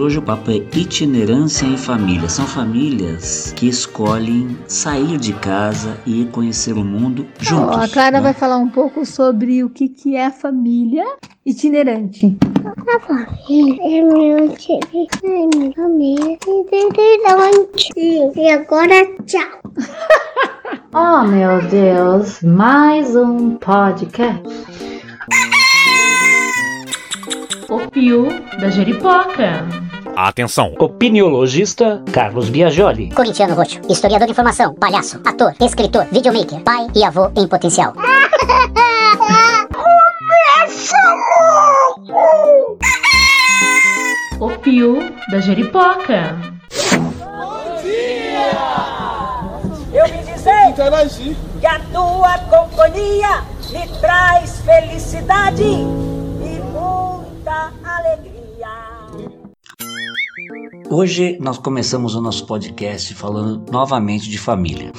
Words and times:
Hoje 0.00 0.18
o 0.18 0.22
papo 0.22 0.50
é 0.50 0.54
itinerância 0.54 1.66
em 1.66 1.76
família. 1.76 2.26
São 2.26 2.46
famílias 2.46 3.52
que 3.54 3.68
escolhem 3.68 4.56
sair 4.66 5.18
de 5.18 5.34
casa 5.34 5.94
e 6.06 6.24
conhecer 6.32 6.72
o 6.72 6.82
mundo 6.82 7.26
juntos. 7.38 7.76
a 7.76 7.86
Clara 7.86 8.12
né? 8.12 8.22
vai 8.22 8.32
falar 8.32 8.56
um 8.56 8.70
pouco 8.70 9.04
sobre 9.04 9.62
o 9.62 9.68
que, 9.68 9.90
que 9.90 10.16
é 10.16 10.24
a 10.24 10.30
família 10.30 11.04
itinerante. 11.44 12.34
A 12.64 13.00
família 13.00 13.78
é 13.82 14.02
meu 14.02 14.48
time, 14.56 15.06
é 15.22 15.46
minha 15.54 15.72
família 15.74 16.32
itinerante. 16.32 17.92
E 18.36 18.50
agora, 18.50 19.06
tchau. 19.26 19.60
Oh 20.92 21.22
meu 21.22 21.60
Deus, 21.68 22.42
mais 22.42 23.14
um 23.14 23.56
podcast. 23.56 24.42
O 27.68 27.90
Pio 27.90 28.28
da 28.60 28.70
Jeripoca. 28.70 29.89
Atenção! 30.16 30.74
Opiniologista 30.78 32.02
Carlos 32.12 32.48
Biagioli. 32.48 33.10
Corintiano 33.10 33.54
Roxo, 33.54 33.80
historiador 33.88 34.26
de 34.26 34.32
informação, 34.32 34.74
palhaço, 34.74 35.20
ator, 35.24 35.54
escritor, 35.60 36.06
videomaker, 36.12 36.60
pai 36.60 36.86
e 36.94 37.04
avô 37.04 37.30
em 37.36 37.46
potencial. 37.46 37.94
O 44.40 44.48
Pio 44.60 44.98
da 45.30 45.38
Jeripoca. 45.38 46.34
Eu 49.92 50.06
vim 50.06 50.32
dizer 50.32 50.72
que 51.60 51.66
a 51.66 51.78
tua 51.92 52.38
companhia 52.48 53.42
me 53.70 53.86
traz 54.00 54.60
felicidade 54.60 55.62
e 55.62 56.62
muita 56.72 57.70
alegria. 57.84 58.29
Hoje 60.92 61.38
nós 61.40 61.56
começamos 61.56 62.16
o 62.16 62.20
nosso 62.20 62.44
podcast 62.44 63.14
falando 63.14 63.64
novamente 63.70 64.28
de 64.28 64.36
família. 64.36 64.90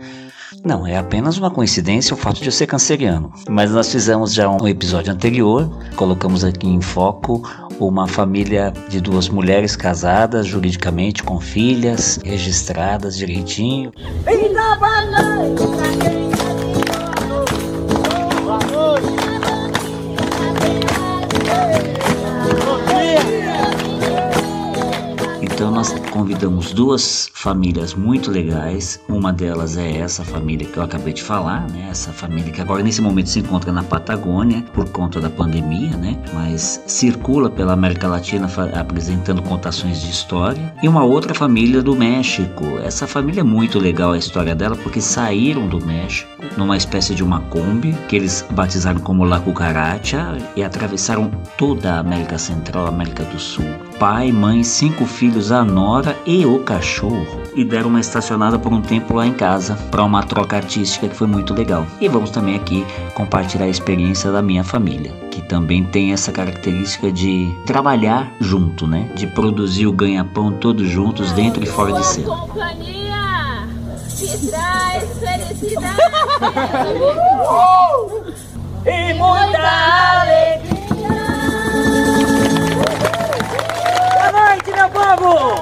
Não, 0.62 0.86
é 0.86 0.98
apenas 0.98 1.38
uma 1.38 1.50
coincidência 1.50 2.12
o 2.12 2.16
fato 2.16 2.42
de 2.42 2.44
eu 2.48 2.52
ser 2.52 2.66
canceriano. 2.66 3.32
Mas 3.48 3.70
nós 3.70 3.90
fizemos 3.90 4.34
já 4.34 4.50
um 4.50 4.68
episódio 4.68 5.10
anterior, 5.10 5.66
colocamos 5.96 6.44
aqui 6.44 6.68
em 6.68 6.82
foco 6.82 7.40
uma 7.78 8.06
família 8.06 8.70
de 8.90 9.00
duas 9.00 9.30
mulheres 9.30 9.74
casadas 9.74 10.46
juridicamente 10.46 11.22
com 11.22 11.40
filhas 11.40 12.20
registradas 12.22 13.16
direitinho. 13.16 13.92
Nós 25.80 25.98
convidamos 26.10 26.74
duas 26.74 27.30
famílias 27.32 27.94
muito 27.94 28.30
legais. 28.30 29.00
Uma 29.08 29.32
delas 29.32 29.78
é 29.78 29.96
essa 29.96 30.22
família 30.22 30.66
que 30.66 30.76
eu 30.76 30.82
acabei 30.82 31.14
de 31.14 31.22
falar, 31.22 31.66
né? 31.70 31.88
Essa 31.90 32.12
família 32.12 32.52
que 32.52 32.60
agora 32.60 32.82
nesse 32.82 33.00
momento 33.00 33.30
se 33.30 33.38
encontra 33.38 33.72
na 33.72 33.82
Patagônia 33.82 34.62
por 34.74 34.86
conta 34.90 35.22
da 35.22 35.30
pandemia, 35.30 35.96
né? 35.96 36.18
Mas 36.34 36.82
circula 36.86 37.48
pela 37.48 37.72
América 37.72 38.08
Latina 38.08 38.46
apresentando 38.78 39.40
contações 39.40 40.02
de 40.02 40.10
história. 40.10 40.70
E 40.82 40.86
uma 40.86 41.02
outra 41.02 41.32
família 41.32 41.82
do 41.82 41.96
México. 41.96 42.62
Essa 42.84 43.06
família 43.06 43.40
é 43.40 43.44
muito 43.44 43.78
legal 43.78 44.12
a 44.12 44.18
história 44.18 44.54
dela 44.54 44.76
porque 44.76 45.00
saíram 45.00 45.66
do 45.66 45.82
México 45.82 46.30
numa 46.58 46.76
espécie 46.76 47.14
de 47.14 47.24
uma 47.24 47.40
Kombi 47.40 47.96
que 48.06 48.16
eles 48.16 48.44
batizaram 48.50 49.00
como 49.00 49.24
La 49.24 49.40
Cucaracha 49.40 50.36
e 50.54 50.62
atravessaram 50.62 51.30
toda 51.56 51.94
a 51.94 52.00
América 52.00 52.36
Central, 52.36 52.86
América 52.86 53.24
do 53.24 53.38
Sul. 53.38 53.89
Pai, 54.00 54.32
mãe, 54.32 54.64
cinco 54.64 55.04
filhos, 55.04 55.52
a 55.52 55.62
nora 55.62 56.16
e 56.24 56.46
o 56.46 56.60
cachorro. 56.60 57.42
E 57.54 57.62
deram 57.62 57.90
uma 57.90 58.00
estacionada 58.00 58.58
por 58.58 58.72
um 58.72 58.80
tempo 58.80 59.12
lá 59.12 59.26
em 59.26 59.34
casa 59.34 59.74
para 59.90 60.02
uma 60.02 60.22
troca 60.22 60.56
artística 60.56 61.06
que 61.06 61.14
foi 61.14 61.26
muito 61.26 61.52
legal. 61.52 61.86
E 62.00 62.08
vamos 62.08 62.30
também 62.30 62.56
aqui 62.56 62.82
compartilhar 63.12 63.66
a 63.66 63.68
experiência 63.68 64.32
da 64.32 64.40
minha 64.40 64.64
família, 64.64 65.12
que 65.30 65.42
também 65.42 65.84
tem 65.84 66.14
essa 66.14 66.32
característica 66.32 67.12
de 67.12 67.54
trabalhar 67.66 68.32
junto, 68.40 68.86
né? 68.86 69.06
De 69.14 69.26
produzir 69.26 69.86
o 69.86 69.92
ganha-pão 69.92 70.50
todos 70.50 70.88
juntos, 70.88 71.30
dentro 71.32 71.62
e 71.62 71.66
fora 71.66 71.92
de 71.92 72.06
cena. 72.06 72.26
companhia 72.26 73.68
te 74.16 74.46
traz 74.46 75.04
felicidade 75.18 76.00
e 78.86 79.12
muita 79.12 80.22
alegria. 80.22 80.69
Povo! 85.00 85.60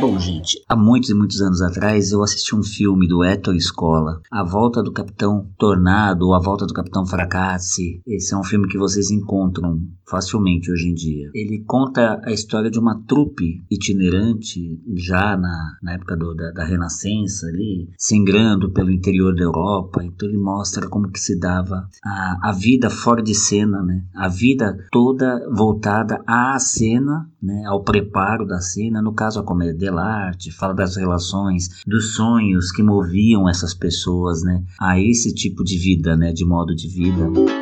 Bom, 0.00 0.18
gente, 0.18 0.60
há 0.68 0.74
muitos 0.74 1.10
e 1.10 1.14
muitos 1.14 1.40
anos 1.40 1.62
atrás 1.62 2.10
eu 2.10 2.22
assisti 2.24 2.56
um 2.56 2.62
filme 2.62 3.06
do 3.06 3.22
Héctor 3.22 3.54
Escola, 3.54 4.20
A 4.32 4.42
Volta 4.42 4.82
do 4.82 4.90
Capitão 4.92 5.46
Tornado 5.56 6.26
ou 6.26 6.34
A 6.34 6.40
Volta 6.40 6.66
do 6.66 6.74
Capitão 6.74 7.06
Fracasse. 7.06 8.00
Esse 8.04 8.34
é 8.34 8.36
um 8.36 8.42
filme 8.42 8.66
que 8.66 8.76
vocês 8.78 9.12
encontram 9.12 9.78
facilmente 10.10 10.72
hoje 10.72 10.88
em 10.88 10.94
dia. 10.94 11.30
Ele 11.32 11.62
conta 11.64 12.20
a 12.24 12.32
história 12.32 12.68
de 12.68 12.80
uma 12.80 13.00
trupe 13.06 13.62
itinerante 13.70 14.60
já 14.96 15.36
na, 15.36 15.76
na 15.80 15.92
época 15.92 16.16
do- 16.16 16.34
da, 16.34 16.50
da 16.50 16.64
Renascença 16.64 17.46
ali, 17.46 17.88
singrando 17.96 18.72
pelo 18.72 18.90
interior 18.90 19.34
da 19.36 19.44
Europa. 19.44 20.02
Então 20.02 20.28
ele 20.28 20.36
mostra 20.38 20.88
como 20.88 21.10
que 21.12 21.20
se 21.20 21.38
dava 21.38 21.86
a, 22.04 22.48
a 22.48 22.52
vida 22.52 22.90
fora 22.90 23.22
de 23.22 23.34
cena, 23.36 23.80
né? 23.82 24.02
A 24.16 24.26
vida 24.26 24.76
toda 24.90 25.48
voltada 25.54 26.20
à 26.26 26.58
cena, 26.58 27.30
né? 27.42 27.64
Ao 27.66 27.82
preparo 27.82 28.46
da 28.46 28.60
cena, 28.60 29.02
no 29.02 29.12
caso 29.12 29.40
a 29.40 29.42
comédia 29.42 29.74
dell'arte, 29.74 30.52
fala 30.52 30.72
das 30.72 30.96
relações, 30.96 31.82
dos 31.86 32.14
sonhos 32.14 32.70
que 32.70 32.82
moviam 32.82 33.48
essas 33.48 33.74
pessoas, 33.74 34.42
né? 34.42 34.62
A 34.80 35.00
esse 35.00 35.34
tipo 35.34 35.64
de 35.64 35.76
vida, 35.76 36.16
né? 36.16 36.32
De 36.32 36.44
modo 36.44 36.74
de 36.74 36.88
vida. 36.88 37.61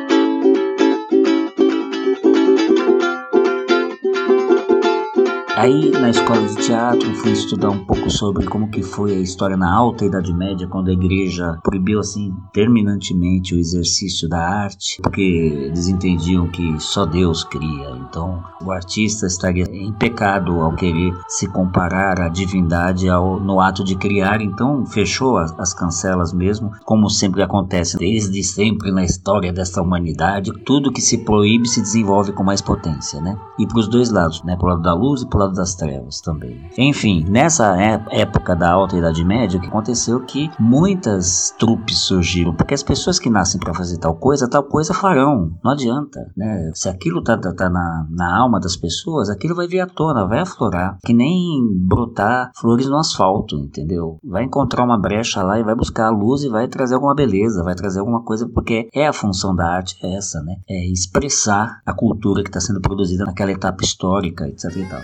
Aí 5.61 5.91
na 5.91 6.09
escola 6.09 6.41
de 6.47 6.55
teatro 6.55 7.13
fui 7.17 7.33
estudar 7.33 7.69
um 7.69 7.85
pouco 7.85 8.09
sobre 8.09 8.47
como 8.47 8.71
que 8.71 8.81
foi 8.81 9.11
a 9.15 9.19
história 9.19 9.55
na 9.55 9.71
alta 9.71 10.03
Idade 10.03 10.33
Média, 10.33 10.67
quando 10.67 10.89
a 10.89 10.91
igreja 10.91 11.59
proibiu 11.61 11.99
assim 11.99 12.33
terminantemente 12.51 13.53
o 13.53 13.59
exercício 13.59 14.27
da 14.27 14.39
arte, 14.39 14.99
porque 15.03 15.21
eles 15.21 15.87
entendiam 15.87 16.47
que 16.47 16.79
só 16.79 17.05
Deus 17.05 17.43
cria. 17.43 17.91
Então 17.91 18.43
o 18.65 18.71
artista 18.71 19.27
estaria 19.27 19.65
em 19.65 19.93
pecado 19.93 20.59
ao 20.61 20.73
querer 20.73 21.13
se 21.27 21.45
comparar 21.45 22.19
à 22.19 22.27
divindade 22.27 23.07
ao, 23.07 23.39
no 23.39 23.59
ato 23.59 23.83
de 23.83 23.95
criar. 23.95 24.41
Então 24.41 24.83
fechou 24.87 25.37
as, 25.37 25.53
as 25.59 25.75
cancelas 25.75 26.33
mesmo, 26.33 26.71
como 26.83 27.07
sempre 27.07 27.43
acontece 27.43 27.99
desde 27.99 28.43
sempre 28.43 28.91
na 28.91 29.03
história 29.03 29.53
desta 29.53 29.79
humanidade. 29.79 30.51
Tudo 30.65 30.91
que 30.91 31.01
se 31.01 31.19
proíbe 31.19 31.69
se 31.69 31.83
desenvolve 31.83 32.31
com 32.31 32.43
mais 32.43 32.61
potência, 32.61 33.21
né? 33.21 33.37
E 33.59 33.67
para 33.67 33.77
os 33.77 33.87
dois 33.87 34.09
lados, 34.09 34.41
né? 34.41 34.55
Pro 34.55 34.69
lado 34.69 34.81
da 34.81 34.95
luz 34.95 35.21
e 35.21 35.27
pro 35.27 35.37
lado 35.37 35.50
das 35.51 35.75
trevas 35.75 36.21
também. 36.21 36.59
Enfim, 36.77 37.25
nessa 37.27 37.81
é- 37.81 38.21
época 38.21 38.55
da 38.55 38.71
Alta 38.71 38.97
Idade 38.97 39.23
Média, 39.23 39.57
o 39.57 39.61
que 39.61 39.67
aconteceu 39.67 40.19
é 40.19 40.25
que 40.25 40.51
muitas 40.59 41.53
trupes 41.59 41.99
surgiram, 41.99 42.53
porque 42.53 42.73
as 42.73 42.83
pessoas 42.83 43.19
que 43.19 43.29
nascem 43.29 43.59
para 43.59 43.73
fazer 43.73 43.97
tal 43.97 44.15
coisa, 44.15 44.49
tal 44.49 44.63
coisa 44.63 44.93
farão. 44.93 45.51
Não 45.63 45.71
adianta, 45.71 46.19
né? 46.35 46.71
Se 46.73 46.89
aquilo 46.89 47.23
tá, 47.23 47.37
tá, 47.37 47.53
tá 47.53 47.69
na, 47.69 48.07
na 48.09 48.37
alma 48.37 48.59
das 48.59 48.75
pessoas, 48.75 49.29
aquilo 49.29 49.55
vai 49.55 49.67
vir 49.67 49.81
à 49.81 49.87
tona, 49.87 50.27
vai 50.27 50.39
aflorar. 50.39 50.97
Que 51.05 51.13
nem 51.13 51.61
brotar 51.87 52.51
flores 52.55 52.87
no 52.87 52.97
asfalto, 52.97 53.57
entendeu? 53.57 54.17
Vai 54.23 54.43
encontrar 54.43 54.83
uma 54.83 54.99
brecha 54.99 55.43
lá 55.43 55.59
e 55.59 55.63
vai 55.63 55.75
buscar 55.75 56.07
a 56.07 56.11
luz 56.11 56.43
e 56.43 56.49
vai 56.49 56.67
trazer 56.67 56.95
alguma 56.95 57.15
beleza, 57.15 57.63
vai 57.63 57.75
trazer 57.75 57.99
alguma 57.99 58.23
coisa, 58.23 58.47
porque 58.47 58.89
é 58.93 59.07
a 59.07 59.13
função 59.13 59.55
da 59.55 59.67
arte, 59.67 59.97
é 60.03 60.15
essa, 60.15 60.41
né? 60.41 60.55
É 60.69 60.91
expressar 60.91 61.81
a 61.85 61.93
cultura 61.93 62.43
que 62.43 62.49
está 62.49 62.59
sendo 62.59 62.81
produzida 62.81 63.25
naquela 63.25 63.51
etapa 63.51 63.83
histórica, 63.83 64.47
etc 64.47 64.75
e 64.75 64.85
tal. 64.85 65.01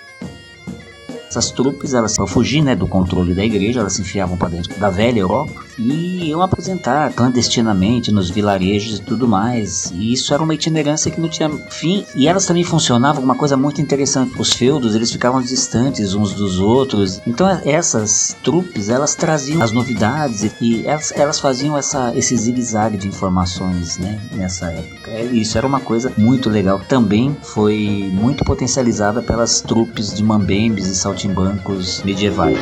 Essas 1.29 1.51
trupes, 1.51 1.94
elas, 1.94 2.15
para 2.15 2.27
fugir 2.27 2.62
né, 2.62 2.75
do 2.75 2.88
controle 2.88 3.33
da 3.33 3.44
igreja, 3.44 3.79
elas 3.81 3.94
se 3.94 4.01
enfiavam 4.01 4.38
para 4.38 4.50
dentro 4.50 4.77
da 4.79 4.89
velha 4.89 5.19
Europa 5.19 5.63
e 5.77 6.29
iam 6.29 6.41
apresentar 6.41 7.12
clandestinamente 7.13 8.12
nos 8.12 8.29
vilarejos 8.29 9.00
e 9.00 9.01
tudo 9.01 9.27
mais. 9.27 9.91
E 9.94 10.13
isso 10.13 10.33
era 10.33 10.41
uma 10.41 10.53
itinerância 10.53 11.12
que 11.12 11.19
não 11.19 11.29
tinha 11.29 11.50
fim. 11.69 12.06
E 12.15 12.27
elas 12.27 12.45
também 12.45 12.63
funcionavam 12.63 13.24
uma 13.24 13.35
coisa 13.35 13.56
muito 13.57 13.81
interessante. 13.81 14.39
Os 14.39 14.53
feudos, 14.53 14.95
eles 14.95 15.12
ficavam 15.12 15.41
distantes 15.41 16.13
uns 16.13 16.33
dos 16.33 16.59
outros. 16.59 17.21
Então 17.27 17.47
essas 17.65 18.35
trupes, 18.44 18.89
elas 18.89 19.15
traziam 19.15 19.62
as 19.62 19.71
novidades 19.71 20.44
e, 20.44 20.51
e 20.62 20.88
elas, 20.88 21.12
elas 21.15 21.39
faziam 21.39 21.77
essa, 21.77 22.15
esse 22.15 22.35
zigue-zague 22.35 22.97
de 22.97 23.07
informações 23.07 23.97
né, 23.97 24.19
nessa 24.31 24.71
época. 24.71 25.12
É, 25.12 25.23
Isso 25.23 25.57
era 25.57 25.68
uma 25.68 25.80
coisa 25.80 26.12
muito 26.18 26.50
legal. 26.50 26.80
Também 26.88 27.35
foi 27.41 28.09
muito 28.13 28.44
potencializada 28.44 29.21
pelas 29.21 29.62
trupes 29.62 30.13
de 30.13 30.23
mambembes 30.23 30.88
e 30.88 30.95
saltimbancos 31.17 32.03
medievais. 32.03 32.57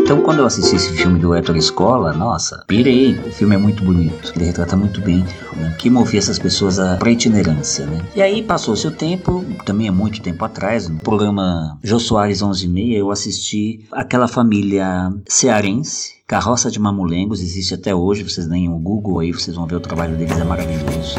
Então, 0.00 0.22
quando 0.22 0.38
eu 0.38 0.46
assisti 0.46 0.74
esse 0.74 0.92
filme 0.94 1.18
do 1.18 1.34
Héctor 1.34 1.56
Escola, 1.56 2.14
nossa, 2.14 2.64
pirei. 2.66 3.12
O 3.12 3.30
filme 3.30 3.54
é 3.54 3.58
muito 3.58 3.84
bonito. 3.84 4.32
Ele 4.34 4.46
retrata 4.46 4.74
muito 4.74 5.00
bem 5.02 5.22
né, 5.54 5.76
que 5.78 5.90
movia 5.90 6.18
essas 6.18 6.38
pessoas 6.38 6.78
à 6.78 6.96
pra 6.96 7.10
itinerância, 7.10 7.86
né? 7.86 8.00
E 8.16 8.22
aí 8.22 8.42
passou-se 8.42 8.86
o 8.86 8.90
tempo, 8.90 9.44
também 9.66 9.86
é 9.86 9.90
muito 9.90 10.22
tempo 10.22 10.44
atrás, 10.44 10.88
no 10.88 10.98
programa 10.98 11.78
Jô 11.84 12.00
Soares 12.00 12.40
11 12.42 12.64
e 12.64 12.68
meia, 12.68 12.98
eu 12.98 13.10
assisti 13.10 13.86
aquela 13.92 14.26
família 14.26 15.12
cearense 15.28 16.18
Carroça 16.26 16.70
de 16.70 16.78
Mamulengos 16.78 17.40
existe 17.40 17.72
até 17.72 17.94
hoje, 17.94 18.22
vocês 18.22 18.46
deem 18.46 18.68
o 18.68 18.78
Google 18.78 19.20
aí, 19.20 19.32
vocês 19.32 19.56
vão 19.56 19.66
ver 19.66 19.76
o 19.76 19.80
trabalho 19.80 20.14
deles, 20.14 20.38
é 20.38 20.44
maravilhoso. 20.44 21.16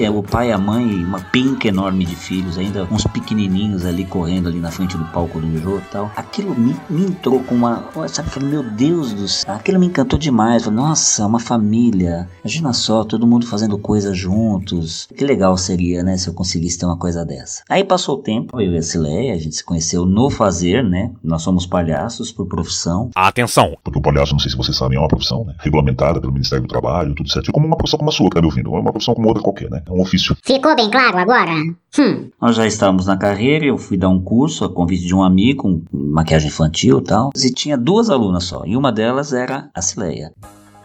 É 0.00 0.08
o 0.08 0.22
pai, 0.22 0.50
a 0.50 0.56
mãe 0.56 0.90
e 0.90 1.04
uma 1.04 1.20
pinca 1.20 1.68
enorme 1.68 2.06
de 2.06 2.16
filhos, 2.16 2.56
ainda 2.56 2.88
uns 2.90 3.04
pequenininhos 3.04 3.84
ali 3.84 4.06
correndo 4.06 4.48
ali 4.48 4.58
na 4.58 4.70
frente 4.70 4.96
do 4.96 5.04
palco 5.04 5.38
do 5.38 5.58
jogo 5.58 5.76
e 5.78 5.90
tal. 5.92 6.10
Aquilo 6.16 6.58
me, 6.58 6.74
me 6.88 7.04
entrou 7.04 7.44
com 7.44 7.54
uma. 7.54 7.84
Sabe, 8.08 8.30
falei, 8.30 8.48
meu 8.48 8.62
Deus 8.62 9.12
do 9.12 9.28
céu. 9.28 9.54
Aquilo 9.54 9.78
me 9.78 9.86
encantou 9.86 10.18
demais. 10.18 10.64
Falei, 10.64 10.78
nossa, 10.78 11.26
uma 11.26 11.38
família. 11.38 12.26
Imagina 12.42 12.72
só, 12.72 13.04
todo 13.04 13.26
mundo 13.26 13.46
fazendo 13.46 13.76
coisas 13.76 14.16
juntos. 14.16 15.06
Que 15.14 15.22
legal 15.22 15.54
seria, 15.58 16.02
né, 16.02 16.16
se 16.16 16.28
eu 16.28 16.32
conseguisse 16.32 16.78
ter 16.78 16.86
uma 16.86 16.96
coisa 16.96 17.22
dessa. 17.22 17.62
Aí 17.68 17.84
passou 17.84 18.16
o 18.16 18.22
tempo, 18.22 18.58
eu 18.58 18.72
e 18.72 18.78
a 18.78 18.82
Cileia, 18.82 19.34
a 19.34 19.38
gente 19.38 19.56
se 19.56 19.64
conheceu 19.64 20.06
no 20.06 20.30
fazer, 20.30 20.82
né? 20.82 21.10
Nós 21.22 21.42
somos 21.42 21.66
palhaços 21.66 22.32
por 22.32 22.46
profissão. 22.46 23.10
Atenção! 23.14 23.76
Porque 23.84 23.98
o 23.98 24.02
palhaço, 24.02 24.32
não 24.32 24.40
sei 24.40 24.50
se 24.50 24.56
vocês 24.56 24.78
sabem, 24.78 24.96
é 24.96 25.00
uma 25.00 25.08
profissão, 25.08 25.44
né? 25.44 25.54
Regulamentada 25.58 26.18
pelo 26.22 26.32
Ministério 26.32 26.64
do 26.64 26.68
Trabalho, 26.68 27.14
tudo 27.14 27.30
certo. 27.30 27.52
Como 27.52 27.66
uma 27.66 27.76
profissão 27.76 27.98
como 27.98 28.08
a 28.08 28.12
sua, 28.14 28.30
que 28.30 28.36
tá 28.36 28.40
me 28.40 28.46
ouvindo. 28.46 28.74
É 28.74 28.80
uma 28.80 28.92
profissão 28.92 29.14
como 29.14 29.28
outra 29.28 29.42
qualquer, 29.42 29.68
né? 29.68 29.82
É 29.90 29.92
um 29.92 30.00
ofício. 30.00 30.36
Ficou 30.44 30.76
bem 30.76 30.88
claro 30.88 31.18
agora? 31.18 31.50
Hum. 31.98 32.30
Nós 32.40 32.54
já 32.54 32.64
estávamos 32.66 33.06
na 33.06 33.16
carreira, 33.16 33.66
eu 33.66 33.76
fui 33.76 33.96
dar 33.96 34.08
um 34.08 34.22
curso 34.22 34.64
a 34.64 34.72
convite 34.72 35.04
de 35.04 35.14
um 35.14 35.22
amigo, 35.22 35.62
com 35.62 35.82
maquiagem 35.92 36.48
infantil 36.48 37.00
e 37.00 37.04
tal. 37.04 37.30
E 37.36 37.52
tinha 37.52 37.76
duas 37.76 38.08
alunas 38.08 38.44
só, 38.44 38.62
e 38.64 38.76
uma 38.76 38.92
delas 38.92 39.32
era 39.32 39.68
a 39.74 39.82
Cileia. 39.82 40.32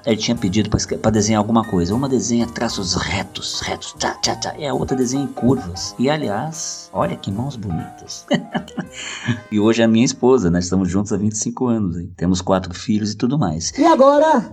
Ele 0.05 0.17
tinha 0.17 0.35
pedido 0.35 0.69
para 0.69 1.11
desenhar 1.11 1.39
alguma 1.39 1.63
coisa. 1.63 1.95
Uma 1.95 2.07
desenha 2.07 2.45
traços 2.45 2.93
retos, 2.93 3.59
retos, 3.61 3.95
tchá, 3.97 4.13
tchá, 4.21 4.35
tchá, 4.35 4.55
e 4.57 4.65
a 4.67 4.73
outra 4.73 4.95
desenha 4.95 5.23
em 5.23 5.27
curvas. 5.27 5.95
E 5.97 6.09
aliás, 6.09 6.91
olha 6.93 7.15
que 7.15 7.31
mãos 7.31 7.55
bonitas. 7.55 8.25
e 9.51 9.59
hoje 9.59 9.81
é 9.81 9.85
a 9.85 9.87
minha 9.87 10.05
esposa, 10.05 10.51
nós 10.51 10.65
estamos 10.65 10.91
juntos 10.91 11.11
há 11.11 11.17
25 11.17 11.67
anos. 11.67 11.97
Hein? 11.97 12.11
Temos 12.15 12.39
quatro 12.39 12.71
filhos 12.73 13.13
e 13.13 13.17
tudo 13.17 13.39
mais. 13.39 13.71
E 13.79 13.83
agora, 13.83 14.47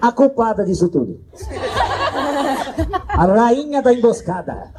a 0.00 0.12
culpada 0.12 0.64
disso 0.64 0.88
tudo. 0.88 1.20
A 3.08 3.26
rainha 3.26 3.82
da 3.82 3.92
emboscada. 3.92 4.72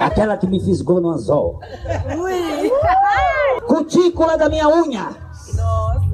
Aquela 0.00 0.36
que 0.36 0.46
me 0.46 0.60
fisgou 0.60 1.00
no 1.00 1.10
anzol. 1.10 1.60
Cutícula 3.66 4.36
da 4.36 4.48
minha 4.48 4.68
unha. 4.68 5.16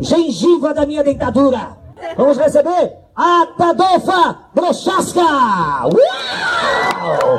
Gengiva 0.00 0.72
da 0.72 0.86
minha 0.86 1.04
dentadura. 1.04 1.76
Vamos 2.16 2.38
receber 2.38 2.96
a 3.14 3.46
Tadofa 3.56 4.50
Brochasca. 4.54 5.22
Uau! 5.84 7.38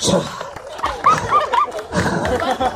Tchau. 0.00 0.37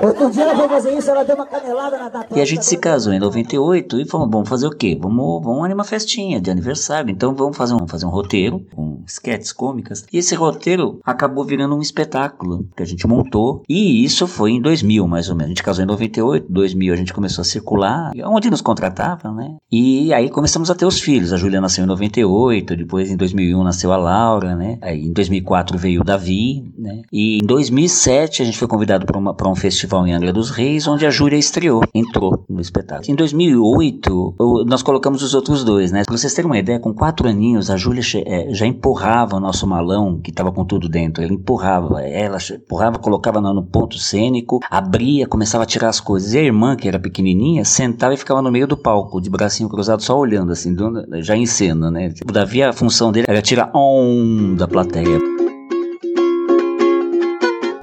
Outro 0.02 0.30
dia 0.30 0.42
ela 0.42 0.56
foi 0.56 0.68
fazer 0.68 0.98
isso, 0.98 1.08
ela 1.08 1.22
deu 1.22 1.36
uma 1.36 1.46
canelada 1.46 1.96
na 1.96 2.08
da 2.08 2.26
E 2.34 2.40
a 2.40 2.44
gente 2.44 2.66
se 2.66 2.76
casou 2.76 3.12
em 3.12 3.20
98 3.20 4.00
e 4.00 4.08
falou, 4.08 4.28
vamos 4.28 4.48
fazer 4.48 4.66
o 4.66 4.70
quê? 4.70 4.98
Vamos, 5.00 5.44
vamos 5.44 5.64
animar 5.64 5.82
uma 5.82 5.84
festinha 5.84 6.40
de 6.40 6.50
aniversário. 6.50 7.08
Então 7.08 7.34
vamos 7.36 7.56
fazer 7.56 7.74
um, 7.74 7.86
fazer 7.86 8.06
um 8.06 8.08
roteiro 8.08 8.66
com 8.74 9.00
sketches 9.06 9.52
cômicas. 9.52 10.04
E 10.12 10.18
esse 10.18 10.34
roteiro 10.34 10.98
acabou 11.04 11.44
virando 11.44 11.76
um 11.76 11.80
espetáculo 11.80 12.66
que 12.76 12.82
a 12.82 12.86
gente 12.86 13.06
montou. 13.06 13.62
E 13.68 14.04
isso 14.04 14.26
foi 14.26 14.50
em 14.50 14.60
2000, 14.60 15.06
mais 15.06 15.28
ou 15.28 15.36
menos. 15.36 15.46
A 15.46 15.54
gente 15.54 15.62
casou 15.62 15.84
em 15.84 15.86
98, 15.86 16.46
2000 16.50 16.92
a 16.92 16.96
gente 16.96 17.14
começou 17.14 17.42
a 17.42 17.44
circular, 17.44 18.10
onde 18.24 18.50
nos 18.50 18.60
contratavam, 18.60 19.34
né? 19.34 19.56
E 19.70 20.12
aí 20.12 20.28
começamos 20.30 20.68
a 20.68 20.74
ter 20.74 20.84
os 20.84 20.98
filhos. 20.98 21.32
A 21.32 21.36
Júlia 21.36 21.60
nasceu 21.60 21.84
em 21.84 21.86
98, 21.86 22.76
depois 22.76 23.08
em 23.08 23.16
2001 23.16 23.62
nasceu 23.62 23.92
a 23.92 23.96
Laura, 23.96 24.56
né? 24.56 24.78
Aí 24.82 25.06
em 25.06 25.12
2004 25.12 25.78
veio 25.78 26.00
o 26.00 26.04
Davi, 26.04 26.72
né? 26.76 27.02
E 27.12 27.38
em 27.38 27.46
2007 27.46 28.42
a 28.42 28.44
gente 28.44 28.58
foi 28.58 28.66
convidado 28.66 29.06
para 29.06 29.48
um 29.48 29.54
festival 29.54 29.91
em 30.06 30.12
Angra 30.12 30.32
dos 30.32 30.50
Reis, 30.50 30.86
onde 30.86 31.06
a 31.06 31.10
Júlia 31.10 31.36
estreou, 31.36 31.82
entrou 31.94 32.44
no 32.48 32.60
espetáculo. 32.60 33.10
Em 33.10 33.14
2008, 33.14 34.34
nós 34.66 34.82
colocamos 34.82 35.22
os 35.22 35.34
outros 35.34 35.64
dois, 35.64 35.92
né? 35.92 36.02
Pra 36.04 36.16
vocês 36.16 36.32
terem 36.32 36.50
uma 36.50 36.58
ideia, 36.58 36.80
com 36.80 36.94
quatro 36.94 37.28
aninhos, 37.28 37.70
a 37.70 37.76
Júlia 37.76 38.02
é, 38.26 38.52
já 38.54 38.66
empurrava 38.66 39.36
o 39.36 39.40
nosso 39.40 39.66
malão, 39.66 40.18
que 40.18 40.32
tava 40.32 40.50
com 40.50 40.64
tudo 40.64 40.88
dentro. 40.88 41.22
Ela 41.22 41.32
empurrava, 41.32 42.02
ela 42.02 42.38
empurrava, 42.52 42.98
colocava 42.98 43.40
no 43.40 43.62
ponto 43.62 43.98
cênico, 43.98 44.60
abria, 44.70 45.26
começava 45.26 45.64
a 45.64 45.66
tirar 45.66 45.88
as 45.88 46.00
coisas. 46.00 46.32
E 46.32 46.38
a 46.38 46.42
irmã, 46.42 46.74
que 46.76 46.88
era 46.88 46.98
pequenininha, 46.98 47.64
sentava 47.64 48.14
e 48.14 48.16
ficava 48.16 48.40
no 48.40 48.50
meio 48.50 48.66
do 48.66 48.76
palco, 48.76 49.20
de 49.20 49.28
bracinho 49.28 49.68
cruzado, 49.68 50.02
só 50.02 50.18
olhando, 50.18 50.52
assim, 50.52 50.74
já 51.20 51.36
em 51.36 51.46
cena, 51.46 51.90
né? 51.90 52.12
O 52.26 52.32
Davi, 52.32 52.62
a 52.62 52.72
função 52.72 53.12
dele 53.12 53.26
era 53.28 53.42
tirar 53.42 53.70
on 53.74 54.54
da 54.54 54.66
plateia. 54.66 55.31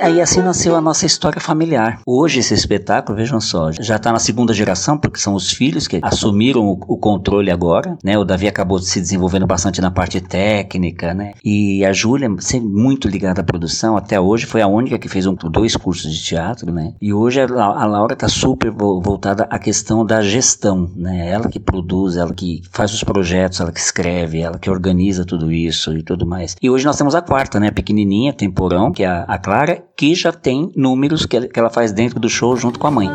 Aí 0.01 0.21
assim 0.21 0.41
nasceu 0.41 0.75
a 0.75 0.81
nossa 0.81 1.05
história 1.05 1.41
familiar. 1.41 2.01
Hoje 2.05 2.39
esse 2.39 2.53
espetáculo, 2.53 3.17
vejam 3.17 3.41
só, 3.41 3.69
já 3.71 3.97
está 3.97 4.13
na 4.13 4.19
segunda 4.19 4.53
geração, 4.53 4.97
porque 4.97 5.19
são 5.19 5.33
os 5.33 5.51
filhos 5.51 5.87
que 5.87 5.99
assumiram 6.01 6.65
o, 6.65 6.79
o, 6.87 6.97
controle 6.97 7.51
agora, 7.51 7.97
né? 8.01 8.17
O 8.17 8.23
Davi 8.23 8.47
acabou 8.47 8.79
se 8.79 8.99
desenvolvendo 8.99 9.45
bastante 9.45 9.81
na 9.81 9.91
parte 9.91 10.21
técnica, 10.21 11.13
né? 11.13 11.33
E 11.43 11.83
a 11.83 11.91
Júlia, 11.91 12.29
sempre 12.39 12.69
muito 12.69 13.09
ligada 13.09 13.41
à 13.41 13.43
produção, 13.43 13.97
até 13.97 14.19
hoje 14.19 14.45
foi 14.45 14.61
a 14.61 14.67
única 14.67 14.97
que 14.97 15.09
fez 15.09 15.25
um, 15.25 15.35
dois 15.35 15.75
cursos 15.75 16.13
de 16.13 16.23
teatro, 16.23 16.71
né? 16.71 16.93
E 17.01 17.13
hoje 17.13 17.41
a, 17.41 17.45
a 17.45 17.85
Laura 17.85 18.13
está 18.13 18.29
super 18.29 18.71
voltada 18.71 19.47
à 19.49 19.59
questão 19.59 20.05
da 20.05 20.21
gestão, 20.21 20.89
né? 20.95 21.29
Ela 21.29 21.49
que 21.49 21.59
produz, 21.59 22.15
ela 22.15 22.33
que 22.33 22.61
faz 22.71 22.93
os 22.93 23.03
projetos, 23.03 23.59
ela 23.59 23.71
que 23.71 23.79
escreve, 23.79 24.39
ela 24.39 24.57
que 24.57 24.69
organiza 24.69 25.25
tudo 25.25 25.51
isso 25.51 25.93
e 25.93 26.03
tudo 26.03 26.25
mais. 26.25 26.55
E 26.61 26.69
hoje 26.69 26.85
nós 26.85 26.97
temos 26.97 27.15
a 27.15 27.21
quarta, 27.21 27.59
né? 27.59 27.69
Pequenininha, 27.69 28.31
temporão, 28.31 28.93
que 28.93 29.03
é 29.03 29.07
a, 29.07 29.23
a 29.23 29.37
Clara, 29.37 29.83
que 29.99 30.15
já 30.15 30.31
tem 30.31 30.71
números 30.77 31.25
que 31.25 31.49
ela 31.53 31.69
faz 31.69 31.91
dentro 31.91 32.21
do 32.21 32.29
show 32.29 32.55
junto 32.55 32.79
com 32.79 32.87
a 32.87 32.91
mãe. 32.91 33.09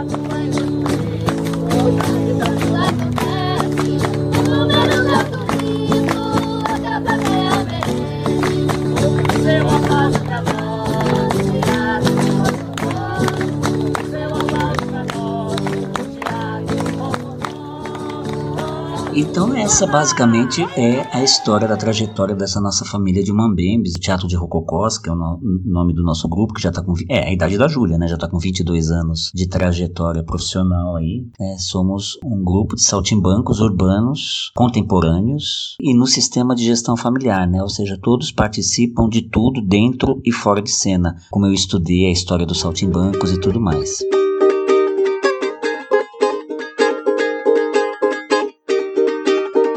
Então 19.35 19.53
essa 19.57 19.85
basicamente 19.85 20.63
é 20.79 21.09
a 21.13 21.21
história 21.21 21.67
da 21.67 21.77
trajetória 21.77 22.37
dessa 22.37 22.61
nossa 22.61 22.85
família 22.85 23.21
de 23.21 23.33
Mambembes, 23.33 23.95
Teatro 23.95 24.29
de 24.29 24.37
Rococós, 24.37 24.97
que 24.97 25.09
é 25.09 25.13
o 25.13 25.17
no 25.17 25.41
nome 25.65 25.93
do 25.93 26.05
nosso 26.05 26.29
grupo, 26.29 26.55
que 26.55 26.63
já 26.63 26.71
tá 26.71 26.81
com... 26.81 26.95
É, 27.09 27.27
a 27.27 27.33
idade 27.33 27.59
da 27.59 27.67
Júlia, 27.67 27.99
né? 27.99 28.07
Já 28.07 28.17
tá 28.17 28.29
com 28.29 28.39
22 28.39 28.93
anos 28.93 29.33
de 29.35 29.49
trajetória 29.49 30.23
profissional 30.23 30.95
aí. 30.95 31.27
É, 31.41 31.57
somos 31.59 32.17
um 32.25 32.45
grupo 32.45 32.77
de 32.77 32.85
saltimbancos 32.85 33.59
urbanos 33.59 34.53
contemporâneos 34.55 35.75
e 35.81 35.93
no 35.93 36.07
sistema 36.07 36.55
de 36.55 36.63
gestão 36.63 36.97
familiar, 36.97 37.45
né? 37.49 37.61
Ou 37.61 37.69
seja, 37.69 37.99
todos 38.01 38.31
participam 38.31 39.09
de 39.09 39.23
tudo 39.23 39.61
dentro 39.61 40.21
e 40.25 40.31
fora 40.31 40.63
de 40.63 40.71
cena, 40.71 41.17
como 41.29 41.47
eu 41.47 41.53
estudei 41.53 42.07
a 42.07 42.13
história 42.13 42.47
dos 42.47 42.61
saltimbancos 42.61 43.33
e 43.33 43.41
tudo 43.41 43.61
mais. 43.61 43.99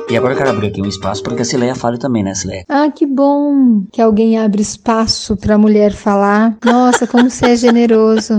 E 0.10 0.16
agora 0.16 0.34
eu 0.34 0.38
quero 0.38 0.50
abrir 0.52 0.68
aqui 0.68 0.82
um 0.82 0.86
espaço 0.86 1.22
para 1.22 1.36
que 1.36 1.42
a 1.42 1.46
Cileia 1.46 1.76
fale 1.76 1.98
também, 1.98 2.24
né, 2.24 2.34
Cileia? 2.34 2.64
Ah, 2.70 2.90
que 2.90 3.06
bom 3.06 3.84
que 3.92 4.02
alguém 4.02 4.40
abre 4.40 4.62
espaço 4.62 5.36
para 5.36 5.56
a 5.56 5.58
mulher 5.58 5.92
falar. 5.92 6.58
Nossa, 6.64 7.06
como 7.06 7.30
você 7.30 7.48
é 7.48 7.56
generoso. 7.58 8.38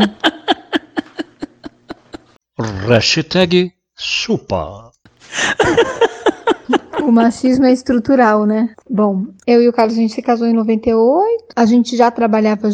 Hashtag 2.87 3.70
chupa. 3.94 4.90
O 7.02 7.12
machismo 7.12 7.64
é 7.64 7.72
estrutural, 7.72 8.44
né? 8.46 8.75
Bom, 8.88 9.26
eu 9.46 9.62
e 9.62 9.68
o 9.68 9.72
Carlos, 9.72 9.96
a 9.96 10.00
gente 10.00 10.14
se 10.14 10.22
casou 10.22 10.46
em 10.46 10.52
98. 10.52 11.44
A 11.54 11.64
gente 11.64 11.96
já 11.96 12.10
trabalhava 12.10 12.70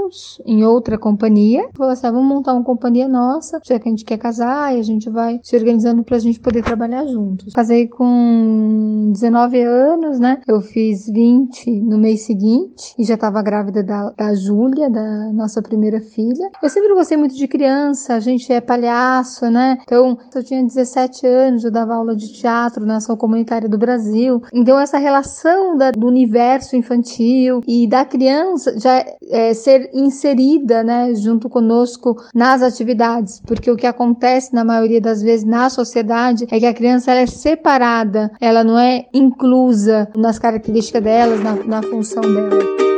juntos 0.00 0.40
em 0.44 0.64
outra 0.64 0.98
companhia. 0.98 1.68
Falou 1.76 1.92
assim, 1.92 2.06
ah, 2.06 2.10
vamos 2.10 2.28
montar 2.28 2.54
uma 2.54 2.64
companhia 2.64 3.08
nossa, 3.08 3.60
já 3.64 3.78
que 3.78 3.88
a 3.88 3.90
gente 3.90 4.04
quer 4.04 4.18
casar 4.18 4.74
e 4.74 4.80
a 4.80 4.82
gente 4.82 5.10
vai 5.10 5.40
se 5.42 5.56
organizando 5.56 6.02
pra 6.02 6.18
gente 6.18 6.38
poder 6.40 6.62
trabalhar 6.62 7.06
juntos. 7.06 7.52
Casei 7.52 7.88
com 7.88 9.10
19 9.12 9.60
anos, 9.62 10.20
né? 10.20 10.40
Eu 10.46 10.60
fiz 10.60 11.06
20 11.06 11.80
no 11.82 11.98
mês 11.98 12.22
seguinte 12.22 12.94
e 12.98 13.04
já 13.04 13.16
tava 13.16 13.42
grávida 13.42 13.82
da, 13.82 14.10
da 14.10 14.34
Júlia, 14.34 14.90
da 14.90 15.32
nossa 15.32 15.62
primeira 15.62 16.00
filha. 16.00 16.50
Eu 16.62 16.68
sempre 16.68 16.94
gostei 16.94 17.16
muito 17.16 17.34
de 17.34 17.48
criança, 17.48 18.14
a 18.14 18.20
gente 18.20 18.52
é 18.52 18.60
palhaço, 18.60 19.50
né? 19.50 19.78
Então, 19.82 20.18
eu 20.34 20.42
tinha 20.42 20.62
17 20.62 21.26
anos, 21.26 21.64
eu 21.64 21.70
dava 21.70 21.94
aula 21.94 22.14
de 22.14 22.32
teatro 22.32 22.84
na 22.84 22.96
ação 22.96 23.16
comunitária 23.16 23.68
do 23.68 23.78
Brasil. 23.78 24.42
Então, 24.52 24.78
essa 24.78 24.98
relação 24.98 25.76
da, 25.76 25.90
do 25.90 26.06
universo 26.06 26.76
infantil 26.76 27.60
e 27.66 27.86
da 27.86 28.04
criança 28.04 28.78
já 28.78 29.04
é, 29.30 29.54
ser 29.54 29.70
ser 29.70 29.89
inserida, 29.92 30.82
né, 30.82 31.14
junto 31.14 31.48
conosco 31.48 32.16
nas 32.34 32.62
atividades, 32.62 33.40
porque 33.46 33.70
o 33.70 33.76
que 33.76 33.86
acontece 33.86 34.54
na 34.54 34.64
maioria 34.64 35.00
das 35.00 35.22
vezes 35.22 35.44
na 35.44 35.68
sociedade 35.70 36.46
é 36.50 36.58
que 36.58 36.66
a 36.66 36.74
criança 36.74 37.10
ela 37.10 37.20
é 37.20 37.26
separada, 37.26 38.30
ela 38.40 38.64
não 38.64 38.78
é 38.78 39.06
inclusa 39.12 40.08
nas 40.16 40.38
características 40.38 41.02
delas, 41.02 41.42
na, 41.42 41.54
na 41.54 41.82
função 41.82 42.22
dela. 42.22 42.89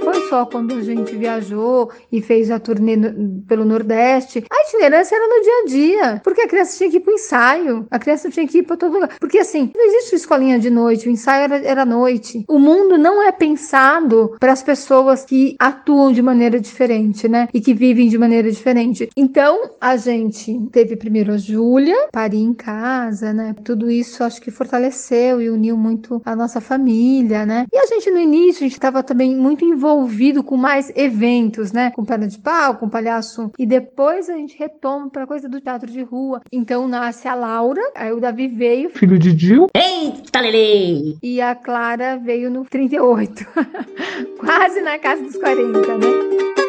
Foi 0.00 0.28
só 0.28 0.46
quando 0.46 0.74
a 0.74 0.82
gente 0.82 1.14
viajou 1.14 1.90
e 2.10 2.20
fez 2.20 2.50
a 2.50 2.58
turnê 2.58 2.96
no, 2.96 3.42
pelo 3.42 3.64
Nordeste. 3.64 4.44
A 4.50 4.68
itinerância 4.68 5.14
era 5.14 5.26
no 5.26 5.42
dia 5.42 5.52
a 5.52 5.66
dia, 5.66 6.20
porque 6.24 6.40
a 6.40 6.48
criança 6.48 6.76
tinha 6.76 6.90
que 6.90 6.96
ir 6.96 7.00
pro 7.00 7.12
ensaio, 7.12 7.86
a 7.90 7.98
criança 7.98 8.30
tinha 8.30 8.46
que 8.46 8.58
ir 8.58 8.62
para 8.62 8.76
todo 8.76 8.94
lugar. 8.94 9.10
Porque 9.20 9.38
assim, 9.38 9.70
não 9.74 9.86
existe 9.86 10.16
escolinha 10.16 10.58
de 10.58 10.70
noite, 10.70 11.08
o 11.08 11.10
ensaio 11.10 11.44
era, 11.44 11.56
era 11.58 11.84
noite. 11.84 12.44
O 12.48 12.58
mundo 12.58 12.96
não 12.98 13.22
é 13.22 13.30
pensado 13.30 14.36
para 14.40 14.52
as 14.52 14.62
pessoas 14.62 15.24
que 15.24 15.56
atuam 15.58 16.12
de 16.12 16.22
maneira 16.22 16.58
diferente, 16.58 17.28
né? 17.28 17.48
E 17.52 17.60
que 17.60 17.74
vivem 17.74 18.08
de 18.08 18.18
maneira 18.18 18.50
diferente. 18.50 19.08
Então, 19.16 19.72
a 19.80 19.96
gente 19.96 20.58
teve 20.72 20.96
primeiro 20.96 21.32
a 21.32 21.36
Júlia, 21.36 22.08
parir 22.12 22.40
em 22.40 22.54
casa, 22.54 23.32
né? 23.32 23.54
Tudo 23.64 23.90
isso 23.90 24.24
acho 24.24 24.40
que 24.40 24.50
fortaleceu 24.50 25.40
e 25.40 25.50
uniu 25.50 25.76
muito 25.76 26.20
a 26.24 26.34
nossa 26.34 26.60
família, 26.60 27.44
né? 27.44 27.66
E 27.72 27.78
a 27.78 27.86
gente 27.86 28.10
no 28.10 28.18
início, 28.18 28.60
a 28.60 28.68
gente 28.68 28.72
estava 28.72 29.02
também 29.02 29.36
muito 29.36 29.64
envolvido 29.64 29.99
com 30.42 30.56
mais 30.56 30.92
eventos, 30.94 31.72
né? 31.72 31.90
Com 31.90 32.04
perna 32.04 32.28
de 32.28 32.38
pau, 32.38 32.76
com 32.76 32.88
palhaço. 32.88 33.50
E 33.58 33.66
depois 33.66 34.28
a 34.28 34.34
gente 34.34 34.58
retoma 34.58 35.10
pra 35.10 35.26
coisa 35.26 35.48
do 35.48 35.60
teatro 35.60 35.90
de 35.90 36.02
rua. 36.02 36.40
Então 36.52 36.86
nasce 36.86 37.26
a 37.26 37.34
Laura, 37.34 37.82
aí 37.94 38.12
o 38.12 38.20
Davi 38.20 38.48
veio. 38.48 38.90
Filho 38.90 39.18
de 39.18 39.36
Gil. 39.36 39.66
Eita, 39.74 40.40
Lele! 40.40 41.18
E 41.22 41.40
a 41.40 41.54
Clara 41.54 42.16
veio 42.16 42.50
no 42.50 42.64
38. 42.64 43.46
Quase 44.38 44.80
na 44.80 44.98
casa 44.98 45.22
dos 45.22 45.36
40, 45.36 45.98
né? 45.98 46.59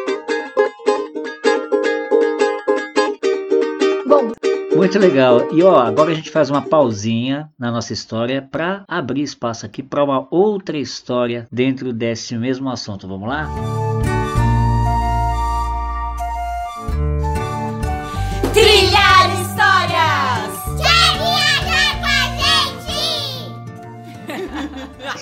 Muito 4.76 4.98
legal. 4.98 5.48
E 5.52 5.62
ó, 5.62 5.80
agora 5.80 6.10
a 6.10 6.14
gente 6.14 6.30
faz 6.30 6.50
uma 6.50 6.62
pausinha 6.62 7.50
na 7.58 7.70
nossa 7.70 7.92
história 7.92 8.42
para 8.42 8.84
abrir 8.88 9.22
espaço 9.22 9.66
aqui 9.66 9.82
para 9.82 10.02
uma 10.02 10.26
outra 10.30 10.76
história 10.78 11.46
dentro 11.50 11.92
desse 11.92 12.36
mesmo 12.36 12.70
assunto. 12.70 13.06
Vamos 13.06 13.28
lá? 13.28 13.48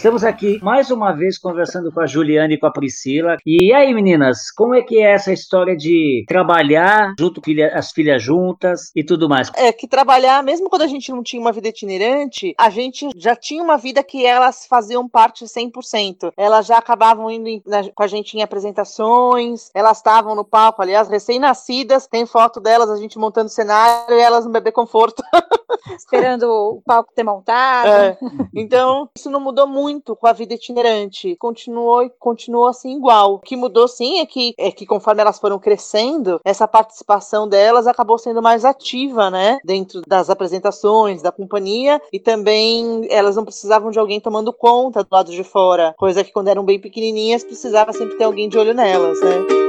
Estamos 0.00 0.24
aqui 0.24 0.58
mais 0.62 0.90
uma 0.90 1.12
vez 1.12 1.36
conversando 1.36 1.92
com 1.92 2.00
a 2.00 2.06
Juliana 2.06 2.54
e 2.54 2.58
com 2.58 2.64
a 2.64 2.72
Priscila. 2.72 3.36
E 3.44 3.70
aí, 3.70 3.92
meninas, 3.92 4.50
como 4.50 4.74
é 4.74 4.80
que 4.80 4.98
é 4.98 5.12
essa 5.12 5.30
história 5.30 5.76
de 5.76 6.24
trabalhar 6.26 7.12
junto 7.20 7.42
filha, 7.44 7.70
as 7.74 7.92
filhas 7.92 8.22
juntas 8.22 8.90
e 8.96 9.04
tudo 9.04 9.28
mais? 9.28 9.52
É 9.54 9.70
que 9.70 9.86
trabalhar, 9.86 10.42
mesmo 10.42 10.70
quando 10.70 10.82
a 10.82 10.86
gente 10.86 11.12
não 11.12 11.22
tinha 11.22 11.38
uma 11.38 11.52
vida 11.52 11.68
itinerante, 11.68 12.54
a 12.56 12.70
gente 12.70 13.10
já 13.14 13.36
tinha 13.36 13.62
uma 13.62 13.76
vida 13.76 14.02
que 14.02 14.24
elas 14.24 14.64
faziam 14.66 15.06
parte 15.06 15.44
100%. 15.44 16.32
Elas 16.34 16.64
já 16.64 16.78
acabavam 16.78 17.30
indo 17.30 17.46
em, 17.46 17.62
na, 17.66 17.82
com 17.94 18.02
a 18.02 18.06
gente 18.06 18.38
em 18.38 18.40
apresentações, 18.40 19.68
elas 19.74 19.98
estavam 19.98 20.34
no 20.34 20.46
palco, 20.46 20.80
aliás, 20.80 21.10
recém-nascidas, 21.10 22.06
tem 22.06 22.24
foto 22.24 22.58
delas, 22.58 22.88
a 22.88 22.96
gente 22.96 23.18
montando 23.18 23.50
cenário 23.50 24.16
e 24.16 24.18
elas 24.22 24.46
no 24.46 24.50
bebê 24.50 24.72
conforto. 24.72 25.22
Esperando 25.94 26.44
o 26.44 26.82
palco 26.86 27.12
ter 27.14 27.22
montado. 27.22 27.88
É. 27.88 28.18
Então, 28.54 29.08
isso 29.14 29.30
não 29.30 29.40
mudou 29.40 29.66
muito 29.66 29.89
com 29.98 30.26
a 30.26 30.32
vida 30.32 30.54
itinerante. 30.54 31.34
Continuou 31.36 32.02
e 32.04 32.10
continuou 32.10 32.68
assim 32.68 32.96
igual. 32.96 33.34
O 33.34 33.38
que 33.38 33.56
mudou 33.56 33.88
sim 33.88 34.20
é 34.20 34.26
que, 34.26 34.54
é 34.58 34.70
que 34.70 34.86
conforme 34.86 35.22
elas 35.22 35.38
foram 35.38 35.58
crescendo, 35.58 36.40
essa 36.44 36.68
participação 36.68 37.48
delas 37.48 37.86
acabou 37.86 38.18
sendo 38.18 38.42
mais 38.42 38.64
ativa, 38.64 39.30
né? 39.30 39.58
Dentro 39.64 40.02
das 40.06 40.30
apresentações, 40.30 41.22
da 41.22 41.32
companhia, 41.32 42.00
e 42.12 42.20
também 42.20 43.06
elas 43.10 43.36
não 43.36 43.44
precisavam 43.44 43.90
de 43.90 43.98
alguém 43.98 44.20
tomando 44.20 44.52
conta 44.52 45.02
do 45.02 45.08
lado 45.10 45.30
de 45.30 45.42
fora. 45.42 45.94
Coisa 45.98 46.22
que 46.22 46.32
quando 46.32 46.48
eram 46.48 46.64
bem 46.64 46.78
pequenininhas 46.78 47.42
precisava 47.42 47.92
sempre 47.92 48.16
ter 48.16 48.24
alguém 48.24 48.48
de 48.48 48.58
olho 48.58 48.74
nelas, 48.74 49.20
né? 49.20 49.60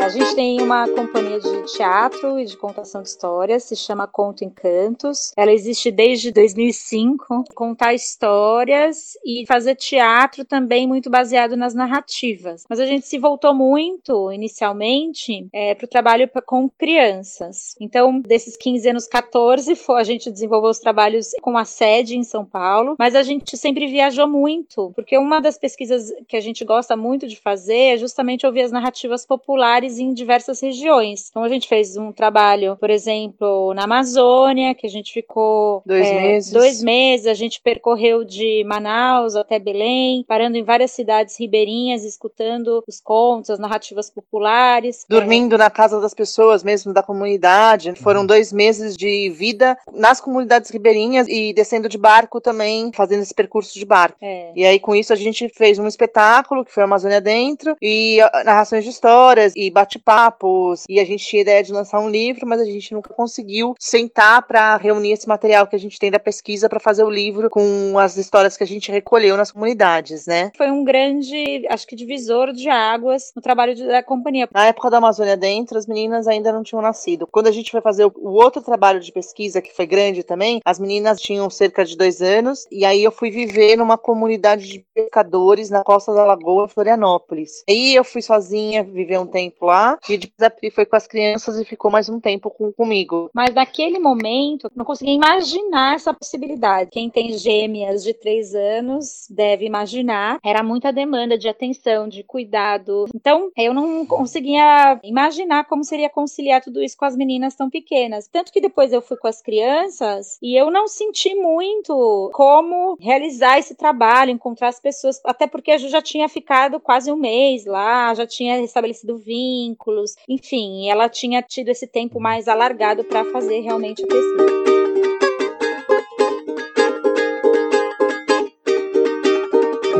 A 0.00 0.08
gente 0.10 0.34
tem 0.34 0.60
uma 0.62 0.88
companhia 0.88 1.40
de 1.40 1.72
teatro 1.72 2.38
e 2.38 2.44
de 2.44 2.56
contação 2.56 3.02
de 3.02 3.08
histórias, 3.08 3.64
se 3.64 3.76
chama 3.76 4.06
Conto 4.06 4.44
Encantos. 4.44 5.32
Ela 5.36 5.52
existe 5.52 5.90
desde 5.90 6.30
2005. 6.30 7.44
Contar 7.54 7.92
histórias 7.92 9.18
e 9.24 9.44
fazer 9.46 9.74
teatro 9.74 10.44
também 10.44 10.86
muito 10.86 11.10
baseado 11.10 11.56
nas 11.56 11.74
narrativas. 11.74 12.64
Mas 12.70 12.78
a 12.80 12.86
gente 12.86 13.06
se 13.06 13.18
voltou 13.18 13.52
muito, 13.52 14.32
inicialmente, 14.32 15.48
é, 15.52 15.74
para 15.74 15.84
o 15.84 15.88
trabalho 15.88 16.30
com 16.46 16.70
crianças. 16.70 17.74
Então, 17.80 18.20
desses 18.20 18.56
15 18.56 18.88
anos, 18.88 19.06
14, 19.06 19.74
foi, 19.74 20.00
a 20.00 20.04
gente 20.04 20.30
desenvolveu 20.30 20.70
os 20.70 20.78
trabalhos 20.78 21.32
com 21.42 21.58
a 21.58 21.64
sede 21.64 22.16
em 22.16 22.22
São 22.22 22.44
Paulo, 22.44 22.94
mas 22.98 23.14
a 23.14 23.22
gente 23.22 23.56
sempre 23.56 23.86
viajou 23.88 24.28
muito, 24.28 24.92
porque 24.94 25.18
uma 25.18 25.40
das 25.40 25.58
pesquisas 25.58 26.12
que 26.26 26.36
a 26.36 26.40
gente 26.40 26.64
gosta 26.64 26.96
muito 26.96 27.26
de 27.26 27.36
fazer 27.36 27.94
é 27.94 27.96
justamente 27.96 28.46
ouvir 28.46 28.62
as 28.62 28.72
narrativas 28.72 29.26
populares 29.26 29.97
em 29.98 30.12
diversas 30.12 30.60
regiões. 30.60 31.28
Então 31.30 31.42
a 31.42 31.48
gente 31.48 31.68
fez 31.68 31.96
um 31.96 32.12
trabalho, 32.12 32.76
por 32.76 32.90
exemplo, 32.90 33.72
na 33.74 33.84
Amazônia, 33.84 34.74
que 34.74 34.86
a 34.86 34.90
gente 34.90 35.12
ficou 35.12 35.82
dois, 35.84 36.06
é, 36.06 36.20
meses. 36.20 36.52
dois 36.52 36.82
meses. 36.82 37.26
A 37.26 37.34
gente 37.34 37.60
percorreu 37.60 38.24
de 38.24 38.64
Manaus 38.64 39.36
até 39.36 39.58
Belém, 39.58 40.24
parando 40.26 40.56
em 40.56 40.62
várias 40.62 40.90
cidades 40.90 41.38
ribeirinhas, 41.38 42.04
escutando 42.04 42.82
os 42.86 43.00
contos, 43.00 43.50
as 43.50 43.58
narrativas 43.58 44.10
populares. 44.10 45.04
Dormindo 45.08 45.54
é. 45.54 45.58
na 45.58 45.70
casa 45.70 46.00
das 46.00 46.14
pessoas 46.14 46.62
mesmo, 46.62 46.92
da 46.92 47.02
comunidade. 47.02 47.94
Foram 47.96 48.24
dois 48.24 48.52
meses 48.52 48.96
de 48.96 49.30
vida 49.30 49.76
nas 49.92 50.20
comunidades 50.20 50.70
ribeirinhas 50.70 51.26
e 51.28 51.52
descendo 51.52 51.88
de 51.88 51.98
barco 51.98 52.40
também, 52.40 52.90
fazendo 52.94 53.22
esse 53.22 53.34
percurso 53.34 53.78
de 53.78 53.84
barco. 53.84 54.18
É. 54.20 54.52
E 54.54 54.64
aí, 54.64 54.78
com 54.78 54.94
isso, 54.94 55.12
a 55.12 55.16
gente 55.16 55.48
fez 55.48 55.78
um 55.78 55.86
espetáculo, 55.86 56.64
que 56.64 56.72
foi 56.72 56.82
a 56.82 56.86
Amazônia 56.86 57.20
Dentro, 57.20 57.76
e 57.80 58.18
narrações 58.44 58.84
de 58.84 58.90
histórias, 58.90 59.52
e 59.56 59.70
bate-papos, 59.78 60.84
e 60.88 60.98
a 60.98 61.04
gente 61.04 61.24
tinha 61.24 61.42
ideia 61.42 61.62
de 61.62 61.72
lançar 61.72 62.00
um 62.00 62.10
livro, 62.10 62.46
mas 62.46 62.60
a 62.60 62.64
gente 62.64 62.92
nunca 62.92 63.12
conseguiu 63.14 63.74
sentar 63.78 64.42
para 64.46 64.76
reunir 64.76 65.12
esse 65.12 65.28
material 65.28 65.66
que 65.66 65.76
a 65.76 65.78
gente 65.78 65.98
tem 65.98 66.10
da 66.10 66.18
pesquisa 66.18 66.68
para 66.68 66.80
fazer 66.80 67.04
o 67.04 67.10
livro 67.10 67.48
com 67.48 67.98
as 67.98 68.16
histórias 68.16 68.56
que 68.56 68.64
a 68.64 68.66
gente 68.66 68.90
recolheu 68.90 69.36
nas 69.36 69.52
comunidades, 69.52 70.26
né? 70.26 70.50
Foi 70.56 70.70
um 70.70 70.84
grande, 70.84 71.66
acho 71.68 71.86
que 71.86 71.94
divisor 71.96 72.52
de 72.52 72.68
águas 72.68 73.32
no 73.36 73.42
trabalho 73.42 73.76
da 73.86 74.02
companhia. 74.02 74.48
Na 74.52 74.66
época 74.66 74.90
da 74.90 74.98
Amazônia 74.98 75.36
Dentro, 75.36 75.78
as 75.78 75.86
meninas 75.86 76.26
ainda 76.26 76.52
não 76.52 76.62
tinham 76.62 76.82
nascido. 76.82 77.26
Quando 77.30 77.46
a 77.46 77.52
gente 77.52 77.70
foi 77.70 77.80
fazer 77.80 78.04
o, 78.04 78.12
o 78.16 78.32
outro 78.32 78.62
trabalho 78.62 79.00
de 79.00 79.12
pesquisa, 79.12 79.62
que 79.62 79.74
foi 79.74 79.86
grande 79.86 80.22
também, 80.22 80.60
as 80.64 80.78
meninas 80.78 81.20
tinham 81.20 81.48
cerca 81.48 81.84
de 81.84 81.96
dois 81.96 82.20
anos, 82.20 82.66
e 82.70 82.84
aí 82.84 83.04
eu 83.04 83.12
fui 83.12 83.30
viver 83.30 83.76
numa 83.76 83.96
comunidade 83.96 84.68
de 84.68 84.84
pescadores 84.94 85.70
na 85.70 85.84
costa 85.84 86.12
da 86.12 86.24
Lagoa, 86.24 86.68
Florianópolis. 86.68 87.62
Aí 87.68 87.94
eu 87.94 88.04
fui 88.04 88.22
sozinha 88.22 88.82
viver 88.82 89.18
um 89.18 89.26
tempo 89.26 89.67
lá. 89.68 89.98
E 90.08 90.18
depois 90.18 90.42
a 90.42 90.50
Pri 90.50 90.70
foi 90.70 90.84
com 90.84 90.96
as 90.96 91.06
crianças 91.06 91.58
e 91.58 91.64
ficou 91.64 91.90
mais 91.90 92.08
um 92.08 92.18
tempo 92.18 92.50
com, 92.50 92.72
comigo. 92.72 93.30
Mas 93.32 93.54
naquele 93.54 93.98
momento, 93.98 94.70
não 94.74 94.84
conseguia 94.84 95.14
imaginar 95.14 95.94
essa 95.94 96.12
possibilidade. 96.12 96.90
Quem 96.90 97.08
tem 97.08 97.36
gêmeas 97.38 98.02
de 98.02 98.14
três 98.14 98.54
anos 98.54 99.26
deve 99.30 99.66
imaginar. 99.66 100.38
Era 100.44 100.62
muita 100.62 100.92
demanda 100.92 101.38
de 101.38 101.48
atenção, 101.48 102.08
de 102.08 102.22
cuidado. 102.22 103.06
Então, 103.14 103.50
eu 103.56 103.72
não 103.72 104.04
conseguia 104.06 104.98
imaginar 105.04 105.64
como 105.64 105.84
seria 105.84 106.08
conciliar 106.08 106.62
tudo 106.62 106.82
isso 106.82 106.96
com 106.96 107.04
as 107.04 107.16
meninas 107.16 107.54
tão 107.54 107.70
pequenas. 107.70 108.26
Tanto 108.28 108.52
que 108.52 108.60
depois 108.60 108.92
eu 108.92 109.02
fui 109.02 109.16
com 109.16 109.28
as 109.28 109.42
crianças 109.42 110.38
e 110.42 110.56
eu 110.58 110.70
não 110.70 110.88
senti 110.88 111.34
muito 111.34 112.30
como 112.32 112.96
realizar 113.00 113.58
esse 113.58 113.74
trabalho, 113.74 114.30
encontrar 114.30 114.68
as 114.68 114.80
pessoas, 114.80 115.20
até 115.24 115.46
porque 115.46 115.72
eu 115.72 115.78
já 115.78 116.00
tinha 116.00 116.28
ficado 116.28 116.80
quase 116.80 117.12
um 117.12 117.16
mês 117.16 117.66
lá, 117.66 118.14
já 118.14 118.26
tinha 118.26 118.60
estabelecido 118.60 119.18
vínculo 119.18 119.57
vínculos, 119.58 120.14
enfim, 120.28 120.88
ela 120.88 121.08
tinha 121.08 121.42
tido 121.42 121.68
esse 121.68 121.86
tempo 121.86 122.20
mais 122.20 122.46
alargado 122.46 123.02
para 123.04 123.24
fazer 123.32 123.60
realmente 123.60 124.04
a 124.04 124.06
pesquisa. 124.06 124.77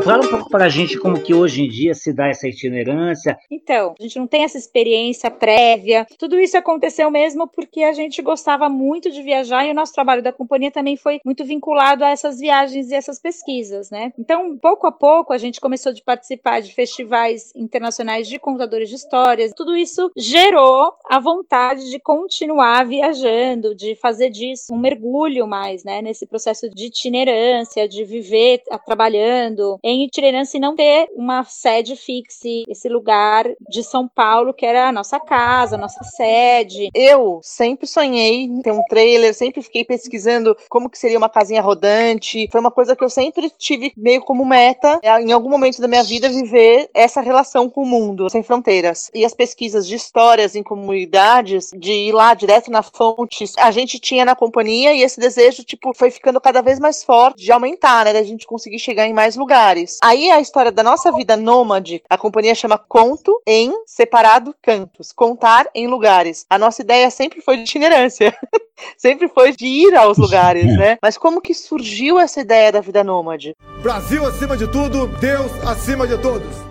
Fala 0.09 0.25
um 0.25 0.27
pouco 0.27 0.49
para 0.49 0.65
a 0.65 0.69
gente 0.69 0.97
como 0.97 1.21
que 1.21 1.35
hoje 1.35 1.61
em 1.61 1.69
dia 1.69 1.93
se 1.93 2.11
dá 2.11 2.29
essa 2.29 2.47
itinerância. 2.47 3.37
Então, 3.51 3.93
a 3.99 4.01
gente 4.01 4.17
não 4.17 4.25
tem 4.25 4.43
essa 4.43 4.57
experiência 4.57 5.29
prévia. 5.29 6.07
Tudo 6.17 6.39
isso 6.39 6.57
aconteceu 6.57 7.11
mesmo 7.11 7.47
porque 7.47 7.83
a 7.83 7.93
gente 7.93 8.19
gostava 8.19 8.67
muito 8.67 9.11
de 9.11 9.21
viajar 9.21 9.67
e 9.67 9.69
o 9.69 9.73
nosso 9.75 9.93
trabalho 9.93 10.23
da 10.23 10.33
companhia 10.33 10.71
também 10.71 10.97
foi 10.97 11.19
muito 11.23 11.45
vinculado 11.45 12.03
a 12.03 12.09
essas 12.09 12.39
viagens 12.39 12.89
e 12.89 12.95
essas 12.95 13.19
pesquisas, 13.19 13.91
né? 13.91 14.11
Então, 14.17 14.57
pouco 14.57 14.87
a 14.87 14.91
pouco, 14.91 15.31
a 15.31 15.37
gente 15.37 15.61
começou 15.61 15.91
a 15.91 15.95
participar 16.03 16.59
de 16.59 16.73
festivais 16.73 17.53
internacionais 17.55 18.27
de 18.27 18.39
contadores 18.39 18.89
de 18.89 18.95
histórias. 18.95 19.53
Tudo 19.55 19.77
isso 19.77 20.11
gerou 20.17 20.91
a 21.07 21.19
vontade 21.19 21.87
de 21.91 21.99
continuar 21.99 22.83
viajando, 22.83 23.75
de 23.75 23.93
fazer 23.93 24.31
disso 24.31 24.73
um 24.73 24.79
mergulho 24.79 25.45
mais, 25.45 25.83
né, 25.83 26.01
nesse 26.01 26.25
processo 26.25 26.67
de 26.67 26.87
itinerância, 26.87 27.87
de 27.87 28.03
viver 28.03 28.63
trabalhando 28.83 29.77
em 29.83 29.98
itinerância 30.05 30.57
e 30.57 30.61
não 30.61 30.75
ter 30.75 31.07
uma 31.15 31.43
sede 31.43 31.95
fixa, 31.95 32.29
esse 32.67 32.87
lugar 32.87 33.45
de 33.69 33.83
São 33.83 34.07
Paulo 34.07 34.53
que 34.53 34.65
era 34.65 34.87
a 34.87 34.91
nossa 34.91 35.19
casa, 35.19 35.75
a 35.75 35.79
nossa 35.79 36.03
sede. 36.03 36.89
Eu 36.93 37.39
sempre 37.43 37.87
sonhei 37.87 38.43
em 38.43 38.61
ter 38.61 38.71
um 38.71 38.83
trailer, 38.83 39.33
sempre 39.33 39.61
fiquei 39.61 39.83
pesquisando 39.83 40.55
como 40.69 40.89
que 40.89 40.97
seria 40.97 41.17
uma 41.17 41.29
casinha 41.29 41.61
rodante. 41.61 42.47
Foi 42.51 42.59
uma 42.59 42.71
coisa 42.71 42.95
que 42.95 43.03
eu 43.03 43.09
sempre 43.09 43.49
tive 43.57 43.91
meio 43.95 44.21
como 44.21 44.45
meta, 44.45 44.99
é, 45.01 45.21
em 45.21 45.31
algum 45.31 45.49
momento 45.49 45.81
da 45.81 45.87
minha 45.87 46.03
vida, 46.03 46.29
viver 46.29 46.89
essa 46.93 47.21
relação 47.21 47.69
com 47.69 47.83
o 47.83 47.85
mundo, 47.85 48.29
sem 48.29 48.43
fronteiras. 48.43 49.09
E 49.13 49.25
as 49.25 49.33
pesquisas 49.33 49.87
de 49.87 49.95
histórias 49.95 50.55
em 50.55 50.63
comunidades, 50.63 51.71
de 51.75 51.91
ir 51.91 52.11
lá 52.11 52.33
direto 52.33 52.71
na 52.71 52.83
fonte, 52.83 53.45
a 53.57 53.71
gente 53.71 53.99
tinha 53.99 54.25
na 54.25 54.35
companhia 54.35 54.93
e 54.93 55.01
esse 55.01 55.19
desejo, 55.19 55.63
tipo, 55.63 55.93
foi 55.93 56.11
ficando 56.11 56.39
cada 56.39 56.61
vez 56.61 56.79
mais 56.79 57.03
forte 57.03 57.43
de 57.43 57.51
aumentar, 57.51 58.05
né? 58.05 58.13
Da 58.13 58.23
gente 58.23 58.45
conseguir 58.45 58.79
chegar 58.79 59.07
em 59.07 59.13
mais 59.13 59.35
lugares. 59.35 59.88
Aí 60.03 60.29
a 60.29 60.39
história 60.39 60.71
da 60.71 60.83
nossa 60.83 61.11
vida 61.11 61.35
nômade, 61.35 62.01
a 62.09 62.17
companhia 62.17 62.55
chama 62.55 62.77
Conto 62.77 63.41
em 63.45 63.73
Separado 63.85 64.55
Cantos. 64.61 65.11
Contar 65.11 65.67
em 65.73 65.87
lugares. 65.87 66.45
A 66.49 66.57
nossa 66.57 66.81
ideia 66.81 67.09
sempre 67.09 67.41
foi 67.41 67.57
de 67.57 67.63
itinerância. 67.63 68.35
sempre 68.97 69.27
foi 69.27 69.51
de 69.51 69.65
ir 69.65 69.95
aos 69.95 70.17
lugares, 70.17 70.65
né? 70.77 70.97
Mas 71.01 71.17
como 71.17 71.41
que 71.41 71.53
surgiu 71.53 72.19
essa 72.19 72.41
ideia 72.41 72.71
da 72.71 72.81
vida 72.81 73.03
nômade? 73.03 73.55
Brasil 73.81 74.25
acima 74.25 74.55
de 74.55 74.67
tudo, 74.67 75.07
Deus 75.19 75.51
acima 75.65 76.07
de 76.07 76.17
todos. 76.17 76.68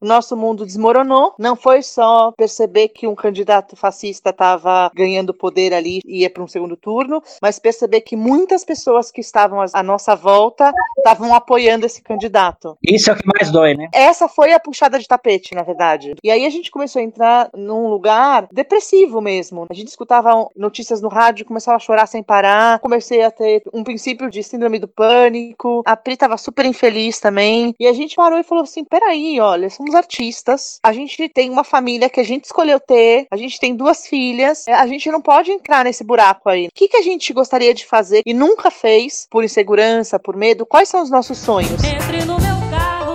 O 0.00 0.06
nosso 0.06 0.36
mundo 0.36 0.66
desmoronou. 0.66 1.34
Não 1.38 1.56
foi 1.56 1.82
só 1.82 2.32
perceber 2.32 2.88
que 2.88 3.06
um 3.06 3.14
candidato 3.14 3.74
fascista 3.74 4.30
estava 4.30 4.90
ganhando 4.94 5.32
poder 5.32 5.72
ali 5.72 6.00
e 6.04 6.20
ia 6.20 6.30
para 6.30 6.42
um 6.42 6.48
segundo 6.48 6.76
turno, 6.76 7.22
mas 7.40 7.58
perceber 7.58 8.02
que 8.02 8.16
muitas 8.16 8.64
pessoas 8.64 9.10
que 9.10 9.20
estavam 9.20 9.64
à 9.72 9.82
nossa 9.82 10.14
volta 10.14 10.72
estavam 10.98 11.34
apoiando 11.34 11.86
esse 11.86 12.02
candidato. 12.02 12.76
Isso 12.82 13.10
é 13.10 13.14
o 13.14 13.16
que 13.16 13.26
mais 13.26 13.50
dói, 13.50 13.74
né? 13.74 13.88
Essa 13.92 14.28
foi 14.28 14.52
a 14.52 14.60
puxada 14.60 14.98
de 14.98 15.08
tapete, 15.08 15.54
na 15.54 15.62
verdade. 15.62 16.14
E 16.22 16.30
aí 16.30 16.44
a 16.44 16.50
gente 16.50 16.70
começou 16.70 17.00
a 17.00 17.04
entrar 17.04 17.50
num 17.54 17.88
lugar 17.88 18.46
depressivo 18.52 19.20
mesmo. 19.20 19.66
A 19.70 19.74
gente 19.74 19.88
escutava 19.88 20.48
notícias 20.54 21.00
no 21.00 21.08
rádio, 21.08 21.46
começava 21.46 21.76
a 21.76 21.80
chorar 21.80 22.06
sem 22.06 22.22
parar. 22.22 22.78
Comecei 22.80 23.22
a 23.22 23.30
ter 23.30 23.62
um 23.72 23.82
princípio 23.82 24.30
de 24.30 24.42
síndrome 24.42 24.78
do 24.78 24.88
pânico. 24.88 25.82
A 25.86 25.96
Pri 25.96 26.14
estava 26.14 26.36
super 26.36 26.64
infeliz 26.66 27.18
também. 27.20 27.74
E 27.80 27.86
a 27.86 27.92
gente 27.92 28.16
parou 28.16 28.38
e 28.38 28.44
falou 28.44 28.64
assim: 28.64 28.84
peraí, 28.84 29.23
olha, 29.40 29.70
somos 29.70 29.94
artistas, 29.94 30.78
a 30.82 30.92
gente 30.92 31.28
tem 31.28 31.50
uma 31.50 31.64
família 31.64 32.08
que 32.08 32.20
a 32.20 32.24
gente 32.24 32.44
escolheu 32.44 32.78
ter, 32.78 33.26
a 33.30 33.36
gente 33.36 33.58
tem 33.58 33.74
duas 33.74 34.06
filhas, 34.06 34.66
a 34.68 34.86
gente 34.86 35.10
não 35.10 35.20
pode 35.20 35.50
entrar 35.50 35.84
nesse 35.84 36.04
buraco 36.04 36.48
aí. 36.48 36.66
O 36.66 36.70
que, 36.74 36.88
que 36.88 36.96
a 36.96 37.02
gente 37.02 37.32
gostaria 37.32 37.74
de 37.74 37.86
fazer 37.86 38.22
e 38.24 38.34
nunca 38.34 38.70
fez 38.70 39.26
por 39.30 39.44
insegurança, 39.44 40.18
por 40.18 40.36
medo? 40.36 40.66
Quais 40.66 40.88
são 40.88 41.02
os 41.02 41.10
nossos 41.10 41.38
sonhos? 41.38 41.82
Entre 41.82 42.24
no 42.24 42.38
meu 42.40 42.56
carro, 42.70 43.14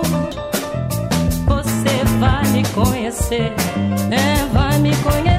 você 1.46 2.04
vai 2.18 2.46
me 2.52 2.62
conhecer, 2.74 3.52
é, 4.10 4.44
vai 4.52 4.78
me 4.78 4.90
conhecer. 5.02 5.29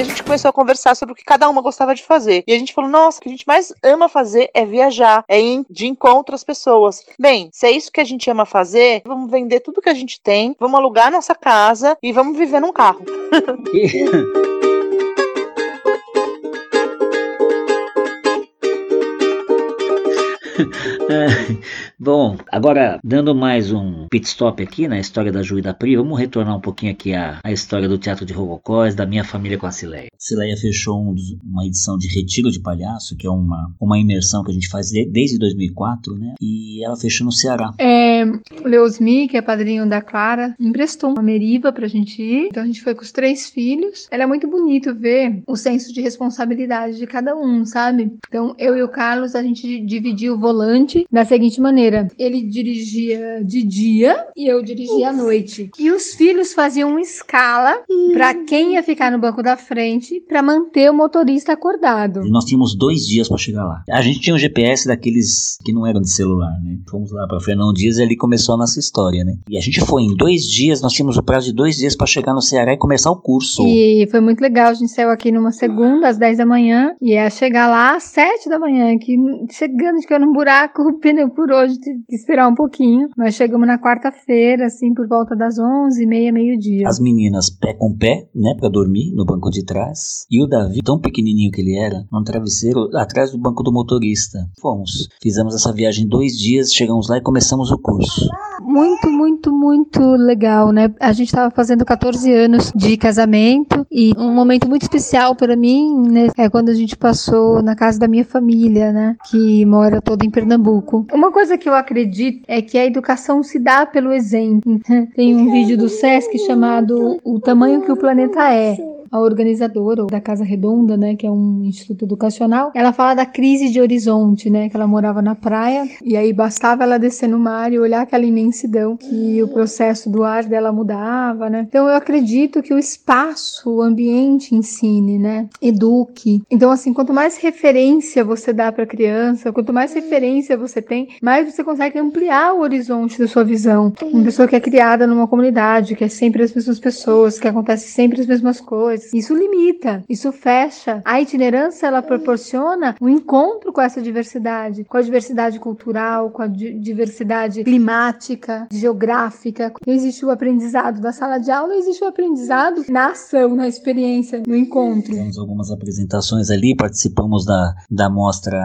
A 0.00 0.02
gente 0.02 0.22
começou 0.22 0.48
a 0.48 0.52
conversar 0.52 0.96
sobre 0.96 1.12
o 1.12 1.14
que 1.14 1.22
cada 1.22 1.46
uma 1.50 1.60
gostava 1.60 1.94
de 1.94 2.02
fazer. 2.02 2.42
E 2.46 2.54
a 2.54 2.58
gente 2.58 2.72
falou: 2.72 2.88
nossa, 2.88 3.18
o 3.18 3.20
que 3.20 3.28
a 3.28 3.32
gente 3.32 3.46
mais 3.46 3.70
ama 3.82 4.08
fazer 4.08 4.48
é 4.54 4.64
viajar, 4.64 5.22
é 5.28 5.38
ir 5.38 5.62
de 5.68 5.86
encontro 5.86 6.34
às 6.34 6.42
pessoas. 6.42 7.04
Bem, 7.18 7.50
se 7.52 7.66
é 7.66 7.70
isso 7.70 7.92
que 7.92 8.00
a 8.00 8.04
gente 8.04 8.30
ama 8.30 8.46
fazer, 8.46 9.02
vamos 9.04 9.30
vender 9.30 9.60
tudo 9.60 9.82
que 9.82 9.90
a 9.90 9.94
gente 9.94 10.18
tem, 10.18 10.56
vamos 10.58 10.80
alugar 10.80 11.12
nossa 11.12 11.34
casa 11.34 11.98
e 12.02 12.12
vamos 12.12 12.38
viver 12.38 12.60
num 12.60 12.72
carro. 12.72 13.04
Bom, 21.98 22.36
agora 22.50 22.98
dando 23.02 23.34
mais 23.34 23.72
um 23.72 24.06
pit 24.08 24.26
stop 24.26 24.62
aqui 24.62 24.86
na 24.86 24.98
história 24.98 25.32
da 25.32 25.42
Ju 25.42 25.58
e 25.58 25.62
da 25.62 25.74
Pri, 25.74 25.96
vamos 25.96 26.18
retornar 26.18 26.56
um 26.56 26.60
pouquinho 26.60 26.92
aqui 26.92 27.14
à, 27.14 27.40
à 27.42 27.52
história 27.52 27.88
do 27.88 27.98
Teatro 27.98 28.24
de 28.24 28.32
Rococós, 28.32 28.94
da 28.94 29.06
minha 29.06 29.24
família 29.24 29.58
com 29.58 29.66
a 29.66 29.70
Cileia. 29.70 30.08
A 30.12 30.16
Cileia 30.18 30.56
fechou 30.56 31.00
um 31.00 31.14
uma 31.44 31.66
edição 31.66 31.98
de 31.98 32.08
Retiro 32.08 32.50
de 32.50 32.60
Palhaço, 32.60 33.16
que 33.16 33.26
é 33.26 33.30
uma, 33.30 33.72
uma 33.80 33.98
imersão 33.98 34.42
que 34.42 34.50
a 34.50 34.54
gente 34.54 34.68
faz 34.68 34.88
de, 34.88 35.04
desde 35.06 35.38
2004, 35.38 36.14
né? 36.14 36.34
E 36.40 36.84
ela 36.84 36.96
fechou 36.96 37.24
no 37.24 37.32
Ceará. 37.32 37.72
É, 37.78 38.24
o 38.24 38.68
Leosmi, 38.68 39.28
que 39.28 39.36
é 39.36 39.42
padrinho 39.42 39.88
da 39.88 40.00
Clara, 40.00 40.54
emprestou 40.58 41.10
uma 41.10 41.22
meriva 41.22 41.72
pra 41.72 41.88
gente 41.88 42.22
ir. 42.22 42.46
Então 42.46 42.62
a 42.62 42.66
gente 42.66 42.82
foi 42.82 42.94
com 42.94 43.02
os 43.02 43.12
três 43.12 43.50
filhos. 43.50 44.06
Era 44.10 44.26
muito 44.26 44.48
bonito 44.48 44.94
ver 44.94 45.42
o 45.46 45.56
senso 45.56 45.92
de 45.92 46.00
responsabilidade 46.00 46.96
de 46.96 47.06
cada 47.06 47.36
um, 47.36 47.64
sabe? 47.64 48.12
Então 48.28 48.54
eu 48.58 48.76
e 48.76 48.82
o 48.82 48.88
Carlos, 48.88 49.34
a 49.34 49.42
gente 49.42 49.84
dividiu 49.84 50.34
o 50.34 50.38
volante 50.38 50.99
da 51.10 51.24
seguinte 51.24 51.60
maneira: 51.60 52.08
ele 52.18 52.42
dirigia 52.42 53.42
de 53.44 53.62
dia 53.62 54.26
e 54.36 54.50
eu 54.50 54.62
dirigia 54.62 55.10
à 55.10 55.12
noite. 55.12 55.70
E 55.78 55.90
os 55.90 56.14
filhos 56.14 56.52
faziam 56.52 56.90
uma 56.90 57.00
escala 57.00 57.82
para 58.12 58.34
quem 58.44 58.74
ia 58.74 58.82
ficar 58.82 59.10
no 59.10 59.18
banco 59.18 59.42
da 59.42 59.56
frente 59.56 60.20
para 60.20 60.42
manter 60.42 60.90
o 60.90 60.94
motorista 60.94 61.52
acordado. 61.52 62.24
E 62.26 62.30
nós 62.30 62.44
tínhamos 62.44 62.74
dois 62.74 63.06
dias 63.06 63.28
para 63.28 63.38
chegar 63.38 63.64
lá. 63.64 63.82
A 63.90 64.02
gente 64.02 64.20
tinha 64.20 64.34
um 64.34 64.38
GPS 64.38 64.86
daqueles 64.86 65.58
que 65.64 65.72
não 65.72 65.86
eram 65.86 66.00
de 66.00 66.10
celular, 66.10 66.52
né? 66.62 66.78
Fomos 66.88 67.12
lá 67.12 67.26
para 67.26 67.40
Fernão 67.40 67.72
Dias 67.72 67.98
e 67.98 68.02
ali 68.02 68.16
começou 68.16 68.54
a 68.54 68.58
nossa 68.58 68.78
história, 68.78 69.24
né? 69.24 69.36
E 69.48 69.56
a 69.56 69.60
gente 69.60 69.80
foi 69.80 70.02
em 70.02 70.14
dois 70.16 70.42
dias, 70.42 70.80
nós 70.82 70.92
tínhamos 70.92 71.16
o 71.16 71.22
prazo 71.22 71.46
de 71.46 71.52
dois 71.52 71.76
dias 71.76 71.96
para 71.96 72.06
chegar 72.06 72.34
no 72.34 72.42
Ceará 72.42 72.72
e 72.72 72.78
começar 72.78 73.10
o 73.10 73.16
curso. 73.16 73.64
E 73.66 74.06
foi 74.10 74.20
muito 74.20 74.40
legal. 74.40 74.68
A 74.68 74.74
gente 74.74 74.90
saiu 74.90 75.10
aqui 75.10 75.30
numa 75.30 75.52
segunda, 75.52 76.08
às 76.08 76.18
10 76.18 76.38
da 76.38 76.46
manhã, 76.46 76.94
e 77.00 77.12
ia 77.12 77.28
chegar 77.30 77.68
lá 77.68 77.96
às 77.96 78.04
7 78.04 78.48
da 78.48 78.58
manhã, 78.58 78.96
que 78.98 79.16
chegando, 79.50 79.96
a 79.96 80.00
gente 80.00 80.06
caiu 80.06 80.20
num 80.20 80.32
buraco, 80.32 80.89
o 80.90 80.98
pneu 80.98 81.30
por 81.30 81.50
hoje, 81.50 81.78
tive 81.78 82.02
que 82.08 82.14
esperar 82.14 82.48
um 82.48 82.54
pouquinho. 82.54 83.08
Mas 83.16 83.34
chegamos 83.34 83.66
na 83.66 83.78
quarta-feira, 83.78 84.66
assim, 84.66 84.92
por 84.92 85.08
volta 85.08 85.34
das 85.36 85.58
11, 85.58 86.06
meia, 86.06 86.32
meio-dia. 86.32 86.88
As 86.88 87.00
meninas 87.00 87.50
pé 87.50 87.74
com 87.74 87.96
pé, 87.96 88.28
né, 88.34 88.54
para 88.58 88.68
dormir 88.68 89.12
no 89.14 89.24
banco 89.24 89.50
de 89.50 89.64
trás. 89.64 90.26
E 90.30 90.42
o 90.42 90.46
Davi, 90.46 90.80
tão 90.84 90.98
pequenininho 90.98 91.50
que 91.50 91.60
ele 91.60 91.76
era, 91.76 92.04
num 92.12 92.22
travesseiro 92.22 92.88
atrás 92.96 93.32
do 93.32 93.38
banco 93.38 93.62
do 93.62 93.72
motorista. 93.72 94.38
Fomos. 94.60 95.08
Fizemos 95.22 95.54
essa 95.54 95.72
viagem 95.72 96.06
dois 96.06 96.32
dias, 96.32 96.72
chegamos 96.72 97.08
lá 97.08 97.18
e 97.18 97.22
começamos 97.22 97.70
o 97.70 97.78
curso. 97.78 98.28
Muito, 98.62 99.10
muito, 99.10 99.52
muito 99.52 100.00
legal, 100.16 100.70
né? 100.70 100.92
A 101.00 101.12
gente 101.12 101.28
estava 101.28 101.50
fazendo 101.50 101.84
14 101.84 102.32
anos 102.32 102.72
de 102.74 102.96
casamento 102.96 103.86
e 103.90 104.12
um 104.16 104.34
momento 104.34 104.68
muito 104.68 104.82
especial 104.82 105.34
para 105.34 105.56
mim, 105.56 106.08
né, 106.08 106.28
é 106.36 106.48
quando 106.48 106.68
a 106.68 106.74
gente 106.74 106.96
passou 106.96 107.62
na 107.62 107.74
casa 107.74 107.98
da 107.98 108.06
minha 108.08 108.24
família, 108.24 108.92
né, 108.92 109.16
que 109.30 109.64
mora 109.64 110.00
toda 110.00 110.24
em 110.24 110.30
Pernambuco. 110.30 110.79
Uma 111.12 111.30
coisa 111.32 111.56
que 111.56 111.68
eu 111.68 111.74
acredito 111.74 112.42
é 112.48 112.60
que 112.62 112.78
a 112.78 112.86
educação 112.86 113.42
se 113.42 113.58
dá 113.58 113.86
pelo 113.86 114.12
exemplo. 114.12 114.80
Tem 115.14 115.34
um 115.34 115.50
vídeo 115.50 115.76
do 115.76 115.88
SESC 115.88 116.38
chamado 116.46 117.18
O 117.24 117.40
Tamanho 117.40 117.82
que 117.82 117.92
o 117.92 117.96
Planeta 117.96 118.52
É 118.52 118.76
a 119.10 119.18
organizadora 119.18 120.06
da 120.06 120.20
Casa 120.20 120.44
Redonda, 120.44 120.96
né, 120.96 121.16
que 121.16 121.26
é 121.26 121.30
um 121.30 121.64
instituto 121.64 122.04
educacional, 122.04 122.70
ela 122.74 122.92
fala 122.92 123.14
da 123.14 123.26
crise 123.26 123.68
de 123.68 123.80
horizonte, 123.80 124.48
né, 124.48 124.68
que 124.68 124.76
ela 124.76 124.86
morava 124.86 125.20
na 125.20 125.34
praia 125.34 125.88
e 126.04 126.16
aí 126.16 126.32
bastava 126.32 126.84
ela 126.84 126.98
descer 126.98 127.28
no 127.28 127.38
mar 127.38 127.72
e 127.72 127.78
olhar 127.78 128.02
aquela 128.02 128.24
imensidão 128.24 128.96
que 128.96 129.42
o 129.42 129.48
processo 129.48 130.08
do 130.08 130.22
ar 130.22 130.44
dela 130.44 130.72
mudava, 130.72 131.50
né? 131.50 131.66
Então 131.68 131.88
eu 131.88 131.96
acredito 131.96 132.62
que 132.62 132.72
o 132.72 132.78
espaço, 132.78 133.68
o 133.68 133.82
ambiente 133.82 134.54
ensine, 134.54 135.18
né, 135.18 135.48
eduque. 135.60 136.42
Então 136.50 136.70
assim, 136.70 136.92
quanto 136.92 137.12
mais 137.12 137.36
referência 137.36 138.24
você 138.24 138.52
dá 138.52 138.70
para 138.70 138.84
a 138.84 138.86
criança, 138.86 139.52
quanto 139.52 139.72
mais 139.72 139.92
referência 139.92 140.56
você 140.56 140.69
tem, 140.78 141.08
mais 141.22 141.50
você 141.50 141.64
consegue 141.64 141.98
ampliar 141.98 142.52
o 142.52 142.60
horizonte 142.60 143.18
da 143.18 143.26
sua 143.26 143.42
visão. 143.42 143.92
Uma 144.02 144.24
pessoa 144.24 144.46
que 144.46 144.54
é 144.54 144.60
criada 144.60 145.06
numa 145.06 145.26
comunidade, 145.26 145.96
que 145.96 146.04
é 146.04 146.08
sempre 146.08 146.42
as 146.42 146.52
mesmas 146.52 146.78
pessoas, 146.78 147.38
que 147.38 147.48
acontece 147.48 147.88
sempre 147.88 148.20
as 148.20 148.26
mesmas 148.26 148.60
coisas. 148.60 149.12
Isso 149.14 149.34
limita, 149.34 150.04
isso 150.08 150.30
fecha. 150.32 151.00
A 151.04 151.20
itinerância 151.20 151.86
ela 151.86 152.02
proporciona 152.02 152.94
um 153.00 153.08
encontro 153.08 153.72
com 153.72 153.80
essa 153.80 154.02
diversidade, 154.02 154.84
com 154.84 154.98
a 154.98 155.02
diversidade 155.02 155.58
cultural, 155.58 156.30
com 156.30 156.42
a 156.42 156.46
di 156.46 156.74
diversidade 156.74 157.64
climática, 157.64 158.66
geográfica. 158.70 159.72
Não 159.86 159.94
existe 159.94 160.24
o 160.24 160.30
aprendizado 160.30 161.00
da 161.00 161.12
sala 161.12 161.38
de 161.38 161.50
aula, 161.50 161.74
existe 161.76 162.04
o 162.04 162.08
aprendizado 162.08 162.84
na 162.88 163.10
ação, 163.10 163.54
na 163.54 163.68
experiência, 163.68 164.42
no 164.46 164.56
encontro. 164.56 165.12
Fizemos 165.12 165.38
algumas 165.38 165.70
apresentações 165.70 166.50
ali, 166.50 166.74
participamos 166.74 167.44
da, 167.44 167.74
da 167.90 168.10
mostra 168.10 168.60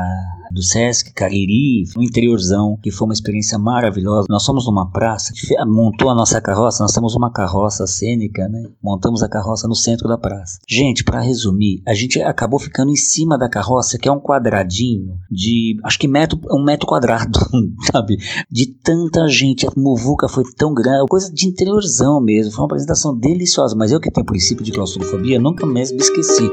do 0.52 0.62
Sesc 0.62 1.13
Cariri, 1.13 1.85
no 1.95 2.04
interiorzão, 2.04 2.78
que 2.82 2.91
foi 2.91 3.08
uma 3.08 3.13
experiência 3.13 3.58
maravilhosa. 3.58 4.28
Nós 4.30 4.45
fomos 4.45 4.65
numa 4.65 4.89
praça, 4.89 5.34
montou 5.67 6.10
a 6.10 6.15
nossa 6.15 6.39
carroça, 6.41 6.84
nós 6.84 6.93
temos 6.93 7.15
uma 7.15 7.32
carroça 7.32 7.86
cênica, 7.88 8.48
né? 8.48 8.63
Montamos 8.82 9.21
a 9.24 9.30
carroça 9.30 9.67
no 9.67 9.76
centro 9.76 10.08
da 10.08 10.17
praça. 10.17 10.60
Gente, 10.67 11.04
para 11.04 11.21
resumir, 11.21 11.82
a 11.88 11.93
gente 11.93 12.21
acabou 12.21 12.60
ficando 12.60 12.91
em 12.91 12.95
cima 12.95 13.38
da 13.38 13.50
carroça, 13.50 13.98
que 13.98 14.08
é 14.08 14.12
um 14.12 14.19
quadradinho 14.19 15.17
de, 15.30 15.78
acho 15.84 16.00
que 16.00 16.08
metro, 16.08 16.39
um 16.52 16.63
metro 16.63 16.88
quadrado, 16.88 17.39
sabe? 17.91 18.17
De 18.50 18.67
tanta 18.67 19.28
gente, 19.28 19.67
a 19.67 19.71
muvuca 19.76 20.28
foi 20.28 20.43
tão 20.56 20.74
grande, 20.74 21.08
coisa 21.08 21.32
de 21.32 21.48
interiorzão 21.48 22.21
mesmo. 22.21 22.52
Foi 22.52 22.62
uma 22.62 22.67
apresentação 22.67 23.17
deliciosa, 23.17 23.76
mas 23.76 23.91
eu 23.91 24.00
que 24.00 24.12
tenho 24.12 24.26
princípio 24.26 24.63
de 24.63 24.71
claustrofobia, 24.71 25.39
nunca 25.39 25.65
mesmo 25.65 25.98
me 25.98 26.04
esqueci. 26.04 26.50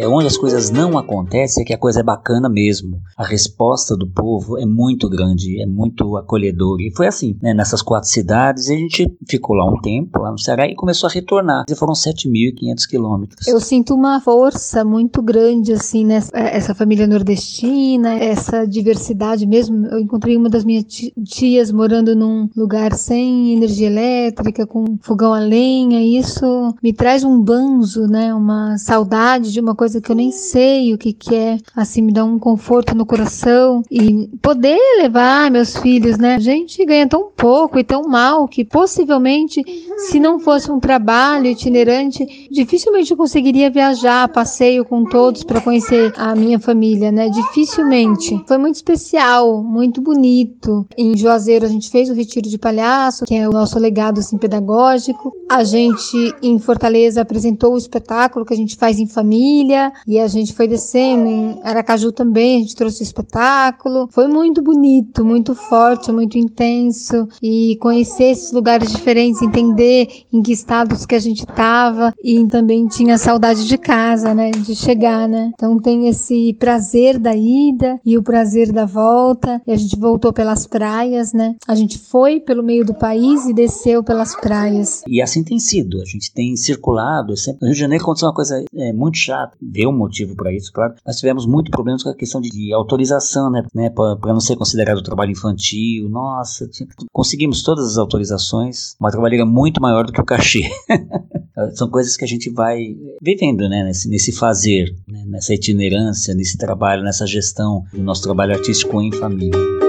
É 0.00 0.08
onde 0.08 0.26
as 0.26 0.36
coisas 0.36 0.70
não 0.70 0.96
acontecem 0.98 1.62
é 1.62 1.66
que 1.66 1.72
a 1.72 1.78
coisa 1.78 2.00
é 2.00 2.02
bacana 2.02 2.48
mesmo. 2.48 3.00
A 3.16 3.24
resposta 3.24 3.96
do 3.96 4.06
povo 4.06 4.58
é 4.58 4.66
muito 4.66 5.08
grande, 5.08 5.60
é 5.60 5.66
muito 5.66 6.16
acolhedor. 6.16 6.80
E 6.80 6.90
foi 6.94 7.06
assim, 7.06 7.36
né, 7.42 7.54
nessas 7.54 7.82
quatro 7.82 8.08
cidades, 8.08 8.68
a 8.68 8.74
gente 8.74 9.06
ficou 9.28 9.56
lá 9.56 9.64
um 9.64 9.80
tempo, 9.80 10.20
lá 10.20 10.30
no 10.30 10.38
Ceará, 10.38 10.66
e 10.66 10.74
começou 10.74 11.08
a 11.08 11.12
retornar. 11.12 11.64
E 11.68 11.74
foram 11.74 11.92
7.500 11.92 12.88
quilômetros. 12.88 13.46
Eu 13.46 13.60
sinto 13.60 13.94
uma 13.94 14.20
força 14.20 14.84
muito 14.84 15.22
grande, 15.22 15.72
assim, 15.72 16.04
nessa 16.04 16.36
essa 16.36 16.74
família 16.74 17.06
nordestina, 17.06 18.14
essa 18.14 18.66
diversidade 18.66 19.46
mesmo. 19.46 19.86
Eu 19.86 20.00
encontrei 20.00 20.36
uma 20.36 20.48
das 20.48 20.64
minhas 20.64 20.84
tias 21.24 21.70
morando 21.70 22.14
num 22.14 22.48
lugar 22.56 22.94
sem 22.94 23.54
energia 23.54 23.86
elétrica, 23.86 24.66
com 24.66 24.98
fogão 25.00 25.32
a 25.32 25.40
lenha. 25.40 26.00
E 26.00 26.18
isso 26.18 26.74
me 26.82 26.92
traz 26.92 27.24
um 27.24 27.40
banzo, 27.40 28.06
né, 28.06 28.34
uma 28.34 28.76
saudade 28.78 29.52
de 29.52 29.60
uma 29.60 29.74
coisa 29.74 29.87
coisa 29.88 30.00
que 30.02 30.12
eu 30.12 30.16
nem 30.16 30.30
sei 30.30 30.92
o 30.92 30.98
que, 30.98 31.14
que 31.14 31.34
é, 31.34 31.58
assim, 31.74 32.02
me 32.02 32.12
dá 32.12 32.22
um 32.22 32.38
conforto 32.38 32.94
no 32.94 33.06
coração 33.06 33.82
e 33.90 34.28
poder 34.42 34.78
levar 34.98 35.50
meus 35.50 35.76
filhos, 35.78 36.18
né? 36.18 36.34
A 36.34 36.38
gente 36.38 36.84
ganha 36.84 37.08
tão 37.08 37.30
pouco 37.34 37.78
e 37.78 37.84
tão 37.84 38.02
mal 38.02 38.46
que 38.46 38.66
possivelmente, 38.66 39.62
se 39.96 40.20
não 40.20 40.38
fosse 40.38 40.70
um 40.70 40.78
trabalho 40.78 41.46
itinerante, 41.46 42.48
dificilmente 42.50 43.12
eu 43.12 43.16
conseguiria 43.16 43.70
viajar 43.70 44.28
passeio 44.28 44.84
com 44.84 45.04
todos 45.04 45.42
para 45.42 45.60
conhecer 45.60 46.12
a 46.18 46.34
minha 46.34 46.58
família, 46.58 47.10
né? 47.10 47.30
Dificilmente. 47.30 48.38
Foi 48.46 48.58
muito 48.58 48.74
especial, 48.74 49.62
muito 49.62 50.02
bonito. 50.02 50.86
Em 50.98 51.16
Juazeiro 51.16 51.64
a 51.64 51.68
gente 51.68 51.88
fez 51.88 52.10
o 52.10 52.14
retiro 52.14 52.48
de 52.48 52.58
palhaço, 52.58 53.24
que 53.24 53.34
é 53.34 53.48
o 53.48 53.52
nosso 53.52 53.78
legado 53.78 54.18
assim 54.18 54.36
pedagógico. 54.36 55.32
A 55.48 55.64
gente 55.64 56.34
em 56.42 56.58
Fortaleza 56.58 57.22
apresentou 57.22 57.72
o 57.72 57.78
espetáculo 57.78 58.44
que 58.44 58.52
a 58.52 58.56
gente 58.56 58.76
faz 58.76 58.98
em 58.98 59.06
família 59.06 59.67
e 60.06 60.18
a 60.18 60.26
gente 60.26 60.52
foi 60.52 60.68
descendo 60.68 61.26
em 61.26 61.60
Aracaju 61.62 62.12
também, 62.12 62.56
a 62.56 62.60
gente 62.60 62.76
trouxe 62.76 63.02
o 63.02 63.04
espetáculo. 63.04 64.08
Foi 64.10 64.26
muito 64.26 64.62
bonito, 64.62 65.24
muito 65.24 65.54
forte, 65.54 66.12
muito 66.12 66.38
intenso 66.38 67.28
e 67.42 67.76
conhecer 67.80 68.30
esses 68.30 68.52
lugares 68.52 68.90
diferentes, 68.90 69.42
entender 69.42 70.08
em 70.32 70.42
que 70.42 70.52
estados 70.52 71.06
que 71.06 71.14
a 71.14 71.18
gente 71.18 71.40
estava 71.40 72.12
e 72.22 72.46
também 72.46 72.86
tinha 72.86 73.18
saudade 73.18 73.66
de 73.66 73.78
casa, 73.78 74.34
né, 74.34 74.50
de 74.50 74.74
chegar, 74.74 75.28
né? 75.28 75.50
Então 75.54 75.78
tem 75.78 76.08
esse 76.08 76.54
prazer 76.54 77.18
da 77.18 77.34
ida 77.34 78.00
e 78.04 78.16
o 78.16 78.22
prazer 78.22 78.72
da 78.72 78.84
volta. 78.84 79.60
E 79.66 79.72
a 79.72 79.76
gente 79.76 79.98
voltou 79.98 80.32
pelas 80.32 80.66
praias, 80.66 81.32
né? 81.32 81.56
A 81.66 81.74
gente 81.74 81.98
foi 81.98 82.40
pelo 82.40 82.62
meio 82.62 82.84
do 82.84 82.94
país 82.94 83.46
e 83.46 83.52
desceu 83.52 84.02
pelas 84.02 84.34
praias. 84.36 85.02
E 85.06 85.20
assim 85.20 85.42
tem 85.42 85.58
sido. 85.58 86.00
A 86.00 86.04
gente 86.04 86.32
tem 86.32 86.56
circulado. 86.56 87.36
Sempre... 87.36 87.66
Rio 87.66 87.74
de 87.74 87.80
Janeiro 87.80 88.02
aconteceu 88.02 88.28
uma 88.28 88.34
coisa 88.34 88.64
é, 88.74 88.92
muito 88.92 89.18
chata 89.18 89.56
deu 89.60 89.92
motivo 89.92 90.34
para 90.34 90.52
isso, 90.52 90.72
claro. 90.72 90.94
Nós 91.06 91.16
tivemos 91.16 91.46
muito 91.46 91.70
problemas 91.70 92.02
com 92.02 92.10
a 92.10 92.14
questão 92.14 92.40
de, 92.40 92.50
de 92.50 92.72
autorização, 92.72 93.50
né, 93.50 93.64
né 93.74 93.90
para 93.90 94.32
não 94.32 94.40
ser 94.40 94.56
considerado 94.56 95.02
trabalho 95.02 95.32
infantil. 95.32 96.08
Nossa, 96.08 96.68
tinha, 96.68 96.88
conseguimos 97.12 97.62
todas 97.62 97.86
as 97.86 97.98
autorizações, 97.98 98.94
uma 98.98 99.10
trabalheira 99.10 99.44
muito 99.44 99.80
maior 99.80 100.04
do 100.04 100.12
que 100.12 100.20
o 100.20 100.24
cachê. 100.24 100.70
São 101.74 101.90
coisas 101.90 102.16
que 102.16 102.24
a 102.24 102.28
gente 102.28 102.50
vai 102.50 102.96
vivendo, 103.20 103.68
né, 103.68 103.82
nesse, 103.84 104.08
nesse 104.08 104.32
fazer, 104.32 104.94
né, 105.08 105.24
nessa 105.26 105.52
itinerância, 105.52 106.34
nesse 106.34 106.56
trabalho, 106.56 107.02
nessa 107.02 107.26
gestão 107.26 107.84
do 107.92 108.02
nosso 108.02 108.22
trabalho 108.22 108.54
artístico 108.54 109.02
em 109.02 109.12
família. 109.12 109.87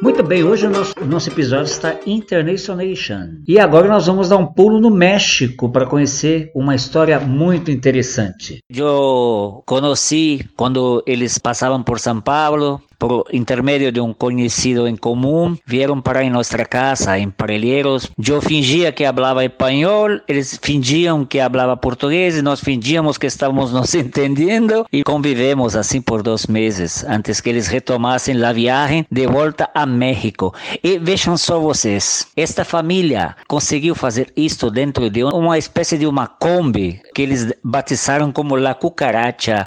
Muito 0.00 0.22
bem, 0.22 0.44
hoje 0.44 0.64
o 0.64 0.70
nosso, 0.70 0.94
o 1.00 1.04
nosso 1.04 1.28
episódio 1.28 1.64
está 1.64 1.96
Internationation. 2.06 3.40
E 3.48 3.58
agora 3.58 3.88
nós 3.88 4.06
vamos 4.06 4.28
dar 4.28 4.36
um 4.36 4.46
pulo 4.46 4.80
no 4.80 4.90
México 4.90 5.68
para 5.70 5.86
conhecer 5.86 6.52
uma 6.54 6.76
história 6.76 7.18
muito 7.18 7.70
interessante. 7.70 8.60
Eu 8.72 9.60
conheci 9.66 10.48
quando 10.56 11.02
eles 11.04 11.36
passavam 11.38 11.82
por 11.82 11.98
São 11.98 12.20
Paulo, 12.20 12.80
por 12.98 13.24
intermedio 13.30 13.92
de 13.92 14.00
un 14.00 14.12
conocido 14.12 14.86
en 14.86 14.96
común, 14.96 15.60
vieron 15.66 16.02
para 16.02 16.22
en 16.22 16.32
nuestra 16.32 16.64
casa, 16.64 17.18
en 17.18 17.32
Parelheiros. 17.32 18.10
Yo 18.16 18.40
fingía 18.40 18.94
que 18.94 19.06
hablaba 19.06 19.44
español, 19.44 20.24
ellos 20.26 20.58
fingían 20.60 21.26
que 21.26 21.40
hablaba 21.40 21.80
portugués 21.80 22.36
y 22.36 22.42
nos 22.42 22.60
fingíamos 22.60 23.18
que 23.18 23.28
estábamos 23.28 23.72
nos 23.78 23.94
entendiendo 23.94 24.86
y 24.90 25.02
convivemos 25.02 25.76
así 25.76 26.00
por 26.00 26.22
dos 26.22 26.48
meses 26.48 27.04
antes 27.04 27.40
que 27.40 27.50
eles 27.50 27.70
retomassem 27.70 28.34
la 28.34 28.52
viagem 28.52 29.06
de 29.10 29.26
volta 29.26 29.70
a 29.74 29.86
México. 29.86 30.52
E 30.82 30.98
vejam 30.98 31.36
só 31.36 31.60
vocês, 31.60 32.28
esta 32.36 32.64
família 32.64 33.36
conseguiu 33.46 33.94
fazer 33.94 34.32
isto 34.36 34.70
dentro 34.70 35.08
de 35.08 35.24
uma 35.24 35.56
espécie 35.56 35.96
de 35.96 36.06
uma 36.06 36.26
Kombi 36.26 37.00
que 37.14 37.22
eles 37.22 37.52
batizaram 37.62 38.32
como 38.32 38.56
La 38.56 38.74
Cucaracha. 38.74 39.64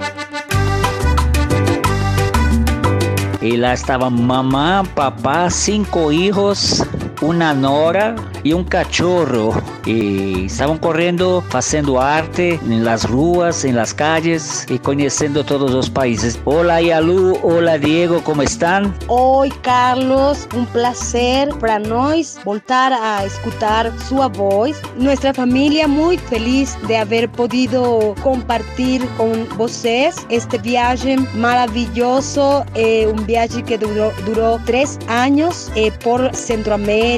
Y 3.42 3.58
lá 3.58 3.74
estaban 3.74 4.24
mamá, 4.28 4.84
papá, 4.94 5.50
cinco 5.50 6.12
hijos, 6.12 6.86
una 7.22 7.54
nora 7.54 8.16
y 8.44 8.54
un 8.54 8.64
cachorro. 8.64 9.54
Y 9.86 10.46
estaban 10.46 10.78
corriendo, 10.78 11.44
haciendo 11.54 12.00
arte 12.00 12.60
en 12.64 12.84
las 12.84 13.10
ruas, 13.10 13.66
en 13.66 13.76
las 13.76 13.94
calles 13.94 14.66
y 14.70 14.78
conociendo 14.78 15.44
todos 15.44 15.72
los 15.72 15.90
países. 15.90 16.40
Hola 16.46 16.82
Yalu, 16.82 17.40
hola 17.42 17.78
Diego, 17.78 18.24
¿cómo 18.24 18.42
están? 18.42 18.94
Oi 19.08 19.50
Carlos, 19.62 20.48
um 20.56 20.66
prazer 20.66 21.50
para 21.56 21.80
nós 21.80 22.40
voltar 22.44 22.94
a 22.94 23.26
escutar 23.26 23.92
sua 24.08 24.28
voz. 24.28 24.80
Nuestra 24.98 25.34
família 25.34 25.88
muito 25.88 26.22
feliz 26.24 26.78
de 26.88 26.96
haver 26.96 27.28
podido 27.30 28.16
compartilhar 28.22 28.72
com 29.18 29.46
vocês 29.58 30.16
este 30.30 30.58
viagem 30.58 31.20
maravilhoso, 31.36 32.64
eh, 32.76 33.06
um 33.08 33.24
viagem 33.24 33.64
que 33.64 33.78
durou, 33.78 34.12
durou 34.26 34.60
três 34.66 34.98
anos 35.08 35.72
eh, 35.76 35.92
por 36.04 36.34
Centroamérica, 36.34 37.11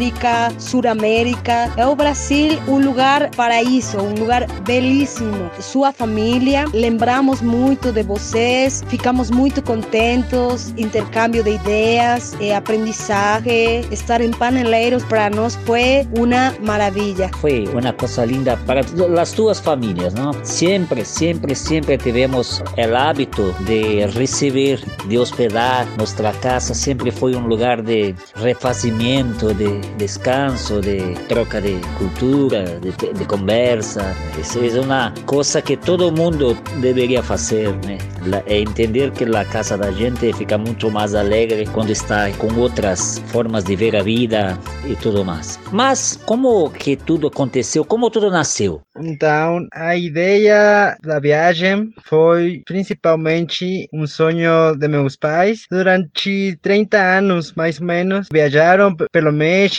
Suramérica. 0.58 1.72
É 1.78 1.86
o 1.86 1.96
Brasil 1.96 2.60
um 2.68 2.80
lugar 2.80 3.30
paraíso, 3.36 3.98
um 3.98 4.16
lugar 4.16 4.48
belíssimo. 4.62 5.52
Sua 5.60 5.92
família, 5.92 6.66
lembramos 6.74 7.42
muito 7.42 7.92
de 7.92 8.02
vocês, 8.04 8.84
ficamos 8.88 9.30
muito 9.30 9.62
contentos, 9.62 10.74
intercâmbio 10.78 11.44
de 11.44 11.52
ideias, 11.52 12.36
eh, 12.42 12.56
aprendizagem, 12.56 13.86
estar 13.92 14.22
em 14.22 14.32
Paneleiros 14.32 15.04
para 15.04 15.30
nós 15.30 15.56
foi 15.66 16.08
uma 16.18 16.54
maravilha. 16.62 17.30
Foi 17.40 17.68
uma 17.68 17.94
coisa 17.94 18.26
linda 18.26 18.58
para 18.66 18.82
as 19.22 19.32
duas 19.34 19.60
famílias, 19.60 20.14
não? 20.14 20.34
Sempre, 20.44 21.06
sempre, 21.06 21.56
sempre 21.56 21.98
tivemos 21.98 22.62
o 22.62 22.96
hábito 22.96 23.54
de 23.62 24.06
receber, 24.08 24.82
de 25.08 25.18
hospedar. 25.18 25.88
Nossa 25.98 26.34
casa 26.34 26.74
sempre 26.74 27.12
foi 27.12 27.36
um 27.36 27.48
lugar 27.48 27.82
de 27.82 28.16
refazimento, 28.36 29.54
de 29.54 29.83
descanso, 29.98 30.82
de 30.82 31.14
troca 31.28 31.62
de 31.62 31.80
cultura, 31.98 32.80
de, 32.80 32.92
de 32.92 33.26
conversa. 33.26 34.16
Isso 34.40 34.60
é 34.60 34.82
uma 34.82 35.14
coisa 35.26 35.62
que 35.62 35.78
todo 35.78 36.12
mundo 36.12 36.58
deveria 36.82 37.22
fazer, 37.24 37.70
né? 37.86 37.98
É 38.46 38.60
entender 38.60 39.12
que 39.12 39.24
a 39.24 39.46
casa 39.46 39.78
da 39.78 39.92
gente 39.92 40.32
fica 40.34 40.58
muito 40.58 40.90
mais 40.90 41.14
alegre 41.14 41.66
quando 41.74 41.92
está 41.92 42.30
com 42.32 42.54
outras 42.56 43.20
formas 43.28 43.64
de 43.64 43.76
ver 43.76 43.96
a 43.96 44.04
vida 44.04 44.58
e 44.86 44.96
tudo 44.96 45.26
mais. 45.26 45.60
Mas 45.72 46.20
como 46.26 46.70
que 46.70 46.96
tudo 46.96 47.28
aconteceu? 47.28 47.84
Como 47.84 48.10
tudo 48.10 48.30
nasceu? 48.30 48.82
Então, 48.98 49.68
a 49.74 49.96
ideia 49.96 50.96
da 51.02 51.20
viagem 51.20 51.92
foi 52.04 52.62
principalmente 52.66 53.90
um 53.92 54.06
sonho 54.06 54.76
de 54.78 54.88
meus 54.88 55.16
pais. 55.16 55.66
Durante 55.70 56.58
30 56.62 56.98
anos, 56.98 57.54
mais 57.54 57.80
ou 57.80 57.88
menos, 57.88 58.28
viajaram 58.32 58.96
pelo 59.12 59.32
México, 59.32 59.73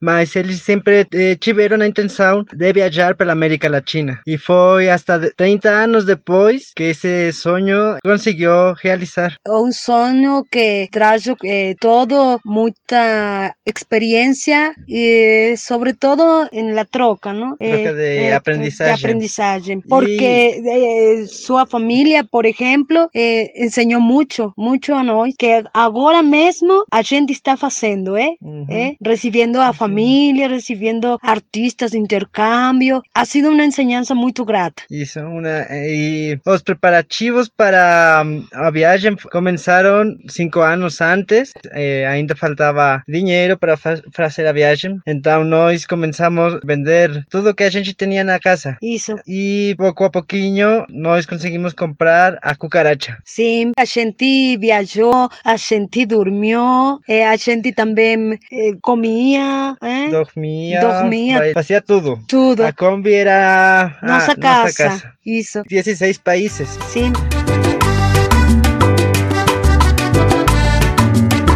mas 0.00 0.34
eles 0.36 0.62
sempre 0.62 1.06
eh, 1.12 1.36
tiveram 1.36 1.80
a 1.82 1.86
intenção 1.86 2.44
de 2.52 2.72
viajar 2.72 3.14
pela 3.16 3.32
América 3.32 3.68
Latina. 3.68 4.20
E 4.26 4.38
foi 4.38 4.88
hasta 4.88 5.18
de- 5.18 5.30
30 5.36 5.68
anos 5.70 6.04
depois 6.04 6.72
que 6.74 6.84
esse 6.84 7.32
sonho 7.32 7.98
conseguiu 8.04 8.74
realizar. 8.82 9.36
un 9.48 9.72
sueño 9.72 10.44
que 10.50 10.88
trajo 10.90 11.36
eh, 11.44 11.74
todo 11.80 12.40
mucha 12.44 13.54
experiencia 13.64 14.74
y 14.86 15.56
sobre 15.56 15.94
todo 15.94 16.48
en 16.52 16.74
la 16.74 16.84
troca, 16.84 17.32
¿no? 17.32 17.56
Troca 17.58 17.92
de 17.94 18.32
aprendizaje. 18.32 18.90
De 18.90 18.94
aprendizaje. 18.98 19.78
Porque 19.88 20.60
eh, 20.64 21.26
su 21.26 21.56
familia, 21.68 22.24
por 22.24 22.46
ejemplo, 22.46 23.08
eh, 23.14 23.50
enseñó 23.56 24.00
mucho, 24.00 24.52
mucho 24.56 24.94
a 24.94 25.02
nós 25.02 25.34
que 25.38 25.62
agora 25.72 26.22
mesmo 26.22 26.84
a 26.90 27.02
gente 27.02 27.32
está 27.32 27.56
fazendo, 27.56 28.16
¿eh? 28.16 28.36
¿Eh? 28.68 28.96
Recibiendo 29.26 29.60
a 29.60 29.72
familia, 29.72 30.46
recibiendo 30.46 31.18
artistas 31.20 31.90
de 31.90 31.98
intercambio. 31.98 33.02
Ha 33.12 33.24
sido 33.24 33.50
una 33.50 33.64
enseñanza 33.64 34.14
muy 34.14 34.32
grata. 34.46 34.84
Isso, 34.88 35.18
una, 35.18 35.66
e 35.72 36.38
os 36.46 36.62
preparativos 36.62 37.48
para 37.48 38.22
hum, 38.24 38.46
a 38.52 38.70
viagem 38.70 39.14
f- 39.14 39.28
começaram 39.28 40.16
cinco 40.28 40.60
anos 40.60 41.00
antes, 41.00 41.50
eh, 41.72 42.06
ainda 42.06 42.36
faltava 42.36 43.02
dinheiro 43.08 43.58
para 43.58 43.76
fa 43.76 43.96
fazer 44.12 44.46
a 44.46 44.52
viagem, 44.52 45.00
então 45.04 45.42
nós 45.42 45.84
começamos 45.86 46.54
a 46.54 46.60
vender 46.64 47.24
tudo 47.28 47.52
que 47.54 47.64
a 47.64 47.70
gente 47.70 47.94
tinha 47.94 48.22
na 48.22 48.38
casa. 48.38 48.76
Isso. 48.80 49.16
E 49.26 49.74
pouco 49.76 50.04
a 50.04 50.10
pouquinho 50.10 50.86
nós 50.88 51.26
conseguimos 51.26 51.72
comprar 51.72 52.38
a 52.42 52.54
cucaracha. 52.54 53.18
Sim, 53.24 53.72
a 53.76 53.84
gente 53.84 54.56
viajou, 54.58 55.28
a 55.44 55.56
gente 55.56 56.06
dormiu, 56.06 57.00
eh, 57.08 57.26
a 57.26 57.34
gente 57.36 57.72
também 57.72 58.38
eh, 58.52 58.72
comia, 59.16 59.76
eh? 59.82 60.08
Dormia, 60.10 60.80
Dormia. 60.80 61.38
vai- 61.38 61.52
fazia 61.54 61.80
tudo. 61.80 62.20
Tudo. 62.28 62.64
A 62.64 62.72
Kombi 62.72 63.14
era 63.14 63.94
a 64.02 64.06
Nossa 64.06 64.26
nossa 64.28 64.36
casa. 64.36 64.84
casa. 64.88 65.12
Isso. 65.24 65.62
16 65.68 66.18
países. 66.18 66.68
Sim. 66.88 67.12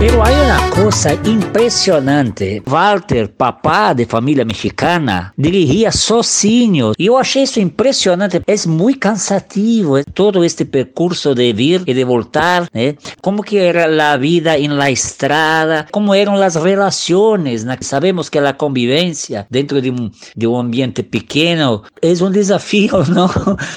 Pero 0.01 0.25
hay 0.25 0.35
una 0.35 0.71
cosa 0.71 1.13
impressionante. 1.27 2.63
Walter, 2.67 3.31
papá 3.31 3.93
de 3.93 4.07
família 4.07 4.47
mexicana, 4.47 5.35
dirigia 5.37 5.93
sozinho. 5.93 6.95
E 6.99 7.05
eu 7.05 7.19
achei 7.19 7.43
isso 7.43 7.61
impressionante. 7.61 8.41
É 8.47 8.55
muito 8.67 8.99
cansativo 8.99 9.99
eh, 9.99 10.05
todo 10.15 10.43
este 10.43 10.65
percurso 10.65 11.35
de 11.35 11.53
vir 11.53 11.83
e 11.87 11.93
de 11.93 12.03
voltar, 12.03 12.67
né? 12.73 12.97
Como 13.21 13.43
que 13.43 13.59
era 13.59 14.15
a 14.15 14.17
vida 14.17 14.59
em 14.59 14.69
la 14.69 14.91
estrada, 14.91 15.87
como 15.93 16.15
eram 16.15 16.35
as 16.37 16.57
relações. 16.57 17.63
né? 17.65 17.77
Sabemos 17.83 18.31
que 18.31 18.39
a 18.39 18.55
convivência 18.55 19.47
dentro 19.51 19.83
de 19.83 19.91
um, 19.91 20.11
de 20.35 20.47
um 20.47 20.57
ambiente 20.57 21.03
pequeno 21.03 21.83
é 22.01 22.25
um 22.25 22.31
desafio, 22.31 23.05
não? 23.15 23.29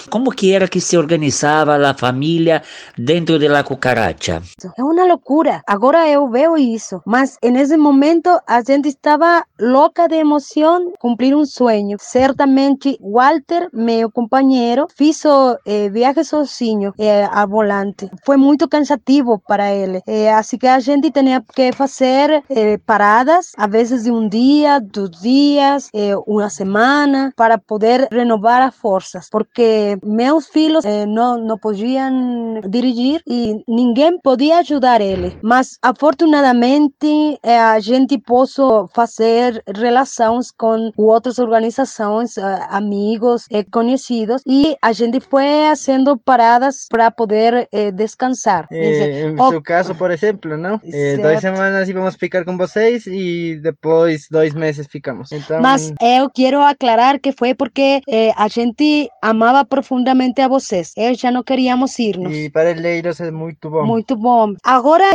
Como 0.09 0.31
que 0.31 0.53
era 0.53 0.69
que 0.69 0.79
se 0.79 0.97
organizava 0.97 1.75
a 1.75 1.93
família 1.93 2.61
dentro 2.97 3.37
de 3.37 3.49
la 3.49 3.63
cucaracha? 3.63 4.41
É 4.77 4.81
uma 4.81 5.03
loucura. 5.03 5.61
Agora 5.67 6.12
eu 6.13 6.29
veo 6.29 6.57
isso. 6.57 7.01
Mas 7.05 7.37
nesse 7.43 7.77
momento 7.77 8.29
a 8.47 8.61
gente 8.61 8.89
estava 8.89 9.43
louca 9.59 10.07
de 10.07 10.15
emoção 10.15 10.91
cumprir 10.99 11.35
um 11.35 11.45
sonho. 11.45 11.97
Certamente 11.99 12.97
Walter, 13.01 13.69
meu 13.73 14.11
companheiro, 14.11 14.87
fez 14.95 15.23
o 15.25 15.57
eh, 15.65 15.89
viagem 15.89 16.23
sozinho 16.23 16.93
eh, 16.99 17.27
a 17.31 17.45
volante. 17.45 18.09
Foi 18.25 18.37
muito 18.37 18.67
cansativo 18.67 19.41
para 19.47 19.71
ele. 19.73 20.01
Eh, 20.07 20.31
assim 20.33 20.57
que 20.57 20.67
a 20.67 20.79
gente 20.79 21.11
tinha 21.11 21.41
que 21.55 21.71
fazer 21.73 22.43
eh, 22.49 22.77
paradas, 22.85 23.51
às 23.57 23.71
vezes 23.71 24.03
de 24.03 24.11
um 24.11 24.27
dia, 24.27 24.79
dois 24.79 25.09
dias, 25.21 25.89
eh, 25.93 26.15
uma 26.27 26.49
semana, 26.49 27.31
para 27.35 27.57
poder 27.57 28.07
renovar 28.11 28.61
as 28.61 28.75
forças. 28.75 29.27
Porque 29.29 29.97
meus 30.03 30.47
filhos 30.47 30.85
eh, 30.85 31.05
não, 31.05 31.37
não 31.37 31.57
podiam 31.57 32.59
dirigir 32.69 33.21
e 33.27 33.61
ninguém 33.67 34.19
podia 34.21 34.59
ajudar 34.59 35.01
ele. 35.01 35.33
Mas 35.41 35.77
afortunadamente 36.03 37.39
eh, 37.41 37.57
a 37.57 37.79
gente 37.79 38.17
pôde 38.17 38.51
fazer 38.93 39.63
relações 39.73 40.51
com 40.51 40.91
outras 40.97 41.39
organizações, 41.39 42.37
eh, 42.37 42.67
amigos, 42.69 43.45
eh, 43.49 43.63
conhecidos 43.71 44.41
e 44.45 44.75
a 44.81 44.91
gente 44.91 45.21
foi 45.21 45.45
fazendo 45.69 46.17
paradas 46.17 46.87
para 46.89 47.09
poder 47.09 47.69
eh, 47.71 47.89
descansar. 47.91 48.67
Eh, 48.69 49.29
em 49.29 49.37
seu 49.49 49.61
caso, 49.61 49.95
por 49.95 50.11
exemplo, 50.11 50.57
não? 50.57 50.77
Eh, 50.83 51.15
duas 51.15 51.39
semanas 51.39 51.87
íamos 51.87 52.15
ficar 52.15 52.43
com 52.43 52.57
vocês 52.57 53.07
e 53.07 53.57
depois 53.61 54.27
dois 54.29 54.53
meses 54.53 54.85
ficamos. 54.87 55.31
Então, 55.31 55.61
Mas 55.61 55.93
eu 56.01 56.29
quero 56.29 56.61
aclarar 56.61 57.17
que 57.17 57.31
foi 57.31 57.55
porque 57.55 58.01
a 58.35 58.47
gente 58.49 59.09
amava 59.21 59.63
profundamente 59.63 60.41
a 60.41 60.49
vocês. 60.49 60.91
Eu 60.97 61.15
já 61.15 61.31
não 61.31 61.43
queríamos 61.43 61.97
irnos. 61.97 62.33
e 62.33 62.49
para 62.49 62.71
eleiros 62.71 63.21
é 63.21 63.31
muito 63.31 63.69
bom. 63.69 63.85
Muito 63.85 64.17
bom. 64.17 64.53
Agora, 64.63 65.05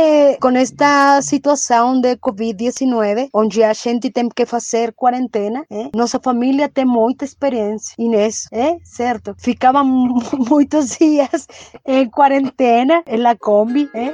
com 0.41 0.55
esta 0.79 1.21
situação 1.21 1.99
de 1.99 2.15
Covid-19, 2.15 3.29
onde 3.33 3.61
a 3.61 3.73
gente 3.73 4.09
tem 4.09 4.29
que 4.29 4.45
fazer 4.45 4.93
quarentena, 4.93 5.65
eh, 5.69 5.89
nossa 5.93 6.19
família 6.23 6.69
tem 6.69 6.85
muita 6.85 7.25
experiência 7.25 7.93
nisso, 7.97 8.47
é 8.53 8.77
certo? 8.83 9.35
Ficava 9.37 9.83
mu- 9.83 10.19
muitos 10.49 10.97
dias 10.97 11.47
em 11.85 12.09
quarentena, 12.09 13.03
na 13.19 13.35
Kombi, 13.35 13.89
eh? 13.93 14.13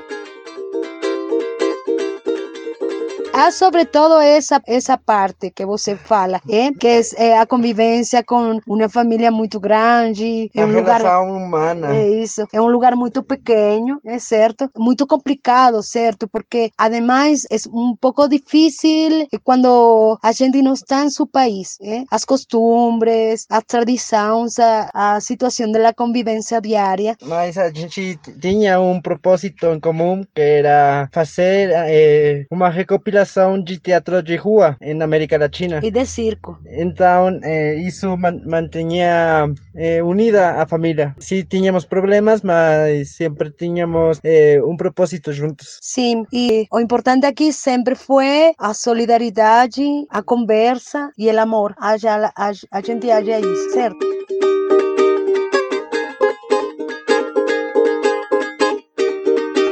Há 3.38 3.52
sobretudo 3.52 4.18
essa 4.22 4.62
essa 4.66 4.98
parte 4.98 5.52
que 5.52 5.66
você 5.66 5.98
fala, 5.98 6.40
é 6.50 6.72
que 6.72 6.88
é, 6.88 7.02
é 7.18 7.38
a 7.38 7.46
convivência 7.46 8.24
com 8.24 8.62
uma 8.66 8.88
família 8.88 9.30
muito 9.30 9.60
grande, 9.60 10.50
é 10.56 10.62
a 10.62 10.66
um 10.66 10.72
lugar 10.72 11.02
relação 11.02 11.36
humana. 11.36 11.94
é 11.94 12.10
isso. 12.24 12.48
É 12.54 12.62
um 12.62 12.68
lugar 12.68 12.96
muito 12.96 13.22
pequeno, 13.22 14.00
é 14.06 14.20
certo? 14.20 14.70
Muito 14.78 15.06
complicado, 15.06 15.84
certo? 15.84 16.30
Porque, 16.30 16.72
ademais, 16.78 17.46
é 17.52 17.58
um 17.74 17.94
pouco 18.00 18.26
difícil 18.30 19.28
quando 19.44 20.18
a 20.24 20.32
gente 20.32 20.62
não 20.62 20.72
está 20.74 21.04
em 21.04 21.10
seu 21.10 21.28
país. 21.28 21.78
é? 21.82 22.06
As 22.10 22.24
costumes, 22.24 23.46
as 23.50 23.64
tradições, 23.66 24.58
a, 24.60 24.90
a 24.94 25.20
situação 25.20 25.70
da 25.74 25.94
convivência 25.94 26.62
diária. 26.62 27.18
Mas 27.22 27.58
a 27.58 27.70
gente 27.70 28.18
tinha 28.40 28.80
um 28.80 29.02
propósito 29.02 29.66
em 29.68 29.80
comum 29.82 30.24
que 30.34 30.42
era 30.42 31.10
fazer 31.12 31.70
eh, 31.74 32.46
uma 32.50 32.70
recopilação 32.70 33.25
de 33.64 33.80
teatro 33.80 34.22
de 34.22 34.36
rua 34.36 34.78
na 34.96 35.06
América 35.06 35.38
Latina. 35.38 35.80
E 35.84 35.92
de 35.92 36.06
circo. 36.06 36.58
Então, 36.66 37.40
eh, 37.44 37.76
isso 37.76 38.16
man 38.18 38.42
mantinha 38.46 39.48
eh, 39.76 40.02
unida 40.04 40.62
a 40.62 40.68
família. 40.68 41.16
Sim, 41.20 41.44
tínhamos 41.44 41.86
problemas, 41.86 42.42
mas 42.42 43.16
sempre 43.16 43.52
tínhamos 43.52 44.20
eh, 44.24 44.60
um 44.64 44.78
propósito 44.78 45.32
juntos. 45.34 45.80
Sim, 45.82 46.26
e 46.32 46.68
o 46.72 46.80
importante 46.80 47.26
aqui 47.26 47.52
sempre 47.52 47.96
foi 47.96 48.54
a 48.58 48.74
solidariedade, 48.74 49.84
a 50.10 50.22
conversa 50.22 51.12
e 51.18 51.30
o 51.30 51.40
amor. 51.40 51.74
Haja, 51.78 52.32
a, 52.36 52.52
a 52.72 52.82
gente 52.82 53.10
haja 53.12 53.40
isso, 53.40 53.70
certo? 53.72 54.06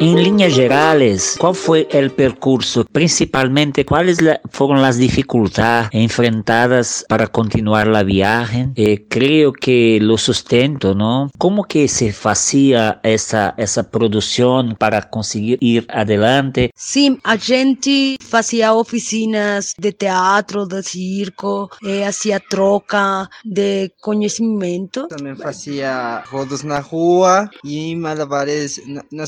En 0.04 0.22
líneas 0.22 0.54
generales, 0.54 1.38
¿cuál 1.40 1.56
fue 1.56 1.88
el 1.90 2.12
percurso? 2.12 2.84
Principalmente, 2.92 3.86
¿cuáles 3.86 4.22
la- 4.22 4.42
fueron 4.52 4.82
las 4.82 4.98
dificultades 4.98 5.88
enfrentadas 5.94 7.06
para 7.08 7.28
continuar 7.28 7.88
la 7.88 8.04
viaje? 8.04 8.68
Eh, 8.76 9.06
creo 9.08 9.54
que 9.54 10.00
lo 10.02 10.18
sustento, 10.18 10.94
¿no? 10.94 11.32
¿Cómo 11.38 11.64
que 11.64 11.88
se 11.88 12.14
hacía 12.26 13.00
esa, 13.04 13.56
esa 13.58 13.90
producción 13.90 14.76
para 14.78 15.10
conseguir 15.10 15.58
ir 15.62 15.88
adelante? 15.90 16.72
Sim, 16.76 17.18
a 17.24 17.38
gente 17.38 18.18
fazia 18.20 18.74
oficinas 18.74 19.74
de 19.78 19.94
teatro, 19.94 20.66
de 20.66 20.84
circo, 20.84 21.70
eh, 21.82 22.02
fazia 22.04 22.42
troca 22.42 23.30
de 23.46 23.94
conhecimento. 24.02 25.08
Também 25.08 25.36
fazia 25.38 26.22
rodos 26.30 26.62
na 26.64 26.80
rua 26.80 27.50
e 27.64 27.96
malabares 27.96 28.82
na, 28.86 29.02
na 29.10 29.26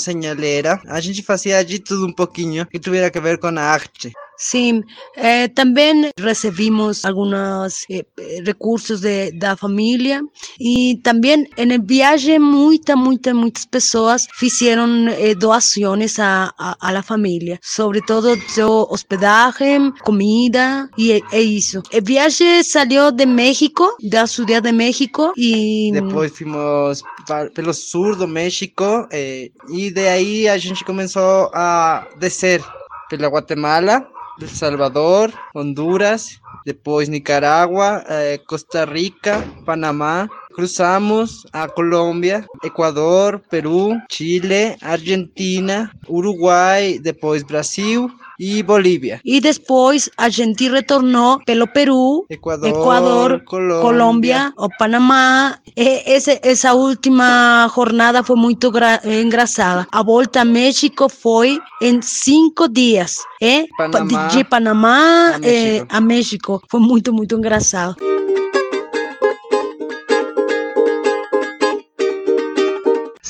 A 0.88 1.00
gente 1.00 1.22
fazia 1.22 1.64
de 1.64 1.80
tudo 1.80 2.08
um 2.08 2.14
pouquinho 2.14 2.66
que 2.66 2.80
tivesse 2.80 3.18
a 3.18 3.22
ver 3.22 3.40
com 3.40 3.48
a 3.48 3.62
arte. 3.62 4.12
Sim, 4.38 4.84
eh, 5.16 5.48
também 5.48 6.12
recebimos 6.20 7.06
alguns 7.06 7.86
eh, 7.90 8.04
recursos 8.46 9.00
de, 9.02 9.32
da 9.32 9.56
família 9.56 10.22
e 10.60 11.00
também 11.04 11.48
na 11.58 11.78
viagem 11.82 12.38
muitas, 12.40 12.96
muitas, 12.98 13.34
muitas 13.34 13.66
pessoas 13.66 14.28
fizeram 14.34 15.08
eh, 15.08 15.34
doações 15.36 16.20
à, 16.20 16.52
à, 16.58 16.76
à 16.82 17.02
família, 17.04 17.60
sobretudo 17.64 18.36
de 18.36 18.62
hospedagem, 18.62 19.92
comida 20.04 20.90
e 20.98 21.14
é, 21.14 21.22
é 21.32 21.42
isso. 21.42 21.82
A 21.94 22.00
viagem 22.02 22.62
saiu 22.64 23.12
de 23.12 23.26
México, 23.26 23.96
da 24.12 24.28
cidade 24.28 24.70
de 24.70 24.72
México 24.74 25.32
e 25.38 25.92
Depois 25.94 26.38
fomos 26.38 27.02
pa- 27.28 27.50
pelo 27.54 27.74
sul 27.74 28.16
do 28.16 28.28
México 28.28 29.08
eh, 29.12 29.50
e 29.70 29.92
daí 29.92 30.48
a 30.50 30.58
gente 30.58 30.84
começou 30.84 31.50
a 31.54 32.06
descer 32.20 32.62
pela 33.10 33.28
Guatemala, 33.28 34.08
El 34.40 34.50
Salvador, 34.50 35.32
Honduras, 35.54 36.42
depois 36.66 37.08
Nicarágua, 37.08 38.04
eh, 38.10 38.42
Costa 38.46 38.86
Rica, 38.86 39.44
Panamá. 39.66 40.30
Cruzamos 40.54 41.46
a 41.52 41.68
Colômbia, 41.68 42.46
Equador, 42.64 43.42
Peru, 43.50 44.00
Chile, 44.10 44.78
Argentina, 44.82 45.92
Uruguai, 46.08 47.00
depois 47.00 47.44
Brasil 47.44 48.10
e 48.40 48.62
Bolívia. 48.64 49.20
E 49.24 49.40
depois 49.40 50.10
a 50.18 50.30
gente 50.30 50.68
retornou 50.70 51.40
pelo 51.46 51.68
Peru, 51.68 52.26
Equador, 52.30 52.70
Equador, 52.70 53.42
Colômbia. 53.46 53.82
Colômbia, 53.82 54.54
o 54.58 54.70
Panamá. 54.78 55.58
E 55.76 56.04
esse, 56.14 56.40
essa 56.44 56.74
última 56.74 57.70
jornada 57.76 58.24
foi 58.24 58.36
muito 58.36 58.72
gra- 58.72 59.02
eh, 59.04 59.22
engraçada. 59.22 59.88
A 59.92 60.04
volta 60.04 60.42
a 60.42 60.46
México 60.46 61.08
foi 61.10 61.60
em 61.82 62.02
cinco 62.02 62.68
dias. 62.68 63.16
É? 63.42 63.66
Panamá 63.78 64.28
de 64.28 64.44
Panamá 64.44 65.32
a 65.32 65.36
eh, 65.36 65.40
México. 65.40 65.86
a 65.90 66.02
México. 66.02 66.62
Foi 66.70 66.80
muito, 66.80 67.14
muito 67.14 67.36
engraçado. 67.36 67.96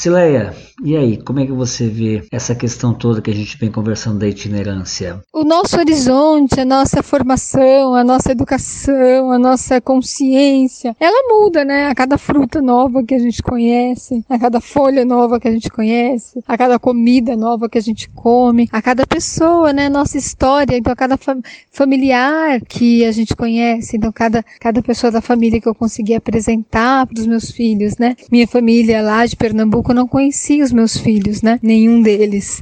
Sileia, 0.06 0.54
e 0.84 0.96
aí, 0.96 1.18
como 1.18 1.40
é 1.40 1.48
que 1.48 1.52
você 1.52 1.88
vê 1.88 2.24
essa 2.32 2.54
questão 2.54 2.94
toda 2.94 3.24
que 3.24 3.32
a 3.32 3.34
gente 3.34 3.58
vem 3.58 3.72
conversando 3.72 4.20
da 4.20 4.28
itinerância? 4.28 5.20
O 5.34 5.44
nosso 5.44 5.80
horizonte, 5.80 6.60
a 6.60 6.66
nossa 6.66 7.02
formação, 7.02 7.96
a 7.96 8.04
nossa 8.04 8.32
educação, 8.32 9.32
a 9.32 9.40
nossa 9.40 9.82
consciência, 9.82 10.96
ela 11.00 11.28
muda, 11.28 11.66
né? 11.66 11.88
A 11.88 11.96
cada 11.96 12.20
fruta 12.20 12.62
nova 12.62 13.04
que 13.04 13.16
a 13.16 13.20
gente 13.20 13.42
conhece, 13.42 14.24
a 14.30 14.38
cada 14.38 14.62
folha 14.62 15.04
nova 15.04 15.40
que 15.40 15.48
a 15.48 15.52
gente 15.52 15.72
conhece, 15.72 16.44
a 16.48 16.56
cada 16.56 16.78
comida 16.78 17.36
nova 17.36 17.68
que 17.68 17.80
a 17.80 17.82
gente 17.82 18.08
come, 18.10 18.70
a 18.72 18.84
cada 18.84 19.08
pessoa, 19.08 19.74
né? 19.74 19.90
Nossa 19.90 20.20
história, 20.20 20.78
então 20.78 20.94
a 20.94 20.96
cada 20.96 21.18
fa- 21.18 21.36
familiar 21.72 22.62
que 22.62 23.04
a 23.06 23.12
gente 23.12 23.36
conhece, 23.36 23.98
então 23.98 24.12
cada, 24.12 24.46
cada 24.60 24.84
pessoa 24.84 25.10
da 25.10 25.20
família 25.20 25.60
que 25.60 25.68
eu 25.68 25.74
consegui 25.74 26.14
apresentar 26.14 27.08
para 27.08 27.20
os 27.20 27.26
meus 27.26 27.50
filhos, 27.50 27.98
né? 27.98 28.16
Minha 28.32 28.48
família 28.48 29.02
lá 29.02 29.26
de 29.26 29.36
Pernambuco 29.36 29.95
não 29.96 30.08
conhecia 30.08 30.64
os 30.64 30.72
meus 30.72 30.98
filhos, 30.98 31.42
né? 31.42 31.58
Nenhum 31.64 32.02
deles. 32.02 32.62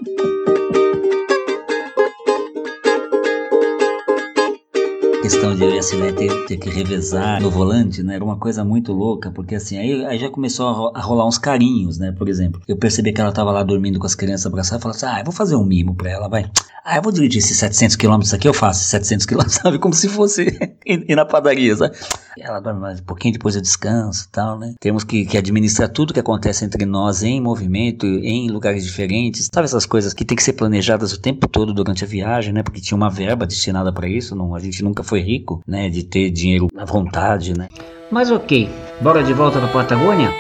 Questão 5.24 5.56
de 5.56 5.64
eu 5.64 5.74
e 5.74 5.80
a 5.80 5.82
Sileia 5.82 6.12
ter, 6.12 6.46
ter 6.48 6.58
que 6.58 6.70
revezar 6.70 7.42
no 7.42 7.50
volante, 7.50 8.04
né? 8.04 8.16
Era 8.16 8.24
uma 8.26 8.36
coisa 8.36 8.66
muito 8.66 8.92
louca, 8.92 9.32
porque 9.32 9.56
assim, 9.56 9.78
aí, 9.78 10.06
aí 10.06 10.20
já 10.20 10.30
começou 10.30 10.68
a, 10.68 10.72
ro- 10.74 10.92
a 10.94 11.00
rolar 11.02 11.26
uns 11.26 11.38
carinhos, 11.38 11.98
né? 11.98 12.12
Por 12.12 12.28
exemplo, 12.28 12.62
eu 12.68 12.76
percebi 12.76 13.14
que 13.14 13.22
ela 13.22 13.32
tava 13.32 13.50
lá 13.52 13.64
dormindo 13.64 13.98
com 14.00 14.06
as 14.06 14.16
crianças 14.16 14.46
abraçadas, 14.46 14.82
e 14.82 14.84
falei 14.84 14.98
assim, 14.98 15.06
ah, 15.06 15.20
eu 15.22 15.26
vou 15.26 15.34
fazer 15.34 15.56
um 15.56 15.64
mimo 15.64 15.96
pra 15.96 16.12
ela, 16.12 16.28
vai. 16.28 16.46
Ah, 16.86 16.98
eu 16.98 17.02
vou 17.02 17.14
dirigir 17.14 17.38
esses 17.40 17.58
700 17.58 17.96
quilômetros 17.96 18.34
aqui, 18.34 18.46
eu 18.46 18.54
faço 18.54 18.82
esses 18.82 18.90
700 18.90 19.26
quilômetros, 19.26 19.56
sabe? 19.64 19.80
Como 19.80 19.94
se 19.94 20.10
fosse 20.10 20.44
ir, 20.86 21.06
ir 21.10 21.16
na 21.16 21.24
padaria, 21.26 21.74
sabe? 21.78 21.96
E 22.38 22.42
Ela 22.42 22.60
dorme 22.60 22.82
mais 22.82 23.00
um 23.00 23.04
pouquinho, 23.04 23.32
depois 23.34 23.56
eu 23.56 23.62
descanso 23.62 24.26
e 24.28 24.32
tal, 24.32 24.60
né? 24.60 24.74
Temos 24.82 25.06
que, 25.06 25.26
que 25.26 25.38
administrar 25.38 25.88
tudo 25.88 26.14
que 26.14 26.20
acontece 26.20 26.66
entre 26.66 26.86
nós 26.86 27.24
em 27.24 27.40
movimento, 27.40 28.06
em 28.06 28.50
lugares 28.50 28.84
diferentes, 28.84 29.48
sabe? 29.54 29.64
Essas 29.66 29.86
coisas 29.86 30.14
que 30.14 30.26
tem 30.26 30.36
que 30.36 30.44
ser 30.44 30.54
planejadas 30.54 31.14
o 31.14 31.22
tempo 31.22 31.48
todo 31.48 31.74
durante 31.74 32.04
a 32.04 32.08
viagem, 32.08 32.52
né? 32.52 32.62
Porque 32.62 32.82
tinha 32.82 32.98
uma 32.98 33.10
verba 33.10 33.46
destinada 33.46 33.94
pra 33.94 34.10
isso, 34.10 34.36
não, 34.36 34.54
a 34.54 34.60
gente 34.60 34.84
nunca 34.84 35.02
foi 35.04 35.13
rico, 35.22 35.62
né? 35.68 35.90
De 35.90 36.04
ter 36.04 36.30
dinheiro 36.30 36.68
à 36.78 36.86
vontade, 36.86 37.58
né? 37.58 37.68
Mas 38.12 38.32
ok, 38.32 38.70
bora 39.02 39.24
de 39.24 39.34
volta 39.34 39.60
pra 39.60 39.68
Patagônia? 39.70 40.32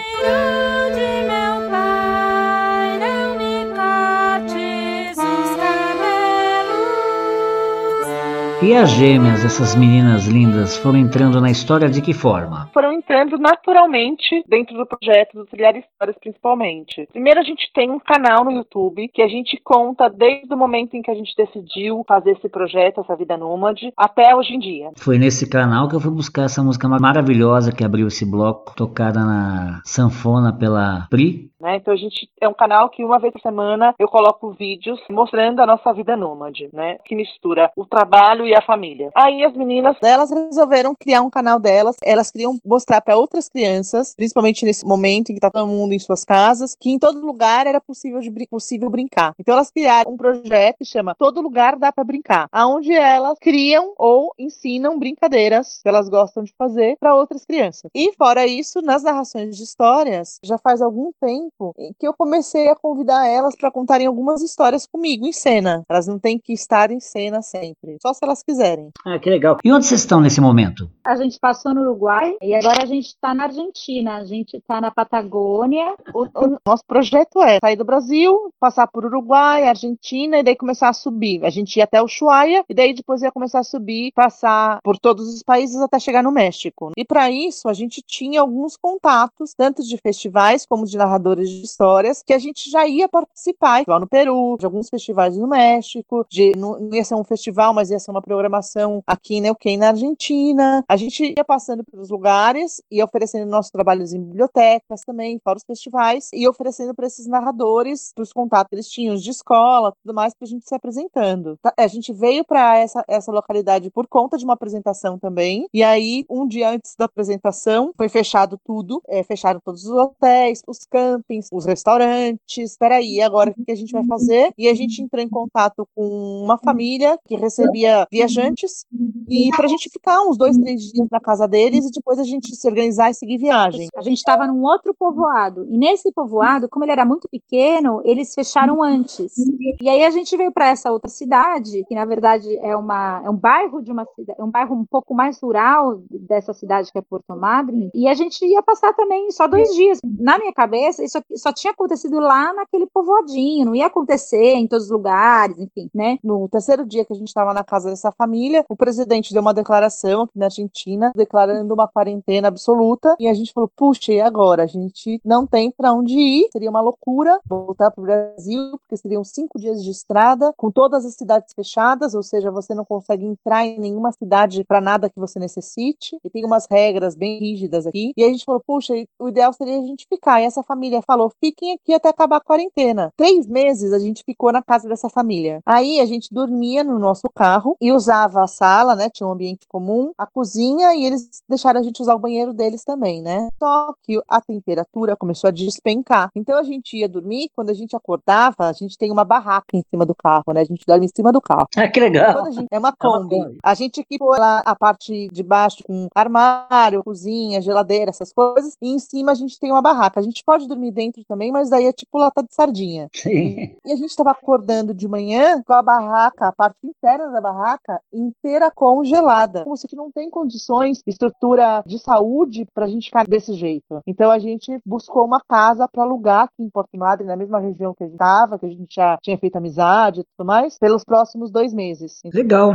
E 8.63 8.73
as 8.73 8.91
gêmeas, 8.91 9.43
essas 9.43 9.75
meninas 9.75 10.25
lindas, 10.25 10.77
foram 10.77 10.97
entrando 10.97 11.41
na 11.41 11.51
história 11.51 11.89
de 11.89 12.01
que 12.01 12.13
forma? 12.13 12.69
foram 12.73 12.93
entrando 12.93 13.37
naturalmente 13.37 14.43
dentro 14.47 14.77
do 14.77 14.85
projeto 14.85 15.33
do 15.35 15.45
Trilhar 15.45 15.75
Histórias, 15.75 16.17
principalmente. 16.19 17.07
Primeiro, 17.11 17.39
a 17.39 17.43
gente 17.43 17.69
tem 17.73 17.91
um 17.91 17.99
canal 17.99 18.43
no 18.45 18.51
YouTube 18.51 19.09
que 19.09 19.21
a 19.21 19.27
gente 19.27 19.59
conta 19.63 20.09
desde 20.09 20.53
o 20.53 20.57
momento 20.57 20.95
em 20.95 21.01
que 21.01 21.11
a 21.11 21.13
gente 21.13 21.35
decidiu 21.35 22.03
fazer 22.07 22.31
esse 22.31 22.49
projeto, 22.49 23.01
essa 23.01 23.15
vida 23.15 23.37
nômade, 23.37 23.91
até 23.97 24.35
hoje 24.35 24.53
em 24.53 24.59
dia. 24.59 24.91
Foi 24.97 25.17
nesse 25.17 25.49
canal 25.49 25.87
que 25.87 25.95
eu 25.95 25.99
fui 25.99 26.11
buscar 26.11 26.43
essa 26.43 26.63
música 26.63 26.87
maravilhosa 26.87 27.71
que 27.71 27.83
abriu 27.83 28.07
esse 28.07 28.29
bloco, 28.29 28.75
tocada 28.75 29.19
na 29.19 29.81
sanfona 29.85 30.53
pela 30.57 31.07
Pri. 31.09 31.49
né? 31.59 31.77
Então 31.77 31.93
a 31.93 31.97
gente 31.97 32.29
é 32.41 32.47
um 32.47 32.53
canal 32.53 32.89
que 32.89 33.03
uma 33.03 33.19
vez 33.19 33.33
por 33.33 33.41
semana 33.41 33.93
eu 33.99 34.07
coloco 34.07 34.51
vídeos 34.51 34.99
mostrando 35.09 35.59
a 35.61 35.65
nossa 35.65 35.93
vida 35.93 36.15
nômade, 36.15 36.69
né? 36.73 36.97
Que 37.05 37.15
mistura 37.15 37.71
o 37.75 37.85
trabalho 37.85 38.45
e 38.45 38.52
a 38.55 38.61
família. 38.61 39.09
Aí 39.15 39.43
as 39.43 39.55
meninas, 39.55 39.97
elas 40.01 40.31
resolveram 40.31 40.95
criar 40.95 41.21
um 41.21 41.29
canal 41.29 41.59
delas, 41.59 41.95
elas 42.03 42.31
queriam 42.31 42.57
mostrar 42.65 43.01
para 43.01 43.17
outras 43.17 43.49
crianças, 43.49 44.13
principalmente 44.15 44.65
nesse 44.65 44.85
momento 44.85 45.31
em 45.31 45.35
que 45.35 45.39
tá 45.39 45.49
todo 45.49 45.67
mundo 45.67 45.93
em 45.93 45.99
suas 45.99 46.23
casas, 46.23 46.75
que 46.79 46.89
em 46.89 46.99
todo 46.99 47.25
lugar 47.25 47.67
era 47.67 47.81
possível, 47.81 48.19
de, 48.19 48.29
brin- 48.29 48.47
possível 48.47 48.89
brincar. 48.89 49.33
Então 49.39 49.53
elas 49.53 49.71
criaram 49.71 50.11
um 50.11 50.17
projeto 50.17 50.77
que 50.77 50.85
chama 50.85 51.15
Todo 51.15 51.41
Lugar 51.41 51.77
Dá 51.77 51.91
para 51.91 52.03
Brincar, 52.03 52.47
aonde 52.51 52.93
elas 52.93 53.37
criam 53.39 53.93
ou 53.97 54.33
ensinam 54.37 54.97
brincadeiras 54.99 55.79
que 55.81 55.89
elas 55.89 56.09
gostam 56.09 56.43
de 56.43 56.53
fazer 56.57 56.97
para 56.99 57.15
outras 57.15 57.45
crianças. 57.45 57.89
E 57.93 58.11
fora 58.13 58.45
isso, 58.45 58.81
nas 58.81 59.03
narrações 59.03 59.55
de 59.55 59.63
histórias, 59.63 60.39
já 60.43 60.57
faz 60.57 60.81
algum 60.81 61.11
tempo 61.19 61.73
em 61.77 61.93
que 61.97 62.07
eu 62.07 62.13
comecei 62.13 62.69
a 62.69 62.75
convidar 62.75 63.27
elas 63.27 63.55
para 63.55 63.71
contarem 63.71 64.07
algumas 64.07 64.41
histórias 64.41 64.85
comigo 64.85 65.25
em 65.25 65.33
cena. 65.33 65.83
Elas 65.89 66.07
não 66.07 66.19
têm 66.19 66.37
que 66.39 66.53
estar 66.53 66.91
em 66.91 66.99
cena 66.99 67.41
sempre, 67.41 67.97
só 68.01 68.13
se 68.13 68.19
elas 68.23 68.42
quiserem. 68.45 68.91
Ah, 69.05 69.19
que 69.19 69.29
legal. 69.29 69.57
E 69.63 69.71
onde 69.71 69.85
vocês 69.85 70.01
estão 70.01 70.21
nesse 70.21 70.39
momento? 70.39 70.89
A 71.03 71.15
gente 71.15 71.39
passou 71.39 71.73
no 71.73 71.81
Uruguai 71.81 72.35
e 72.41 72.53
agora 72.55 72.83
a 72.83 72.85
gente 72.85 73.07
está 73.07 73.33
na 73.33 73.45
Argentina. 73.45 74.17
A 74.17 74.25
gente 74.25 74.57
está 74.57 74.79
na 74.79 74.91
Patagônia. 74.91 75.95
O, 76.13 76.23
o 76.23 76.57
nosso 76.65 76.83
projeto 76.85 77.41
é 77.41 77.59
sair 77.59 77.75
do 77.75 77.85
Brasil, 77.85 78.53
passar 78.59 78.87
por 78.87 79.05
Uruguai, 79.05 79.67
Argentina 79.67 80.39
e 80.39 80.43
daí 80.43 80.55
começar 80.55 80.89
a 80.89 80.93
subir. 80.93 81.43
A 81.43 81.49
gente 81.49 81.77
ia 81.77 81.83
até 81.83 82.01
o 82.01 82.05
Ushuaia 82.05 82.63
e 82.69 82.73
daí 82.73 82.93
depois 82.93 83.21
ia 83.21 83.31
começar 83.31 83.59
a 83.59 83.63
subir, 83.63 84.11
passar 84.13 84.79
por 84.83 84.97
todos 84.97 85.33
os 85.33 85.43
países 85.43 85.81
até 85.81 85.99
chegar 85.99 86.23
no 86.23 86.31
México. 86.31 86.91
E 86.97 87.03
para 87.03 87.29
isso 87.31 87.67
a 87.67 87.73
gente 87.73 88.01
tinha 88.05 88.41
alguns 88.41 88.77
contatos, 88.77 89.53
tanto 89.55 89.83
de 89.83 89.97
festivais 89.97 90.65
como 90.65 90.85
de 90.85 90.97
narradores 90.97 91.49
de 91.49 91.63
histórias, 91.63 92.23
que 92.25 92.33
a 92.33 92.39
gente 92.39 92.69
já 92.69 92.87
ia 92.87 93.09
participar, 93.09 93.81
igual 93.81 93.99
no 93.99 94.07
Peru, 94.07 94.57
de 94.59 94.65
alguns 94.65 94.89
festivais 94.89 95.37
no 95.37 95.47
México, 95.47 96.25
de 96.29 96.53
não, 96.55 96.79
não 96.79 96.95
ia 96.95 97.03
ser 97.03 97.15
um 97.15 97.23
festival, 97.23 97.73
mas 97.73 97.89
ia 97.89 97.99
ser 97.99 98.11
uma 98.11 98.21
programação 98.33 99.03
aqui 99.05 99.35
em 99.35 99.41
Neuquén, 99.41 99.77
na 99.77 99.89
Argentina. 99.89 100.83
A 100.87 100.97
gente 100.97 101.35
ia 101.37 101.45
passando 101.45 101.83
pelos 101.83 102.09
lugares 102.09 102.81
e 102.89 103.01
oferecendo 103.03 103.49
nossos 103.49 103.71
trabalhos 103.71 104.11
em 104.11 104.19
bibliotecas 104.19 105.01
também, 105.05 105.39
fora 105.43 105.57
os 105.57 105.63
festivais, 105.63 106.29
e 106.33 106.47
oferecendo 106.47 106.95
para 106.95 107.05
esses 107.05 107.27
narradores, 107.27 108.11
para 108.15 108.23
os 108.23 108.33
contatos 108.33 108.69
que 108.69 108.75
eles 108.75 108.89
tinham 108.89 109.15
de 109.15 109.29
escola, 109.29 109.93
tudo 110.01 110.15
mais, 110.15 110.33
para 110.33 110.45
a 110.45 110.49
gente 110.49 110.67
se 110.67 110.73
apresentando. 110.73 111.57
Tá? 111.61 111.71
A 111.77 111.87
gente 111.87 112.11
veio 112.11 112.43
para 112.43 112.77
essa, 112.77 113.03
essa 113.07 113.31
localidade 113.31 113.91
por 113.91 114.07
conta 114.07 114.35
de 114.35 114.43
uma 114.43 114.53
apresentação 114.53 115.19
também, 115.19 115.67
e 115.71 115.83
aí, 115.83 116.25
um 116.27 116.47
dia 116.47 116.71
antes 116.71 116.95
da 116.97 117.05
apresentação, 117.05 117.93
foi 117.95 118.09
fechado 118.09 118.59
tudo, 118.65 119.01
é, 119.07 119.21
fecharam 119.21 119.59
todos 119.63 119.85
os 119.85 119.91
hotéis, 119.91 120.63
os 120.67 120.79
campings, 120.89 121.49
os 121.51 121.65
restaurantes. 121.65 122.75
Peraí, 122.77 123.21
agora 123.21 123.51
o 123.51 123.65
que 123.65 123.71
a 123.71 123.75
gente 123.75 123.91
vai 123.91 124.05
fazer? 124.05 124.51
E 124.57 124.67
a 124.67 124.73
gente 124.73 125.01
entrou 125.01 125.21
em 125.21 125.29
contato 125.29 125.87
com 125.95 126.41
uma 126.43 126.57
família 126.57 127.17
que 127.27 127.35
recebia 127.35 128.07
viajantes 128.13 128.85
e 129.27 129.49
pra 129.55 129.67
gente 129.67 129.89
ficar 129.89 130.21
uns 130.21 130.37
dois, 130.37 130.57
três 130.57 130.81
dias 130.91 131.07
na 131.11 131.19
casa 131.19 131.47
deles 131.47 131.85
e 131.85 131.91
depois 131.91 132.19
a 132.19 132.23
gente 132.23 132.55
se 132.55 132.67
organizar 132.67 133.09
e 133.09 133.13
seguir 133.13 133.37
viagem. 133.37 133.87
A 133.95 134.01
gente 134.01 134.17
estava 134.17 134.45
num 134.45 134.63
outro 134.63 134.93
povoado 134.93 135.65
e 135.69 135.77
nesse 135.77 136.11
povoado, 136.11 136.69
como 136.69 136.85
ele 136.85 136.91
era 136.91 137.05
muito 137.05 137.27
pequeno, 137.27 138.01
eles 138.05 138.33
fecharam 138.33 138.83
antes. 138.83 139.33
E 139.81 139.89
aí 139.89 140.03
a 140.03 140.11
gente 140.11 140.35
veio 140.37 140.51
para 140.51 140.69
essa 140.69 140.91
outra 140.91 141.09
cidade, 141.09 141.83
que 141.87 141.95
na 141.95 142.05
verdade 142.05 142.55
é 142.57 142.75
uma 142.75 143.21
é 143.25 143.29
um 143.29 143.35
bairro 143.35 143.81
de 143.81 143.91
uma 143.91 144.05
cidade, 144.05 144.39
é 144.39 144.43
um 144.43 144.51
bairro 144.51 144.75
um 144.75 144.85
pouco 144.85 145.13
mais 145.15 145.39
rural 145.41 146.01
dessa 146.09 146.53
cidade 146.53 146.91
que 146.91 146.97
é 146.97 147.01
Porto 147.01 147.35
Madryn, 147.35 147.89
e 147.93 148.07
a 148.07 148.13
gente 148.13 148.45
ia 148.45 148.61
passar 148.61 148.93
também 148.93 149.31
só 149.31 149.47
dois 149.47 149.69
dias. 149.73 149.99
Na 150.03 150.37
minha 150.37 150.53
cabeça, 150.53 151.03
isso 151.03 151.19
só 151.35 151.51
tinha 151.51 151.71
acontecido 151.71 152.19
lá 152.19 152.53
naquele 152.53 152.85
povoadinho, 152.87 153.65
não 153.65 153.75
ia 153.75 153.87
acontecer 153.87 154.53
em 154.55 154.67
todos 154.67 154.85
os 154.85 154.91
lugares, 154.91 155.57
enfim, 155.57 155.89
né? 155.93 156.17
No 156.23 156.47
terceiro 156.49 156.85
dia 156.85 157.05
que 157.05 157.13
a 157.13 157.15
gente 157.15 157.27
estava 157.27 157.53
na 157.53 157.63
casa 157.63 157.89
dessa 157.89 158.02
família, 158.11 158.65
o 158.69 158.75
presidente 158.75 159.33
deu 159.33 159.41
uma 159.41 159.53
declaração 159.53 160.23
aqui 160.23 160.37
na 160.37 160.45
Argentina, 160.45 161.11
declarando 161.15 161.73
uma 161.73 161.87
quarentena 161.87 162.47
absoluta, 162.47 163.15
e 163.19 163.27
a 163.27 163.33
gente 163.33 163.53
falou: 163.53 163.69
puxa, 163.75 164.13
e 164.13 164.21
agora? 164.21 164.63
A 164.63 164.67
gente 164.67 165.19
não 165.23 165.45
tem 165.45 165.71
para 165.71 165.93
onde 165.93 166.17
ir, 166.17 166.49
seria 166.51 166.69
uma 166.69 166.81
loucura 166.81 167.39
voltar 167.47 167.91
para 167.91 168.01
o 168.01 168.05
Brasil, 168.05 168.71
porque 168.79 168.97
seriam 168.97 169.23
cinco 169.23 169.59
dias 169.59 169.83
de 169.83 169.91
estrada, 169.91 170.53
com 170.57 170.71
todas 170.71 171.05
as 171.05 171.15
cidades 171.15 171.53
fechadas, 171.53 172.13
ou 172.13 172.23
seja, 172.23 172.51
você 172.51 172.73
não 172.73 172.85
consegue 172.85 173.25
entrar 173.25 173.65
em 173.65 173.79
nenhuma 173.79 174.11
cidade 174.11 174.63
para 174.63 174.81
nada 174.81 175.09
que 175.09 175.19
você 175.19 175.39
necessite, 175.39 176.17
e 176.23 176.29
tem 176.29 176.45
umas 176.45 176.67
regras 176.69 177.15
bem 177.15 177.39
rígidas 177.39 177.87
aqui. 177.87 178.11
E 178.17 178.23
a 178.23 178.27
gente 178.27 178.45
falou: 178.45 178.61
puxa, 178.65 178.93
o 179.19 179.29
ideal 179.29 179.53
seria 179.53 179.79
a 179.79 179.85
gente 179.85 180.05
ficar. 180.07 180.41
E 180.41 180.45
essa 180.45 180.63
família 180.63 181.01
falou: 181.01 181.31
fiquem 181.39 181.73
aqui 181.73 181.93
até 181.93 182.09
acabar 182.09 182.37
a 182.37 182.41
quarentena. 182.41 183.11
Três 183.15 183.47
meses 183.47 183.91
a 183.93 183.99
gente 183.99 184.23
ficou 184.25 184.51
na 184.51 184.61
casa 184.61 184.87
dessa 184.87 185.09
família. 185.09 185.61
Aí 185.65 185.99
a 185.99 186.05
gente 186.05 186.33
dormia 186.33 186.83
no 186.83 186.99
nosso 186.99 187.29
carro 187.33 187.75
e 187.79 187.91
usava 187.93 188.43
a 188.43 188.47
sala, 188.47 188.95
né? 188.95 189.09
Tinha 189.09 189.27
um 189.27 189.31
ambiente 189.31 189.67
comum, 189.67 190.11
a 190.17 190.25
cozinha, 190.25 190.93
e 190.95 191.05
eles 191.05 191.41
deixaram 191.47 191.79
a 191.79 191.83
gente 191.83 192.01
usar 192.01 192.15
o 192.15 192.19
banheiro 192.19 192.53
deles 192.53 192.83
também, 192.83 193.21
né? 193.21 193.49
Só 193.59 193.93
que 194.03 194.21
a 194.27 194.41
temperatura 194.41 195.15
começou 195.15 195.47
a 195.47 195.51
despencar. 195.51 196.29
Então 196.35 196.57
a 196.57 196.63
gente 196.63 196.97
ia 196.97 197.07
dormir, 197.07 197.49
quando 197.55 197.69
a 197.69 197.73
gente 197.73 197.95
acordava, 197.95 198.67
a 198.67 198.73
gente 198.73 198.97
tem 198.97 199.11
uma 199.11 199.23
barraca 199.23 199.75
em 199.75 199.83
cima 199.89 200.05
do 200.05 200.15
carro, 200.15 200.53
né? 200.53 200.61
A 200.61 200.65
gente 200.65 200.85
dorme 200.85 201.05
em 201.05 201.11
cima 201.13 201.31
do 201.31 201.41
carro. 201.41 201.67
Ah, 201.75 201.87
que 201.87 201.99
legal. 201.99 202.51
Gente, 202.51 202.67
é 202.71 202.79
uma 202.79 202.91
Kombi. 202.91 203.57
A 203.63 203.73
gente 203.73 204.01
equipou 204.01 204.29
lá 204.29 204.61
a 204.65 204.75
parte 204.75 205.27
de 205.31 205.43
baixo 205.43 205.83
com 205.83 206.07
armário, 206.15 207.03
cozinha, 207.03 207.61
geladeira, 207.61 208.09
essas 208.09 208.31
coisas, 208.31 208.77
e 208.81 208.89
em 208.89 208.99
cima 208.99 209.31
a 209.31 209.35
gente 209.35 209.59
tem 209.59 209.71
uma 209.71 209.81
barraca. 209.81 210.19
A 210.19 210.23
gente 210.23 210.43
pode 210.43 210.67
dormir 210.67 210.91
dentro 210.91 211.23
também, 211.25 211.51
mas 211.51 211.69
daí 211.69 211.85
é 211.85 211.93
tipo 211.93 212.17
lata 212.17 212.43
de 212.43 212.53
sardinha. 212.53 213.09
Sim. 213.13 213.75
E 213.85 213.91
a 213.91 213.95
gente 213.95 214.09
estava 214.09 214.31
acordando 214.31 214.93
de 214.93 215.07
manhã 215.07 215.61
com 215.63 215.73
a 215.73 215.81
barraca, 215.81 216.47
a 216.47 216.51
parte 216.51 216.77
interna 216.83 217.29
da 217.29 217.41
barraca, 217.41 217.82
inteira 218.11 218.71
congelada. 218.71 219.63
Como 219.63 219.77
se 219.77 219.87
não 219.95 220.11
tem 220.11 220.29
condições, 220.29 221.01
estrutura 221.05 221.83
de 221.85 221.99
saúde 221.99 222.65
para 222.73 222.85
a 222.85 222.87
gente 222.87 223.05
ficar 223.05 223.27
desse 223.27 223.53
jeito. 223.53 224.01
Então 224.07 224.31
a 224.31 224.39
gente 224.39 224.79
buscou 224.85 225.25
uma 225.25 225.41
casa 225.41 225.87
para 225.87 226.03
alugar 226.03 226.45
aqui 226.45 226.63
em 226.63 226.69
Porto 226.69 226.97
Madre, 226.97 227.25
na 227.25 227.35
mesma 227.35 227.59
região 227.59 227.93
que 227.93 228.03
a 228.03 228.07
gente 228.07 228.15
estava, 228.15 228.59
que 228.59 228.65
a 228.65 228.69
gente 228.69 228.95
já 228.95 229.17
tinha 229.21 229.37
feito 229.37 229.55
amizade 229.55 230.21
e 230.21 230.23
tudo 230.23 230.45
mais, 230.45 230.77
pelos 230.77 231.03
próximos 231.03 231.51
dois 231.51 231.73
meses. 231.73 232.21
Legal. 232.33 232.73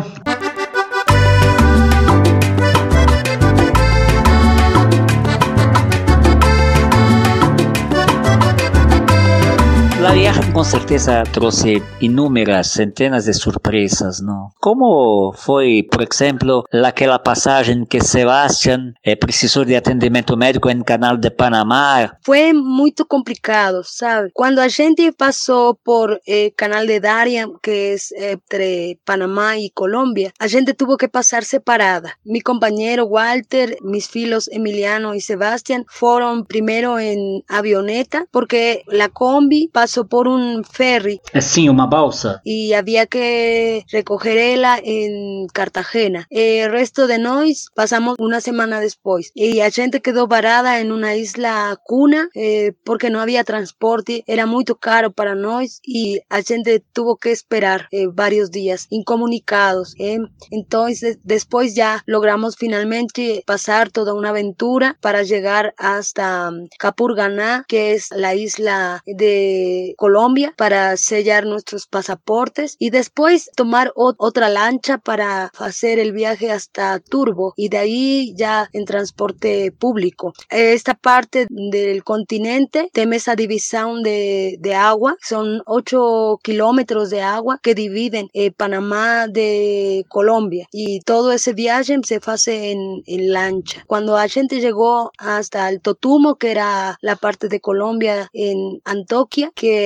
La 10.09 10.15
viagem 10.15 10.51
com 10.55 10.65
certeza 10.65 11.23
trouxe 11.35 11.83
inúmeras, 12.01 12.69
centenas 12.69 13.27
de 13.27 13.35
surpresas, 13.35 14.23
não? 14.23 14.49
Como 14.59 15.35
foi, 15.37 15.83
por 15.83 16.01
exemplo, 16.01 16.65
aquela 16.83 17.19
passagem 17.19 17.85
que 17.85 18.01
Sebastián 18.01 18.95
eh, 19.05 19.15
precisou 19.17 19.67
de 19.67 19.77
atendimento 19.77 20.35
médico 20.35 20.71
em 20.71 20.83
Canal 20.83 21.19
de 21.19 21.31
Panamá? 21.31 22.17
Fue 22.25 22.55
muito 22.55 23.05
complicado, 23.05 23.83
¿sabe? 23.85 24.31
Cuando 24.33 24.63
a 24.63 24.71
gente 24.71 25.13
pasó 25.13 25.79
por 25.85 26.19
eh, 26.27 26.53
Canal 26.57 26.87
de 26.87 27.01
Darien, 27.01 27.53
que 27.63 27.93
es 27.93 28.11
entre 28.13 28.99
Panamá 29.05 29.59
y 29.59 29.69
Colombia, 29.69 30.33
a 30.39 30.49
gente 30.49 30.73
tuvo 30.73 30.97
que 30.97 31.11
pasar 31.11 31.45
separada. 31.45 32.19
Mi 32.25 32.41
compañero 32.41 33.05
Walter, 33.05 33.77
mis 33.83 34.09
filos 34.09 34.49
Emiliano 34.51 35.15
y 35.15 35.21
Sebastián 35.21 35.85
fueron 35.87 36.47
primero 36.47 36.99
en 36.99 37.43
avioneta 37.47 38.25
porque 38.31 38.85
la 38.87 39.11
combi 39.11 39.69
pasó 39.99 40.07
por 40.09 40.29
un 40.29 40.65
ferry 40.65 41.21
Sim, 41.41 41.69
uma 41.71 41.87
balsa. 41.87 42.41
y 42.45 42.73
había 42.73 43.07
que 43.07 43.85
recogerla 43.91 44.79
en 44.83 45.47
Cartagena. 45.49 46.27
El 46.31 46.71
resto 46.71 47.07
de 47.07 47.19
nós 47.19 47.69
pasamos 47.75 48.17
una 48.19 48.41
semana 48.41 48.81
después 48.81 49.31
y 49.35 49.61
a 49.61 49.71
gente 49.71 50.01
quedó 50.01 50.27
varada 50.27 50.81
en 50.81 50.93
una 50.93 51.15
isla 51.17 51.79
cuna 51.85 52.29
eh, 52.35 52.73
porque 52.85 53.11
no 53.11 53.21
había 53.21 53.45
transporte, 53.45 54.23
era 54.27 54.47
muy 54.47 54.65
caro 54.81 55.13
para 55.13 55.35
nós 55.35 55.81
y 55.83 56.21
a 56.29 56.43
gente 56.43 56.83
tuvo 56.93 57.17
que 57.17 57.33
esperar 57.33 57.89
eh, 57.91 58.07
varios 58.13 58.51
días 58.51 58.87
incomunicados. 58.91 59.95
eh. 59.99 60.19
Entonces 60.51 61.19
después 61.25 61.75
ya 61.75 62.03
logramos 62.07 62.57
finalmente 62.57 63.43
pasar 63.47 63.91
toda 63.91 64.15
una 64.15 64.31
aventura 64.31 64.99
para 65.01 65.23
llegar 65.23 65.75
hasta 65.79 66.51
mm, 66.51 66.69
Capurganá, 66.79 67.65
que 67.69 67.93
es 67.93 68.11
la 68.11 68.35
isla 68.35 69.03
de 69.07 69.88
Colombia, 69.97 70.55
para 70.57 70.97
sellar 70.97 71.47
nuestros 71.47 71.87
pasaportes 71.87 72.77
y 72.79 72.91
después 72.91 73.51
tomar 73.57 73.93
otra 73.95 74.49
lancha 74.49 74.99
para 74.99 75.47
hacer 75.59 75.99
el 75.99 76.13
viaje 76.13 76.51
hasta 76.51 77.01
Turbo 77.01 77.55
y 77.57 77.69
de 77.69 77.79
ahí 77.79 78.35
ya 78.37 78.69
en 78.73 78.85
transporte 78.85 79.73
público. 79.73 80.33
Esta 80.51 80.95
parte 80.95 81.47
del 81.49 82.05
continente 82.05 82.91
tiene 82.93 83.17
esa 83.17 83.35
división 83.35 84.03
de, 84.03 84.57
de 84.61 84.75
agua, 84.75 85.17
son 85.21 85.63
8 85.67 86.41
kilómetros 86.43 87.11
de 87.11 87.23
agua 87.23 87.61
que 87.63 87.75
dividen 87.75 88.29
eh, 88.33 88.51
Panamá 88.51 89.27
de 89.29 90.05
Colombia 90.09 90.67
y 90.73 91.01
todo 91.01 91.33
ese 91.33 91.53
viaje 91.53 91.99
se 92.05 92.21
hace 92.27 92.73
en, 92.73 93.03
en 93.07 93.33
lancha. 93.33 93.85
Cuando 93.87 94.15
la 94.15 94.29
gente 94.29 94.61
llegó 94.61 95.13
hasta 95.19 95.69
el 95.69 95.81
Totumo, 95.81 96.37
que 96.37 96.51
era 96.51 96.99
la 97.01 97.17
parte 97.17 97.49
de 97.49 97.61
Colombia 97.61 98.29
en 98.33 98.81
Antoquia, 98.85 99.53
que 99.55 99.78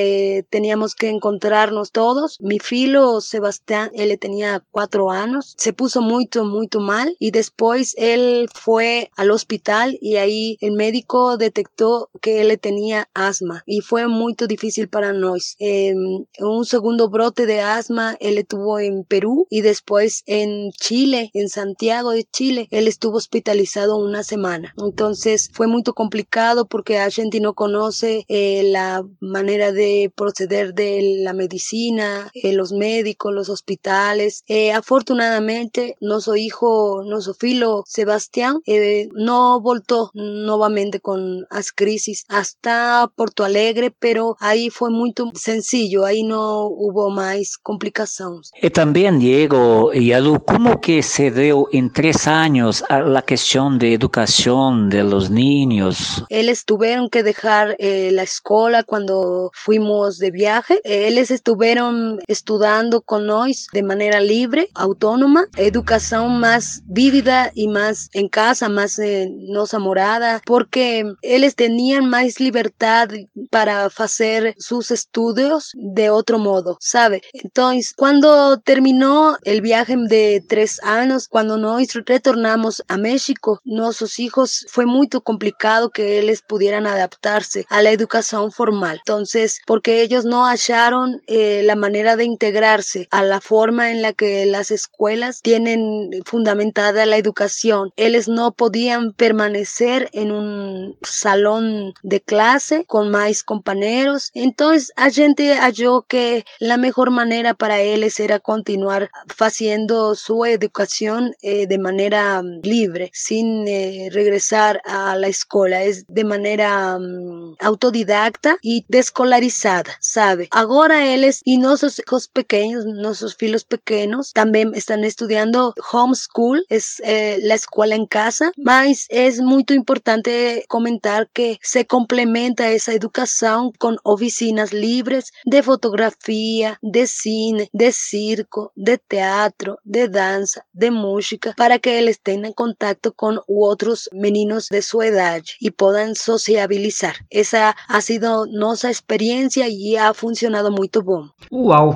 teníamos 0.51 0.95
que 0.95 1.09
encontrarnos 1.09 1.93
todos, 1.93 2.39
mi 2.41 2.59
filo 2.59 3.21
Sebastián, 3.21 3.91
él 3.95 4.17
tenía 4.19 4.65
cuatro 4.71 5.11
años, 5.11 5.55
se 5.59 5.73
puso 5.73 6.01
muy, 6.01 6.29
muy 6.45 6.69
mal 6.81 7.17
y 7.19 7.31
después 7.31 7.95
él 7.99 8.49
fue 8.55 9.11
al 9.17 9.31
hospital 9.31 9.99
y 10.01 10.17
ahí 10.17 10.57
el 10.61 10.73
médico 10.73 11.37
detectó 11.37 12.11
que 12.21 12.41
él 12.41 12.59
tenía 12.61 13.09
asma 13.15 13.63
y 13.67 13.81
fue 13.81 14.07
muy 14.09 14.35
difícil 14.49 14.89
para 14.89 15.13
nosotros. 15.13 15.23
Eh, 15.59 15.95
un 16.41 16.65
segundo 16.65 17.09
brote 17.09 17.47
de 17.47 17.61
asma 17.61 18.17
él 18.21 18.45
tuvo 18.47 18.79
en 18.79 19.05
Perú 19.05 19.47
y 19.51 19.61
después 19.61 20.23
en 20.27 20.71
Chile, 20.73 21.31
en 21.35 21.49
Santiago 21.49 22.11
de 22.11 22.25
Chile, 22.25 22.69
él 22.71 22.89
estuvo 22.89 23.17
hospitalizado 23.17 23.97
una 23.97 24.23
semana. 24.23 24.75
Entonces 24.79 25.51
fue 25.53 25.67
muy 25.67 25.83
complicado 25.83 26.67
porque 26.67 26.99
a 26.99 27.11
gente 27.11 27.41
no 27.41 27.55
conoce 27.55 28.25
eh, 28.29 28.63
la 28.65 29.05
manera 29.21 29.73
de 29.73 29.82
proceder 30.15 30.75
de 30.75 31.21
la 31.25 31.33
medicina, 31.33 32.31
eh, 32.35 32.53
los 32.53 32.73
médicos, 32.73 33.33
los 33.33 33.49
hospitales. 33.49 34.43
Eh, 34.47 34.73
afortunadamente, 34.73 35.97
nuestro 36.01 36.37
hijo, 36.37 37.03
nuestro 37.05 37.35
filo 37.35 37.85
Sebastián, 37.87 38.61
eh, 38.67 39.09
no 39.15 39.61
voltó 39.61 40.11
nuevamente 40.15 41.01
con 41.01 41.47
las 41.51 41.73
crisis 41.73 42.25
hasta 42.29 43.11
Porto 43.15 43.45
Alegre, 43.45 43.91
pero 43.99 44.37
ahí 44.41 44.71
fue 44.71 44.91
muy 44.91 45.13
sencillo, 45.35 46.05
ahí 46.05 46.23
no 46.23 46.67
hubo 46.67 47.11
más 47.11 47.57
complicaciones. 47.57 48.51
E 48.61 48.71
também, 48.71 49.19
Diego 49.19 49.93
e 49.93 50.13
Adu, 50.13 50.41
como 50.41 50.79
que 50.79 51.03
se 51.03 51.31
deu 51.31 51.69
em 51.73 51.89
três 51.89 52.27
anos 52.27 52.83
a 52.89 52.99
la 52.99 53.23
questão 53.23 53.77
de 53.77 53.93
educação 53.93 54.89
de 54.89 55.03
los 55.03 55.31
niños? 55.31 56.25
Ellos 56.31 56.65
tuvieron 56.65 57.09
que 57.09 57.23
dejar 57.23 57.77
eh, 57.79 58.11
la 58.13 58.23
escuela 58.23 58.85
cuando 58.85 59.51
fuimos 59.73 60.19
de 60.19 60.31
viaje. 60.31 60.81
Ellos 60.85 61.31
estuvieron 61.31 62.19
estudiando 62.27 63.01
con 63.01 63.27
nosotros 63.27 63.33
de 63.73 63.83
manera 63.83 64.21
libre, 64.21 64.69
autónoma, 64.75 65.47
educación 65.57 66.39
más 66.39 66.83
vívida 66.85 67.51
y 67.55 67.67
más 67.67 68.11
en 68.13 68.29
casa, 68.29 68.69
más 68.69 68.99
eh, 68.99 69.29
nos 69.49 69.73
morada, 69.73 70.43
porque 70.45 71.15
ellos 71.23 71.55
tenían 71.55 72.11
más 72.11 72.39
libertad 72.39 73.09
para 73.51 73.87
hacer 73.87 74.55
sus 74.59 74.91
estudios 74.91 75.73
de 75.75 76.11
otro 76.11 76.39
modo, 76.39 76.77
¿sabe? 76.81 77.23
Entonces, 77.33 77.95
cuando 77.97 78.61
terminó 78.61 79.37
el 79.45 79.63
viaje 79.63 79.97
de 79.97 80.45
tres 80.47 80.79
años, 80.83 81.27
cuando 81.27 81.57
nos 81.57 81.83
retornamos 82.07 82.83
a 82.89 82.99
México, 82.99 83.61
nuestros 83.65 84.19
hijos 84.19 84.67
fue 84.69 84.85
muy 84.85 85.09
complicado 85.09 85.89
que 85.89 86.19
ellos 86.19 86.43
pudieran 86.47 86.87
adaptarse 86.87 87.65
a 87.71 87.81
la 87.81 87.91
educación 87.91 88.53
formal. 88.53 88.99
Entonces, 88.99 89.62
porque 89.67 90.03
ellos 90.03 90.25
no 90.25 90.45
hallaron 90.45 91.23
eh, 91.27 91.63
la 91.65 91.77
manera 91.77 92.17
de 92.17 92.25
integrarse 92.25 93.09
a 93.11 93.23
la 93.23 93.41
forma 93.41 93.91
en 93.91 94.03
la 94.03 94.13
que 94.13 94.47
las 94.47 94.71
escuelas 94.71 95.41
tienen 95.43 96.11
fundamentada 96.25 97.07
la 97.07 97.17
educación. 97.17 97.93
Ellos 97.97 98.29
no 98.29 98.53
podían 98.53 99.13
permanecer 99.13 100.11
en 100.13 100.33
un 100.33 100.97
salón 101.03 101.95
de 102.03 102.21
clase 102.21 102.85
con 102.87 103.11
más 103.11 103.43
compañeros. 103.43 104.31
Entonces, 104.35 104.93
a 104.97 105.11
gente 105.11 105.55
halló 105.57 106.03
que 106.03 106.45
la 106.59 106.77
mejor 106.77 107.11
manera 107.11 107.55
para 107.55 107.81
ellos 107.81 108.19
era 108.21 108.39
continuar 108.39 109.11
haciendo 109.39 110.15
su 110.15 110.45
educación 110.45 111.35
eh, 111.43 111.67
de 111.67 111.79
manera 111.79 112.43
mm, 112.43 112.61
libre, 112.63 113.11
sin 113.13 113.67
eh, 113.69 114.09
regresar 114.13 114.81
a 114.85 115.17
la 115.17 115.29
escuela, 115.29 115.83
es 115.83 116.05
de 116.09 116.25
manera 116.25 116.99
mm, 116.99 117.57
autodidacta 117.61 118.57
y 118.63 118.85
descolarizada, 118.89 119.42
familiarizada, 119.43 119.95
sabe. 120.01 120.49
Agora 120.51 121.05
eles 121.05 121.41
e 121.45 121.59
nossos 121.59 121.99
hijos 121.99 122.27
pequenos, 122.27 122.85
nossos 122.85 123.35
filhos 123.35 123.65
pequenos, 123.65 124.31
também 124.33 124.71
estão 124.75 125.03
estudando 125.05 125.73
homeschool, 125.93 126.57
é, 126.71 126.79
eh, 127.03 127.53
a 127.53 127.55
escola 127.55 127.95
em 127.95 128.07
casa, 128.07 128.53
mas 128.57 129.07
é 129.11 129.31
muito 129.43 129.75
importante 129.75 130.65
comentar 130.69 131.27
que 131.35 131.59
se 131.63 131.85
complementa 131.85 132.65
essa 132.65 132.95
educação 132.95 133.73
com 133.79 133.97
oficinas 134.05 134.71
livres 134.71 135.31
de 135.47 135.63
fotografia, 135.63 136.77
de 136.83 137.07
cine, 137.07 137.69
de 137.75 137.93
circo, 137.93 138.71
de 138.77 138.99
teatro, 138.99 139.77
de 139.85 140.09
dança, 140.09 140.63
de 140.73 140.91
música, 140.91 141.55
para 141.57 141.79
que 141.79 141.89
eles 141.89 142.19
tenham 142.23 142.53
contacto 142.53 143.13
com 143.17 143.39
outros 143.49 144.09
meninos 144.13 144.69
de 144.71 144.83
sua 144.83 145.07
idade 145.07 145.57
e 145.61 145.71
possam 145.71 146.15
sociabilizar. 146.15 147.17
Essa 147.31 147.75
ha 147.89 148.01
sido 148.01 148.47
nossa 148.47 148.91
experiência 148.91 149.32
experiencia 149.33 149.69
y 149.69 149.97
ha 149.97 150.13
funcionado 150.13 150.71
muy 150.71 150.89
bien. 150.89 151.33
Uau! 151.51 151.95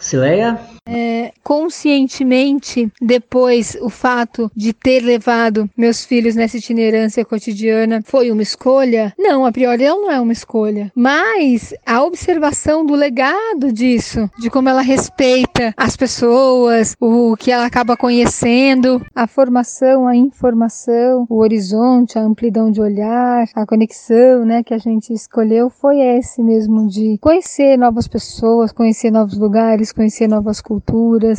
Cileia? 0.00 0.58
É, 0.88 1.32
conscientemente, 1.42 2.90
depois, 3.00 3.76
o 3.80 3.90
fato 3.90 4.50
de 4.56 4.72
ter 4.72 5.00
levado 5.00 5.68
meus 5.76 6.04
filhos 6.04 6.34
nessa 6.34 6.56
itinerância 6.56 7.24
cotidiana 7.24 8.00
foi 8.04 8.30
uma 8.30 8.42
escolha? 8.42 9.12
Não, 9.18 9.44
a 9.44 9.52
priori 9.52 9.84
ela 9.84 10.00
não 10.00 10.10
é 10.10 10.18
uma 10.18 10.32
escolha. 10.32 10.90
Mas 10.94 11.74
a 11.84 12.02
observação 12.02 12.86
do 12.86 12.94
legado 12.94 13.70
disso, 13.70 14.30
de 14.38 14.48
como 14.48 14.68
ela 14.68 14.80
respeita 14.80 15.74
as 15.76 15.96
pessoas, 15.96 16.96
o 16.98 17.36
que 17.36 17.50
ela 17.50 17.66
acaba 17.66 17.96
conhecendo, 17.96 19.04
a 19.14 19.26
formação, 19.26 20.08
a 20.08 20.16
informação, 20.16 21.26
o 21.28 21.38
horizonte, 21.38 22.18
a 22.18 22.22
amplidão 22.22 22.70
de 22.70 22.80
olhar, 22.80 23.46
a 23.54 23.66
conexão, 23.66 24.44
né, 24.44 24.62
que 24.62 24.72
a 24.72 24.78
gente 24.78 25.12
escolheu 25.12 25.68
foi 25.68 25.98
esse 26.00 26.42
mesmo 26.42 26.88
de 26.88 27.18
conhecer 27.20 27.76
novas 27.76 28.08
pessoas, 28.08 28.72
conhecer 28.72 29.10
novos 29.10 29.36
lugares, 29.36 29.92
conhecer 29.92 30.28
novas 30.28 30.60
culturas. 30.60 30.77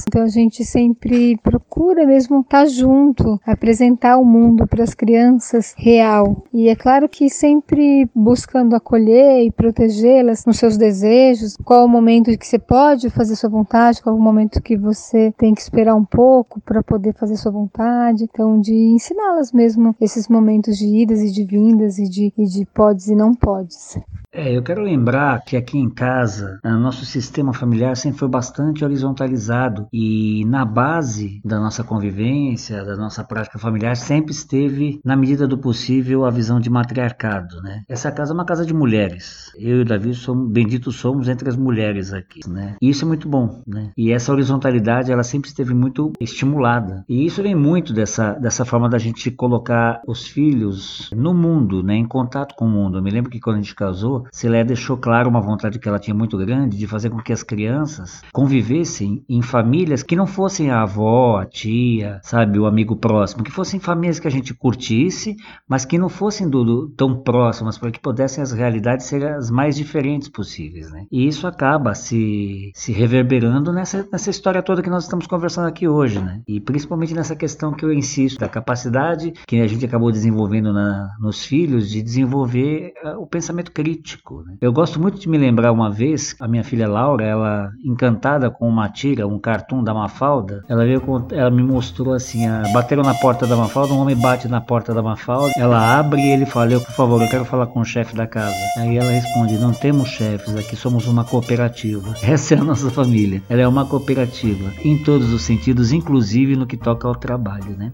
Então 0.07 0.23
a 0.23 0.27
gente 0.27 0.63
sempre 0.63 1.37
procura 1.37 2.05
mesmo 2.05 2.41
estar 2.41 2.65
junto, 2.65 3.39
apresentar 3.45 4.17
o 4.17 4.25
mundo 4.25 4.67
para 4.67 4.83
as 4.83 4.93
crianças 4.93 5.73
real. 5.77 6.43
E 6.53 6.67
é 6.67 6.75
claro 6.75 7.07
que 7.07 7.29
sempre 7.29 8.09
buscando 8.13 8.75
acolher 8.75 9.43
e 9.43 9.51
protegê-las 9.51 10.45
nos 10.45 10.57
seus 10.57 10.77
desejos, 10.77 11.55
qual 11.63 11.85
o 11.85 11.89
momento 11.89 12.37
que 12.37 12.47
você 12.47 12.59
pode 12.59 13.09
fazer 13.09 13.35
sua 13.35 13.49
vontade, 13.49 14.01
qual 14.01 14.15
o 14.15 14.21
momento 14.21 14.61
que 14.61 14.77
você 14.77 15.33
tem 15.37 15.53
que 15.53 15.61
esperar 15.61 15.95
um 15.95 16.05
pouco 16.05 16.59
para 16.61 16.83
poder 16.83 17.13
fazer 17.13 17.35
sua 17.35 17.51
vontade. 17.51 18.23
Então 18.23 18.59
de 18.59 18.73
ensiná-las 18.73 19.51
mesmo 19.51 19.95
esses 19.99 20.27
momentos 20.27 20.77
de 20.77 20.85
idas 20.85 21.21
e 21.21 21.31
de 21.31 21.43
vindas 21.43 21.97
e 21.97 22.09
de, 22.09 22.33
e 22.37 22.45
de 22.45 22.65
podes 22.65 23.07
e 23.07 23.15
não 23.15 23.33
podes. 23.33 23.97
É, 24.31 24.55
eu 24.55 24.61
quero 24.61 24.83
lembrar 24.83 25.43
que 25.43 25.57
aqui 25.57 25.77
em 25.77 25.89
casa, 25.89 26.59
nosso 26.63 27.03
sistema 27.03 27.51
familiar 27.51 27.97
sempre 27.97 28.19
foi 28.19 28.27
bastante 28.27 28.85
horizontalizado 28.85 29.87
e 29.91 30.45
na 30.45 30.63
base 30.63 31.41
da 31.43 31.59
nossa 31.59 31.83
convivência, 31.83 32.85
da 32.85 32.95
nossa 32.95 33.23
prática 33.23 33.57
familiar, 33.57 33.95
sempre 33.95 34.31
esteve, 34.31 35.01
na 35.03 35.15
medida 35.15 35.47
do 35.47 35.57
possível, 35.57 36.25
a 36.25 36.29
visão 36.29 36.59
de 36.59 36.69
matriarcado, 36.69 37.59
né? 37.61 37.83
Essa 37.89 38.11
casa 38.11 38.31
é 38.31 38.35
uma 38.35 38.45
casa 38.45 38.65
de 38.65 38.73
mulheres. 38.73 39.51
Eu 39.57 39.79
e 39.79 39.81
o 39.81 39.85
Davi 39.85 40.13
somos, 40.13 40.51
benditos 40.51 40.97
somos 40.97 41.27
entre 41.27 41.49
as 41.49 41.55
mulheres 41.55 42.13
aqui, 42.13 42.47
né? 42.47 42.75
E 42.79 42.89
isso 42.89 43.05
é 43.05 43.07
muito 43.07 43.27
bom, 43.27 43.63
né? 43.65 43.91
E 43.97 44.11
essa 44.11 44.31
horizontalidade, 44.31 45.11
ela 45.11 45.23
sempre 45.23 45.49
esteve 45.49 45.73
muito 45.73 46.13
estimulada. 46.19 47.03
E 47.09 47.25
isso 47.25 47.41
vem 47.41 47.55
muito 47.55 47.93
dessa, 47.93 48.33
dessa 48.33 48.63
forma 48.63 48.87
da 48.87 48.99
gente 48.99 49.31
colocar 49.31 50.01
os 50.07 50.27
filhos 50.27 51.09
no 51.15 51.33
mundo, 51.33 51.81
né? 51.81 51.95
Em 51.95 52.07
contato 52.07 52.53
com 52.55 52.65
o 52.65 52.69
mundo. 52.69 52.99
Eu 52.99 53.03
me 53.03 53.09
lembro 53.09 53.31
que 53.31 53.39
quando 53.39 53.55
a 53.55 53.61
gente 53.61 53.73
casou, 53.73 54.18
Celé 54.31 54.63
deixou 54.63 54.97
claro 54.97 55.29
uma 55.29 55.41
vontade 55.41 55.79
que 55.79 55.87
ela 55.87 55.99
tinha 55.99 56.13
muito 56.13 56.37
grande 56.37 56.77
de 56.77 56.87
fazer 56.87 57.09
com 57.09 57.17
que 57.17 57.33
as 57.33 57.43
crianças 57.43 58.21
convivessem 58.33 59.23
em 59.27 59.41
famílias 59.41 60.03
que 60.03 60.15
não 60.15 60.27
fossem 60.27 60.71
a 60.71 60.81
avó, 60.81 61.37
a 61.37 61.45
tia, 61.45 62.19
sabe, 62.23 62.59
o 62.59 62.65
amigo 62.65 62.95
próximo, 62.95 63.43
que 63.43 63.51
fossem 63.51 63.79
famílias 63.79 64.19
que 64.19 64.27
a 64.27 64.31
gente 64.31 64.53
curtisse, 64.53 65.35
mas 65.67 65.85
que 65.85 65.97
não 65.97 66.09
fossem 66.09 66.49
do, 66.49 66.63
do, 66.63 66.89
tão 66.89 67.15
próximas, 67.15 67.77
para 67.77 67.91
que 67.91 67.99
pudessem 67.99 68.41
as 68.41 68.51
realidades 68.51 69.05
ser 69.05 69.25
as 69.25 69.49
mais 69.49 69.75
diferentes 69.75 70.27
possíveis, 70.27 70.91
né? 70.91 71.05
E 71.11 71.27
isso 71.27 71.47
acaba 71.47 71.93
se, 71.95 72.71
se 72.73 72.91
reverberando 72.91 73.71
nessa, 73.71 74.07
nessa 74.11 74.29
história 74.29 74.61
toda 74.61 74.81
que 74.81 74.89
nós 74.89 75.03
estamos 75.03 75.27
conversando 75.27 75.67
aqui 75.67 75.87
hoje, 75.87 76.19
né? 76.19 76.41
E 76.47 76.59
principalmente 76.59 77.13
nessa 77.13 77.35
questão 77.35 77.73
que 77.73 77.85
eu 77.85 77.93
insisto, 77.93 78.39
da 78.39 78.49
capacidade 78.49 79.33
que 79.47 79.59
a 79.59 79.67
gente 79.67 79.85
acabou 79.85 80.11
desenvolvendo 80.11 80.73
na, 80.73 81.09
nos 81.19 81.43
filhos 81.43 81.89
de 81.89 82.01
desenvolver 82.01 82.93
uh, 83.03 83.21
o 83.21 83.27
pensamento 83.27 83.71
crítico 83.71 84.08
né? 84.45 84.57
Eu 84.61 84.71
gosto 84.71 84.99
muito 84.99 85.19
de 85.19 85.29
me 85.29 85.37
lembrar 85.37 85.71
uma 85.71 85.91
vez, 85.91 86.35
a 86.39 86.47
minha 86.47 86.63
filha 86.63 86.87
Laura, 86.87 87.25
ela 87.25 87.71
encantada 87.83 88.49
com 88.49 88.67
uma 88.67 88.89
tira, 88.89 89.27
um 89.27 89.39
cartoon 89.39 89.83
da 89.83 89.93
Mafalda, 89.93 90.63
ela 90.67 90.85
veio 90.85 91.01
com, 91.01 91.27
ela 91.31 91.49
me 91.49 91.63
mostrou 91.63 92.13
assim, 92.13 92.47
a, 92.47 92.63
bateram 92.73 93.03
na 93.03 93.13
porta 93.13 93.45
da 93.45 93.55
Mafalda, 93.55 93.93
um 93.93 93.99
homem 93.99 94.15
bate 94.15 94.47
na 94.47 94.61
porta 94.61 94.93
da 94.93 95.01
Mafalda, 95.01 95.53
ela 95.57 95.99
abre 95.99 96.21
e 96.21 96.29
ele 96.29 96.45
fala, 96.45 96.71
eu, 96.71 96.81
por 96.81 96.93
favor, 96.93 97.21
eu 97.21 97.29
quero 97.29 97.45
falar 97.45 97.67
com 97.67 97.79
o 97.79 97.85
chefe 97.85 98.15
da 98.15 98.27
casa. 98.27 98.55
Aí 98.77 98.97
ela 98.97 99.11
responde, 99.11 99.57
não 99.57 99.73
temos 99.73 100.09
chefes, 100.09 100.55
aqui 100.55 100.75
somos 100.75 101.07
uma 101.07 101.23
cooperativa. 101.23 102.15
Essa 102.23 102.55
é 102.55 102.57
a 102.57 102.63
nossa 102.63 102.89
família. 102.89 103.41
Ela 103.49 103.61
é 103.61 103.67
uma 103.67 103.85
cooperativa, 103.85 104.71
em 104.83 104.97
todos 105.03 105.31
os 105.31 105.41
sentidos, 105.41 105.91
inclusive 105.91 106.55
no 106.55 106.65
que 106.65 106.77
toca 106.77 107.07
ao 107.07 107.15
trabalho, 107.15 107.75
né? 107.77 107.91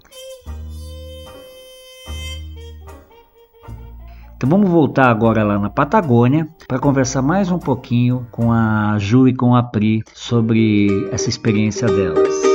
Então 4.36 4.49
vamos 4.49 4.69
voltar 4.69 5.09
agora 5.09 5.43
lá 5.43 5.57
na 5.57 5.69
Patagônia 5.69 6.47
para 6.67 6.79
conversar 6.79 7.21
mais 7.21 7.49
um 7.49 7.59
pouquinho 7.59 8.27
com 8.31 8.51
a 8.51 8.97
Ju 8.99 9.27
e 9.27 9.33
com 9.33 9.55
a 9.55 9.63
Pri 9.63 10.03
sobre 10.13 11.07
essa 11.11 11.29
experiência 11.29 11.88
delas. 11.88 12.55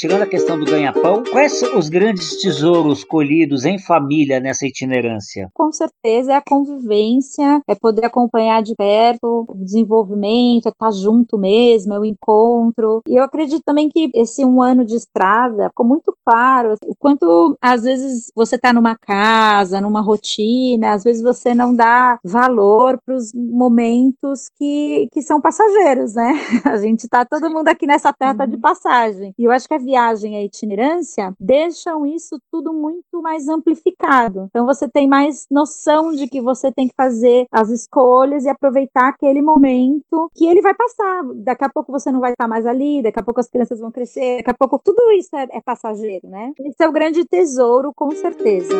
Tirando 0.00 0.22
a 0.22 0.26
questão 0.26 0.58
do 0.58 0.64
ganha-pão, 0.64 1.22
quais 1.30 1.58
são 1.58 1.76
os 1.76 1.90
grandes 1.90 2.40
tesouros 2.40 3.04
colhidos 3.04 3.66
em 3.66 3.78
família 3.78 4.40
nessa 4.40 4.66
itinerância? 4.66 5.50
Com 5.52 5.70
certeza 5.70 6.32
é 6.32 6.36
a 6.36 6.42
convivência, 6.42 7.60
é 7.68 7.74
poder 7.74 8.06
acompanhar 8.06 8.62
de 8.62 8.74
perto 8.74 9.44
o 9.46 9.54
desenvolvimento, 9.62 10.68
é 10.68 10.70
estar 10.70 10.90
junto 10.92 11.36
mesmo, 11.36 11.92
é 11.92 11.98
o 12.00 12.04
encontro. 12.06 13.02
E 13.06 13.16
eu 13.16 13.22
acredito 13.22 13.62
também 13.62 13.90
que 13.90 14.10
esse 14.14 14.42
um 14.42 14.62
ano 14.62 14.86
de 14.86 14.94
estrada 14.96 15.68
ficou 15.68 15.84
muito 15.84 16.16
claro 16.24 16.76
o 16.86 16.94
quanto 16.98 17.58
às 17.60 17.82
vezes 17.82 18.32
você 18.34 18.56
está 18.56 18.72
numa 18.72 18.96
casa, 18.96 19.82
numa 19.82 20.00
rotina, 20.00 20.92
às 20.94 21.04
vezes 21.04 21.20
você 21.22 21.54
não 21.54 21.76
dá 21.76 22.18
valor 22.24 22.98
para 23.04 23.14
os 23.14 23.34
momentos 23.34 24.48
que, 24.56 25.08
que 25.12 25.20
são 25.20 25.42
passageiros, 25.42 26.14
né? 26.14 26.32
A 26.64 26.78
gente 26.78 27.00
está 27.00 27.22
todo 27.22 27.50
mundo 27.50 27.68
aqui 27.68 27.86
nessa 27.86 28.14
terra 28.14 28.34
tá 28.34 28.46
de 28.46 28.56
passagem. 28.56 29.34
E 29.38 29.44
eu 29.44 29.50
acho 29.50 29.68
que 29.68 29.74
a 29.74 29.89
viagem 29.90 30.36
a 30.36 30.42
itinerância 30.42 31.34
deixam 31.38 32.06
isso 32.06 32.40
tudo 32.50 32.72
muito 32.72 33.20
mais 33.20 33.48
amplificado. 33.48 34.46
Então 34.50 34.64
você 34.64 34.88
tem 34.88 35.08
mais 35.08 35.46
noção 35.50 36.12
de 36.12 36.28
que 36.28 36.40
você 36.40 36.70
tem 36.70 36.86
que 36.86 36.94
fazer 36.94 37.46
as 37.50 37.70
escolhas 37.70 38.44
e 38.44 38.48
aproveitar 38.48 39.08
aquele 39.08 39.42
momento 39.42 40.30
que 40.34 40.46
ele 40.46 40.62
vai 40.62 40.74
passar. 40.74 41.24
Daqui 41.34 41.64
a 41.64 41.68
pouco 41.68 41.90
você 41.90 42.12
não 42.12 42.20
vai 42.20 42.32
estar 42.32 42.46
mais 42.46 42.66
ali, 42.66 43.02
daqui 43.02 43.18
a 43.18 43.22
pouco 43.22 43.40
as 43.40 43.48
crianças 43.48 43.80
vão 43.80 43.90
crescer, 43.90 44.38
daqui 44.38 44.50
a 44.50 44.54
pouco 44.54 44.78
tudo 44.78 45.10
isso 45.12 45.34
é, 45.34 45.48
é 45.50 45.60
passageiro, 45.60 46.28
né? 46.28 46.52
Esse 46.60 46.84
é 46.84 46.88
o 46.88 46.92
grande 46.92 47.24
tesouro, 47.24 47.92
com 47.94 48.10
certeza. 48.12 48.74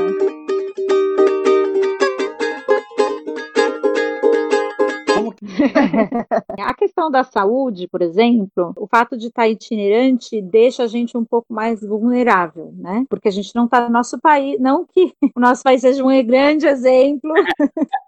a 6.58 6.74
questão 6.74 7.10
da 7.10 7.24
saúde, 7.24 7.88
por 7.88 8.02
exemplo, 8.02 8.72
o 8.76 8.86
fato 8.86 9.16
de 9.16 9.28
estar 9.28 9.48
itinerante 9.48 10.40
deixa 10.40 10.84
a 10.84 10.86
gente 10.86 11.16
um 11.16 11.24
pouco 11.24 11.52
mais 11.52 11.80
vulnerável, 11.80 12.72
né? 12.76 13.04
Porque 13.08 13.28
a 13.28 13.32
gente 13.32 13.54
não 13.54 13.64
está 13.64 13.80
no 13.80 13.90
nosso 13.90 14.18
país, 14.20 14.58
não 14.60 14.84
que 14.84 15.12
o 15.36 15.40
nosso 15.40 15.62
país 15.62 15.80
seja 15.80 16.04
um 16.04 16.10
grande 16.24 16.66
exemplo. 16.66 17.32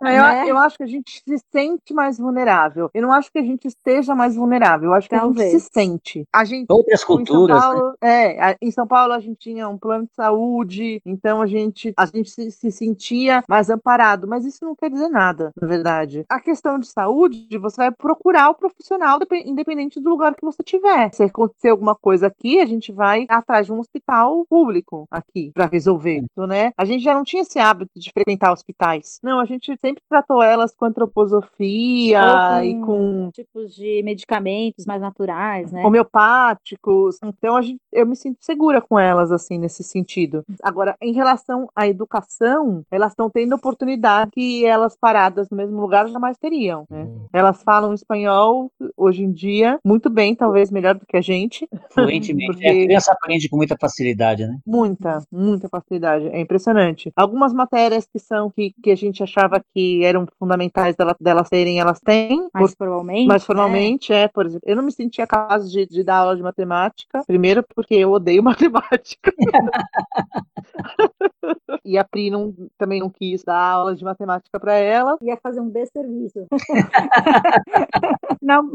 Mas 0.01 0.17
eu, 0.17 0.23
né? 0.23 0.51
eu 0.51 0.59
acho 0.59 0.77
que 0.77 0.83
a 0.83 0.87
gente 0.87 1.23
se 1.27 1.39
sente 1.51 1.95
mais 1.95 2.19
vulnerável. 2.19 2.91
Eu 2.93 3.03
não 3.03 3.13
acho 3.13 3.31
que 3.31 3.39
a 3.39 3.43
gente 3.43 3.67
esteja 3.67 4.15
mais 4.15 4.35
vulnerável. 4.37 4.91
Eu 4.91 4.95
acho 4.95 5.09
que 5.09 5.15
a 5.15 5.21
Talvez. 5.21 5.53
gente 5.53 5.61
se 5.61 5.71
sente. 5.73 6.29
A 6.33 6.45
gente 6.45 6.67
Outras 6.69 7.03
em 7.03 7.07
culturas, 7.07 7.63
São 7.63 7.73
Paulo, 7.73 7.95
é, 8.01 8.43
a- 8.43 8.57
em 8.61 8.71
São 8.71 8.87
Paulo 8.87 9.13
a 9.13 9.21
gente 9.21 9.39
tinha 9.39 9.69
um 9.69 9.79
plano 9.79 10.05
de 10.05 10.15
saúde, 10.15 11.01
então 11.05 11.41
a 11.41 11.47
gente, 11.47 11.93
a 11.97 12.07
gente 12.07 12.31
se, 12.31 12.51
se 12.51 12.71
sentia 12.71 13.43
mais 13.49 13.71
amparado, 13.71 14.27
mas 14.27 14.45
isso 14.45 14.65
não 14.65 14.75
quer 14.75 14.91
dizer 14.91 15.09
nada, 15.09 15.53
na 15.61 15.67
verdade. 15.67 16.25
A 16.29 16.41
questão 16.41 16.79
de 16.79 16.87
saúde, 16.87 17.42
você 17.59 17.77
vai 17.77 17.91
procurar 17.93 18.51
o 18.51 18.55
profissional 18.55 19.19
depe- 19.19 19.43
independente 19.47 20.01
do 20.01 20.11
lugar 20.11 20.35
que 20.35 20.45
você 20.45 20.63
tiver. 20.63 21.13
Se 21.15 21.23
acontecer 21.25 21.71
alguma 21.71 21.95
coisa 21.95 22.27
aqui, 22.29 22.61
a 22.61 22.67
gente 22.67 22.93
vai 22.93 23.27
atrás 23.29 23.67
de 23.67 23.73
um 23.73 23.79
hospital 23.79 24.45
público 24.49 25.07
aqui 25.11 25.51
para 25.55 25.67
resolver 25.67 26.19
isso, 26.19 26.47
né? 26.47 26.73
A 26.77 26.85
gente 26.85 27.03
já 27.03 27.15
não 27.15 27.25
tinha 27.25 27.43
esse 27.43 27.59
hábito 27.59 27.91
de 27.99 28.11
frequentar 28.13 28.53
hospitais. 28.53 29.19
Não, 29.23 29.41
a 29.41 29.45
gente 29.45 29.77
sempre 29.81 30.03
tratou 30.09 30.43
elas 30.43 30.75
com 30.75 30.85
antroposofia 30.85 32.21
Ou 32.59 32.65
e 32.65 32.81
com 32.81 33.31
tipos 33.33 33.75
de 33.75 34.03
medicamentos 34.03 34.85
mais 34.87 35.01
naturais, 35.01 35.71
né? 35.73 35.85
homeopáticos. 35.85 37.19
Então 37.25 37.57
a 37.57 37.63
gente, 37.63 37.81
eu 37.93 38.07
me 38.07 38.17
sinto 38.17 38.39
segura 38.41 38.81
com 38.81 38.99
elas 38.99 39.31
assim 39.33 39.59
nesse 39.59 39.83
sentido. 39.83 40.45
Agora, 40.63 40.97
em 41.01 41.13
relação 41.13 41.69
à 41.75 41.87
educação, 41.87 42.83
elas 42.91 43.13
estão 43.13 43.31
tendo 43.31 43.55
oportunidade 43.55 44.31
que 44.33 44.65
elas 44.65 44.97
paradas 44.97 45.49
no 45.51 45.57
mesmo 45.57 45.81
lugar 45.81 46.07
jamais 46.09 46.37
teriam. 46.39 46.85
né? 46.91 47.09
Elas 47.33 47.63
falam 47.63 47.93
espanhol 47.95 48.71
hoje 48.97 49.23
em 49.25 49.33
dia 49.33 49.79
muito 49.85 50.11
bem, 50.11 50.35
talvez 50.35 50.71
melhor 50.71 50.95
do 50.95 51.07
que 51.07 51.17
a 51.17 51.21
gente. 51.21 51.69
Fluentemente. 51.91 52.53
Porque- 52.53 52.67
É, 52.67 52.71
a 52.71 52.85
criança 52.87 53.13
aprende 53.13 53.49
com 53.49 53.57
muita 53.57 53.77
facilidade, 53.81 54.47
né? 54.47 54.59
Muita, 54.67 55.23
muita 55.31 55.69
facilidade. 55.69 56.29
É 56.29 56.41
impressionante. 56.41 57.13
Algumas 57.17 57.53
matérias 57.53 58.07
que 58.07 58.19
são 58.19 58.51
que, 58.51 58.73
que 58.83 58.91
a 58.91 58.97
gente 58.97 59.23
achava 59.23 59.63
que 59.75 60.05
eram 60.05 60.27
fundamentais 60.39 60.97
dela- 60.97 61.17
delas 61.21 61.49
terem, 61.49 61.81
elas 61.81 62.01
têm. 62.01 62.49
Mais 62.53 62.75
formalmente, 62.75 63.27
Mais 63.29 63.43
né? 63.43 63.47
formalmente, 63.47 64.13
é. 64.13 64.29
Por 64.29 64.47
exemplo, 64.47 64.69
eu 64.69 64.77
não 64.77 64.83
me 64.83 64.93
sentia 64.93 65.27
capaz 65.27 65.71
de, 65.71 65.87
de 65.87 66.03
dar 66.05 66.17
aula 66.19 66.37
de 66.37 66.43
matemática. 66.43 67.23
Primeiro 67.27 67.65
porque 67.75 67.95
eu 67.95 68.13
odeio 68.13 68.43
matemática. 68.63 69.33
e 71.85 71.99
a 71.99 72.05
Pri 72.05 72.31
não- 72.31 72.55
também 72.79 73.01
não 73.01 73.11
quis 73.11 73.43
dar 73.45 73.59
aula 73.59 73.95
de 73.95 74.05
matemática 74.05 74.59
para 74.61 74.75
ela. 74.75 75.17
Ia 75.23 75.37
fazer 75.43 75.61
um 75.61 75.69
desserviço. 75.69 76.47
Não, 78.43 78.73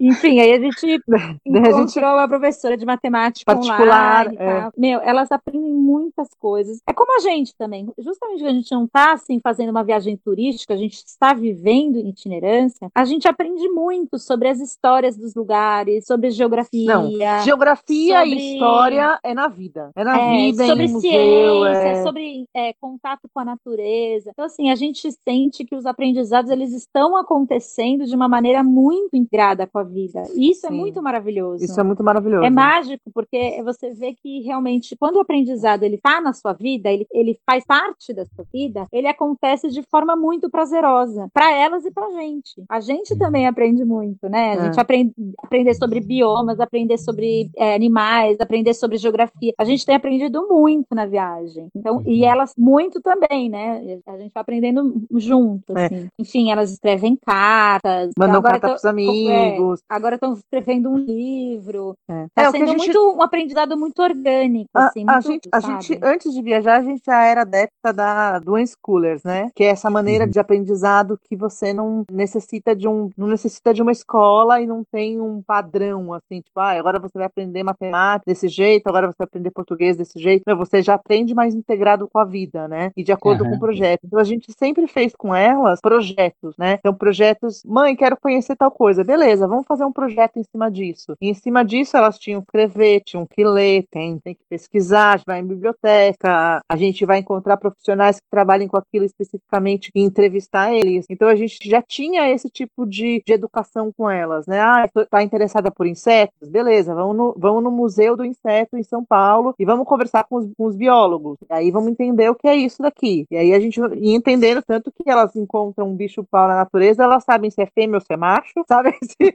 enfim, 0.00 0.40
aí 0.40 0.52
a 0.52 0.58
gente 0.58 1.02
encontrou 1.44 1.86
gente- 1.86 1.98
uma 1.98 2.26
professora 2.26 2.76
de 2.76 2.86
matemática 2.86 3.54
Particular, 3.54 4.28
online 4.28 4.36
é. 4.40 4.70
Meu, 4.76 5.00
elas 5.00 5.30
aprendem 5.30 5.74
muitas 5.74 6.28
coisas. 6.38 6.80
É 6.86 6.92
como 6.92 7.16
a 7.16 7.20
gente 7.20 7.54
também. 7.54 7.86
Justamente 7.98 8.40
que 8.40 8.46
a 8.46 8.52
gente 8.52 8.72
não 8.72 8.84
está 8.84 9.12
assim 9.12 9.38
fazendo 9.42 9.70
uma 9.70 9.84
viagem 9.84 10.16
turística, 10.16 10.72
a 10.72 10.76
gente 10.76 10.94
está 10.94 11.34
vivendo 11.34 11.98
em 11.98 12.08
itinerância, 12.08 12.88
a 12.94 13.04
gente 13.04 13.28
aprende 13.28 13.68
muito 13.68 14.18
sobre 14.18 14.48
as 14.48 14.58
histórias 14.58 15.16
dos 15.16 15.34
lugares, 15.34 16.06
sobre 16.06 16.30
geografia. 16.30 16.94
Não, 16.94 17.10
geografia 17.44 18.20
sobre- 18.20 18.34
e 18.34 18.54
história 18.54 19.18
é 19.22 19.34
na 19.34 19.48
vida. 19.48 19.90
É 19.94 20.02
na 20.02 20.18
é, 20.18 20.36
vida, 20.36 20.66
sobre 20.66 20.84
em 20.84 20.92
museu. 20.92 21.10
ciência, 21.10 21.88
é... 21.88 22.02
sobre 22.02 22.44
é, 22.54 22.72
contato 22.80 23.28
com 23.32 23.40
a 23.40 23.44
natureza. 23.44 24.30
Então, 24.30 24.46
assim, 24.46 24.70
a 24.70 24.74
gente 24.74 25.10
sente 25.12 25.64
que 25.64 25.74
os 25.74 25.84
aprendizados 25.84 26.50
eles 26.50 26.72
estão 26.72 27.16
acontecendo 27.16 27.89
de 27.98 28.14
uma 28.14 28.28
maneira 28.28 28.62
muito 28.62 29.14
integrada 29.16 29.66
com 29.66 29.78
a 29.78 29.82
vida. 29.82 30.22
E 30.34 30.50
isso 30.50 30.66
é 30.66 30.70
Sim. 30.70 30.76
muito 30.76 31.02
maravilhoso. 31.02 31.64
Isso 31.64 31.78
é 31.80 31.82
muito 31.82 32.02
maravilhoso. 32.02 32.44
É 32.44 32.50
mágico, 32.50 33.10
porque 33.14 33.62
você 33.62 33.92
vê 33.92 34.14
que 34.14 34.40
realmente, 34.40 34.96
quando 34.96 35.16
o 35.16 35.20
aprendizado 35.20 35.82
ele 35.82 35.96
está 35.96 36.20
na 36.20 36.32
sua 36.32 36.52
vida, 36.52 36.90
ele, 36.90 37.06
ele 37.12 37.38
faz 37.48 37.64
parte 37.64 38.12
da 38.12 38.24
sua 38.26 38.44
vida, 38.52 38.86
ele 38.92 39.06
acontece 39.06 39.68
de 39.68 39.82
forma 39.82 40.16
muito 40.16 40.50
prazerosa 40.50 41.28
para 41.32 41.50
elas 41.52 41.84
e 41.84 41.90
para 41.90 42.10
gente. 42.12 42.62
A 42.68 42.80
gente 42.80 43.16
também 43.16 43.46
aprende 43.46 43.84
muito, 43.84 44.28
né? 44.28 44.52
A 44.52 44.54
É. 44.54 44.64
gente 44.66 44.80
aprende 44.80 45.12
aprender 45.42 45.74
sobre 45.74 46.00
biomas, 46.00 46.60
aprender 46.60 46.98
sobre 46.98 47.50
é, 47.56 47.74
animais, 47.74 48.38
aprender 48.40 48.74
sobre 48.74 48.96
geografia. 48.98 49.52
A 49.58 49.64
gente 49.64 49.84
tem 49.84 49.94
aprendido 49.94 50.46
muito 50.48 50.94
na 50.94 51.06
viagem. 51.06 51.68
Então, 51.74 52.02
e 52.06 52.24
elas 52.24 52.54
muito 52.56 53.00
também, 53.00 53.48
né? 53.48 54.00
A 54.06 54.18
gente 54.18 54.30
vai 54.32 54.42
aprendendo 54.42 54.94
junto, 55.16 55.76
É. 55.76 55.86
assim. 55.86 56.08
Enfim, 56.18 56.50
elas 56.50 56.70
escrevem 56.72 57.16
cartas. 57.16 57.79
Mandam 58.18 58.36
agora 58.38 58.52
carta 58.60 58.66
tão- 58.66 58.70
pros 58.74 58.84
amigos. 58.84 59.80
é, 59.80 59.82
agora 59.88 60.14
estão 60.16 60.32
escrevendo 60.34 60.90
um 60.90 60.96
livro. 60.98 61.94
É. 62.08 62.26
Tá 62.34 62.42
É, 62.42 62.48
o 62.48 62.52
que 62.52 62.56
a 62.56 62.60
sendo 62.60 62.68
gente- 62.72 62.78
muito 62.92 63.16
um 63.16 63.22
aprendizado 63.22 63.76
muito 63.76 64.02
orgânico, 64.02 64.68
A, 64.74 64.86
assim, 64.86 65.04
a 65.06 65.12
muito, 65.14 65.26
gente, 65.28 65.48
a 65.52 65.60
gente, 65.60 65.98
antes 66.02 66.32
de 66.34 66.42
viajar, 66.42 66.76
a 66.78 66.82
gente 66.82 67.02
já 67.04 67.22
era 67.24 67.42
adepta 67.42 67.92
da, 67.92 68.38
do 68.38 68.54
unschoolers, 68.56 69.22
né? 69.24 69.50
Que 69.54 69.64
é 69.64 69.68
essa 69.68 69.90
maneira 69.90 70.26
de 70.26 70.38
aprendizado 70.38 71.18
que 71.28 71.36
você 71.36 71.72
não 71.72 72.04
necessita 72.10 72.74
de 72.74 72.88
um, 72.88 73.10
não 73.16 73.26
necessita 73.28 73.72
de 73.72 73.82
uma 73.82 73.92
escola 73.92 74.60
e 74.60 74.66
não 74.66 74.82
tem 74.90 75.20
um 75.20 75.42
padrão, 75.42 76.12
assim, 76.12 76.40
tipo, 76.40 76.58
ah, 76.60 76.70
agora 76.72 76.98
você 76.98 77.16
vai 77.16 77.26
aprender 77.26 77.62
matemática 77.62 78.24
desse 78.26 78.48
jeito, 78.48 78.86
agora 78.88 79.06
você 79.06 79.16
vai 79.18 79.24
aprender 79.26 79.50
português 79.50 79.96
desse 79.96 80.18
jeito. 80.18 80.42
Não, 80.46 80.56
você 80.56 80.82
já 80.82 80.94
aprende 80.94 81.34
mais 81.34 81.54
integrado 81.54 82.08
com 82.12 82.18
a 82.18 82.24
vida, 82.24 82.68
né? 82.68 82.90
E 82.96 83.02
de 83.02 83.12
acordo 83.12 83.44
com 83.44 83.50
Aham. 83.50 83.56
o 83.56 83.60
projeto. 83.60 84.00
Então 84.04 84.18
a 84.18 84.24
gente 84.24 84.52
sempre 84.58 84.86
fez 84.86 85.14
com 85.16 85.34
elas 85.34 85.80
projetos, 85.80 86.56
né? 86.58 86.74
Então, 86.78 86.94
projetos, 86.94 87.59
mãe, 87.64 87.96
quero 87.96 88.16
conhecer 88.16 88.56
tal 88.56 88.70
coisa. 88.70 89.04
Beleza, 89.04 89.46
vamos 89.46 89.66
fazer 89.66 89.84
um 89.84 89.92
projeto 89.92 90.38
em 90.38 90.44
cima 90.44 90.70
disso. 90.70 91.16
E 91.20 91.28
em 91.28 91.34
cima 91.34 91.64
disso, 91.64 91.96
elas 91.96 92.18
tinham 92.18 92.40
que 92.40 92.46
escrever, 92.46 93.02
tinham 93.04 93.26
que 93.26 93.44
ler, 93.44 93.86
tem, 93.90 94.18
tem 94.18 94.34
que 94.34 94.42
pesquisar, 94.48 95.12
a 95.12 95.16
gente 95.16 95.26
vai 95.26 95.40
em 95.40 95.46
biblioteca, 95.46 96.60
a 96.68 96.76
gente 96.76 97.04
vai 97.04 97.18
encontrar 97.18 97.56
profissionais 97.56 98.18
que 98.18 98.26
trabalhem 98.30 98.68
com 98.68 98.76
aquilo 98.76 99.04
especificamente 99.04 99.90
e 99.94 100.00
entrevistar 100.00 100.72
eles. 100.72 101.06
Então 101.08 101.28
a 101.28 101.34
gente 101.34 101.58
já 101.68 101.82
tinha 101.82 102.30
esse 102.30 102.48
tipo 102.48 102.86
de, 102.86 103.22
de 103.24 103.32
educação 103.32 103.92
com 103.96 104.10
elas, 104.10 104.46
né? 104.46 104.60
Ah, 104.60 104.88
tá 105.10 105.22
interessada 105.22 105.70
por 105.70 105.86
insetos? 105.86 106.48
Beleza, 106.48 106.94
vamos 106.94 107.16
no, 107.16 107.34
vamos 107.36 107.62
no 107.62 107.70
Museu 107.70 108.16
do 108.16 108.24
Inseto 108.24 108.76
em 108.76 108.82
São 108.82 109.04
Paulo 109.04 109.54
e 109.58 109.64
vamos 109.64 109.86
conversar 109.86 110.24
com 110.24 110.36
os, 110.36 110.48
com 110.56 110.66
os 110.66 110.76
biólogos. 110.76 111.38
E 111.48 111.52
aí 111.52 111.70
vamos 111.70 111.90
entender 111.90 112.28
o 112.28 112.34
que 112.34 112.48
é 112.48 112.56
isso 112.56 112.82
daqui. 112.82 113.26
E 113.30 113.36
aí 113.36 113.52
a 113.52 113.60
gente 113.60 113.80
ia 113.80 114.16
entendendo 114.16 114.62
tanto 114.62 114.92
que 114.92 115.08
elas 115.08 115.34
encontram 115.36 115.88
um 115.88 115.96
bicho 115.96 116.24
pau 116.24 116.48
na 116.48 116.56
natureza, 116.56 117.04
elas 117.04 117.24
sabem 117.24 117.49
se 117.50 117.62
é 117.62 117.66
fêmea 117.66 117.96
ou 117.96 118.00
se 118.00 118.12
é 118.12 118.16
macho, 118.16 118.52
sabe? 118.68 118.92
Se- 119.02 119.34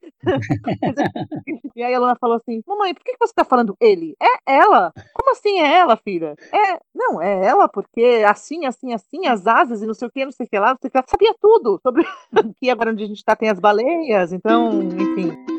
e 1.75 1.83
aí 1.83 1.93
a 1.93 1.99
Luna 1.99 2.15
falou 2.19 2.37
assim: 2.37 2.61
Mamãe, 2.67 2.93
por 2.93 3.03
que 3.03 3.11
que 3.13 3.17
você 3.19 3.33
tá 3.33 3.43
falando 3.43 3.75
ele? 3.79 4.15
É 4.21 4.53
ela? 4.57 4.93
Como 5.13 5.31
assim 5.31 5.59
é 5.59 5.73
ela, 5.77 5.97
filha? 5.97 6.35
É, 6.53 6.79
não, 6.93 7.21
é 7.21 7.45
ela, 7.45 7.67
porque 7.67 8.23
assim, 8.27 8.65
assim, 8.65 8.93
assim, 8.93 9.27
as 9.27 9.45
asas 9.47 9.81
e 9.81 9.85
não 9.87 9.93
sei 9.93 10.07
o 10.07 10.11
que, 10.11 10.25
não 10.25 10.31
sei 10.31 10.45
o 10.45 10.49
que 10.49 10.59
lá, 10.59 10.69
não 10.69 10.77
sei 10.81 10.87
o 10.87 10.91
que 10.91 10.97
lá. 10.97 11.03
Sabia 11.07 11.35
tudo 11.41 11.79
sobre 11.81 12.05
aqui 12.33 12.69
agora 12.69 12.91
onde 12.91 13.03
a 13.03 13.07
gente 13.07 13.23
tá, 13.23 13.35
tem 13.35 13.49
as 13.49 13.59
baleias, 13.59 14.31
então, 14.33 14.81
enfim. 14.81 15.54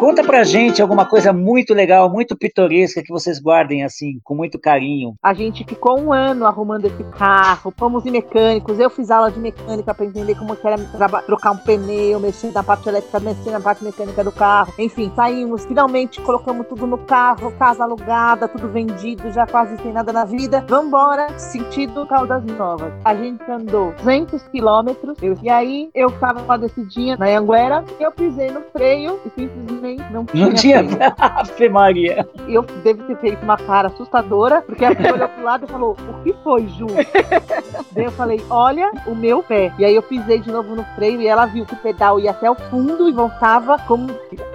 Conta 0.00 0.24
pra 0.24 0.42
gente 0.44 0.80
alguma 0.80 1.04
coisa 1.04 1.30
muito 1.30 1.74
legal, 1.74 2.08
muito 2.10 2.34
pitoresca 2.34 3.02
que 3.02 3.12
vocês 3.12 3.38
guardem 3.38 3.84
assim, 3.84 4.18
com 4.24 4.34
muito 4.34 4.58
carinho. 4.58 5.14
A 5.22 5.34
gente 5.34 5.62
ficou 5.62 6.00
um 6.00 6.10
ano 6.10 6.46
arrumando 6.46 6.86
esse 6.86 7.04
carro, 7.18 7.70
fomos 7.76 8.06
em 8.06 8.10
mecânicos, 8.10 8.80
eu 8.80 8.88
fiz 8.88 9.10
aula 9.10 9.30
de 9.30 9.38
mecânica 9.38 9.92
para 9.92 10.06
entender 10.06 10.34
como 10.36 10.56
que 10.56 10.66
era 10.66 10.78
trocar 11.26 11.50
um 11.50 11.58
pneu, 11.58 12.18
mexer 12.18 12.50
na 12.50 12.62
parte 12.62 12.88
elétrica, 12.88 13.20
mexer 13.20 13.50
na 13.50 13.60
parte 13.60 13.84
mecânica 13.84 14.24
do 14.24 14.32
carro. 14.32 14.72
Enfim, 14.78 15.12
saímos, 15.14 15.66
finalmente 15.66 16.18
colocamos 16.22 16.66
tudo 16.66 16.86
no 16.86 16.96
carro, 16.96 17.52
casa 17.58 17.84
alugada, 17.84 18.48
tudo 18.48 18.70
vendido, 18.70 19.30
já 19.30 19.46
quase 19.46 19.76
sem 19.82 19.92
nada 19.92 20.14
na 20.14 20.24
vida. 20.24 20.64
Vambora, 20.66 21.38
sentido 21.38 22.06
Caldas 22.06 22.42
Novas. 22.46 22.90
A 23.04 23.14
gente 23.14 23.42
andou 23.50 23.92
200 23.98 24.48
quilômetros, 24.48 25.18
e 25.42 25.50
aí 25.50 25.90
eu 25.94 26.10
tava 26.18 26.42
com 26.42 26.52
a 26.52 26.56
descidinha 26.56 27.18
na 27.18 27.26
Anguera, 27.26 27.84
eu 28.00 28.10
pisei 28.10 28.50
no 28.50 28.62
freio 28.72 29.20
e 29.26 29.30
simplesmente 29.38 29.89
não 30.10 30.24
tinha, 30.24 30.46
Não 30.46 30.54
tinha. 30.54 30.80
Ave 31.18 31.68
Maria. 31.68 32.28
Eu 32.48 32.62
devo 32.62 33.02
ter 33.04 33.16
feito 33.16 33.42
uma 33.42 33.56
cara 33.56 33.88
assustadora, 33.88 34.62
porque 34.62 34.84
a 34.84 34.94
pessoa 34.94 35.14
olhou 35.14 35.28
pro 35.28 35.44
lado 35.44 35.64
e 35.66 35.68
falou: 35.68 35.96
O 36.08 36.22
que 36.22 36.34
foi, 36.42 36.66
Ju? 36.68 36.86
Daí 37.92 38.04
eu 38.04 38.12
falei: 38.12 38.42
Olha 38.50 38.90
o 39.06 39.14
meu 39.14 39.42
pé. 39.42 39.72
E 39.78 39.84
aí 39.84 39.94
eu 39.94 40.02
pisei 40.02 40.40
de 40.40 40.50
novo 40.50 40.74
no 40.74 40.84
freio 40.94 41.20
e 41.20 41.26
ela 41.26 41.46
viu 41.46 41.64
que 41.64 41.74
o 41.74 41.78
pedal 41.78 42.18
ia 42.20 42.30
até 42.30 42.50
o 42.50 42.54
fundo 42.54 43.08
e 43.08 43.12
voltava 43.12 43.78
como, 43.86 44.08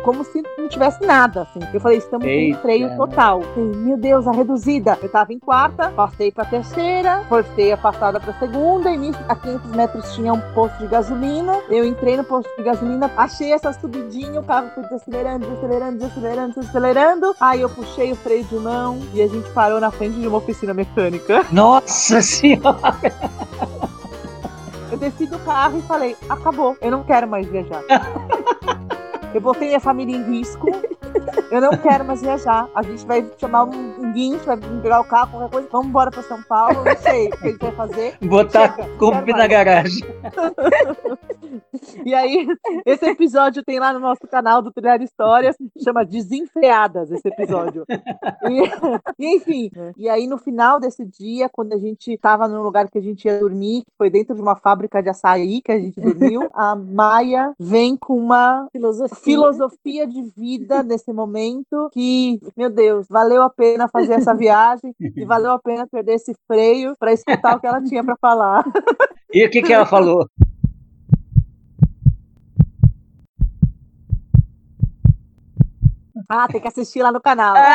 como 0.03 0.23
se 0.23 0.43
não 0.57 0.67
tivesse 0.67 1.05
nada. 1.05 1.43
Assim. 1.43 1.59
Eu 1.73 1.79
falei: 1.79 1.97
Estamos 1.97 2.25
sem 2.25 2.53
freio 2.55 2.95
total. 2.95 3.41
Eu 3.41 3.53
falei, 3.53 3.75
meu 3.75 3.97
Deus, 3.97 4.27
a 4.27 4.31
reduzida. 4.31 4.97
Eu 5.01 5.09
tava 5.09 5.33
em 5.33 5.39
quarta, 5.39 5.89
passei 5.91 6.31
pra 6.31 6.45
terceira, 6.45 7.23
forcei 7.27 7.71
a 7.71 7.77
passada 7.77 8.19
pra 8.19 8.33
segunda, 8.33 8.89
e 8.91 9.11
a 9.27 9.35
500 9.35 9.71
metros 9.71 10.13
tinha 10.13 10.33
um 10.33 10.41
posto 10.53 10.77
de 10.79 10.87
gasolina. 10.87 11.59
Eu 11.69 11.85
entrei 11.85 12.17
no 12.17 12.23
posto 12.23 12.49
de 12.57 12.63
gasolina, 12.63 13.11
achei 13.15 13.53
essa 13.53 13.71
subidinha, 13.73 14.39
o 14.39 14.43
carro 14.43 14.69
foi 14.73 14.83
desacelerando, 14.83 15.24
desacelerando, 15.39 15.97
desacelerando, 15.97 16.55
desacelerando. 16.55 17.35
Aí 17.39 17.61
eu 17.61 17.69
puxei 17.69 18.11
o 18.11 18.15
freio 18.15 18.43
de 18.43 18.55
mão 18.55 18.99
e 19.13 19.21
a 19.21 19.27
gente 19.27 19.49
parou 19.51 19.79
na 19.79 19.91
frente 19.91 20.19
de 20.19 20.27
uma 20.27 20.37
oficina 20.37 20.73
mecânica. 20.73 21.45
Nossa 21.51 22.21
senhora! 22.21 23.11
Eu 24.91 24.97
desci 24.97 25.25
do 25.25 25.39
carro 25.39 25.79
e 25.79 25.81
falei: 25.81 26.15
acabou, 26.29 26.77
eu 26.79 26.91
não 26.91 27.03
quero 27.03 27.27
mais 27.27 27.47
viajar. 27.47 27.83
eu 29.33 29.41
botei 29.41 29.67
minha 29.69 29.79
família 29.79 30.15
em 30.15 30.23
risco. 30.23 30.67
Eu 31.51 31.61
não 31.61 31.71
quero 31.77 32.05
mais 32.05 32.21
viajar. 32.21 32.67
A 32.75 32.81
gente 32.81 33.05
vai 33.05 33.25
chamar 33.37 33.65
um, 33.65 33.95
um 33.99 34.13
guincho, 34.13 34.45
vai 34.45 34.57
pegar 34.57 35.01
o 35.01 35.05
carro, 35.05 35.31
qualquer 35.31 35.51
coisa. 35.51 35.69
Vamos 35.71 35.87
embora 35.87 36.11
pra 36.11 36.23
São 36.23 36.41
Paulo. 36.43 36.83
Não 36.83 36.97
sei 36.97 37.27
o 37.27 37.31
que 37.31 37.47
a 37.47 37.51
gente 37.51 37.59
vai 37.59 37.71
fazer. 37.71 38.17
Botar 38.21 38.77
quero 38.97 39.33
na 39.33 39.47
garagem. 39.47 40.03
E 42.05 42.13
aí, 42.13 42.47
esse 42.85 43.05
episódio 43.05 43.63
tem 43.63 43.79
lá 43.79 43.93
no 43.93 43.99
nosso 43.99 44.27
canal 44.29 44.61
do 44.61 44.71
Trilhar 44.71 45.01
Histórias, 45.01 45.55
chama 45.83 46.05
Desenfreadas 46.05 47.11
esse 47.11 47.27
episódio. 47.27 47.85
E, 48.49 49.23
e, 49.23 49.35
enfim, 49.35 49.71
e 49.97 50.07
aí 50.09 50.27
no 50.27 50.37
final 50.37 50.79
desse 50.79 51.05
dia, 51.05 51.49
quando 51.49 51.73
a 51.73 51.77
gente 51.77 52.17
tava 52.17 52.47
no 52.47 52.61
lugar 52.61 52.89
que 52.89 52.97
a 52.97 53.01
gente 53.01 53.25
ia 53.25 53.39
dormir, 53.39 53.83
que 53.85 53.91
foi 53.97 54.09
dentro 54.09 54.35
de 54.35 54.41
uma 54.41 54.55
fábrica 54.55 55.01
de 55.01 55.09
açaí 55.09 55.61
que 55.61 55.71
a 55.71 55.79
gente 55.79 55.99
dormiu, 55.99 56.47
a 56.53 56.75
Maia 56.75 57.53
vem 57.59 57.97
com 57.97 58.17
uma 58.17 58.67
Filosofia. 58.71 59.17
filosofia 59.17 60.07
de 60.07 60.21
vida 60.35 60.83
nesse 60.83 61.04
momento 61.13 61.89
que, 61.93 62.39
meu 62.55 62.69
Deus, 62.69 63.07
valeu 63.09 63.41
a 63.43 63.49
pena 63.49 63.87
fazer 63.87 64.13
essa 64.13 64.33
viagem 64.33 64.93
e 64.99 65.25
valeu 65.25 65.51
a 65.51 65.59
pena 65.59 65.87
perder 65.87 66.15
esse 66.15 66.35
freio 66.47 66.95
para 66.97 67.13
escutar 67.13 67.55
o 67.55 67.59
que 67.59 67.67
ela 67.67 67.81
tinha 67.83 68.03
para 68.03 68.15
falar. 68.17 68.63
E 69.33 69.45
o 69.45 69.49
que, 69.49 69.61
que 69.61 69.73
ela 69.73 69.85
falou? 69.85 70.27
Ah, 76.27 76.47
tem 76.47 76.59
que 76.59 76.67
assistir 76.67 77.03
lá 77.03 77.11
no 77.11 77.21
canal. 77.21 77.55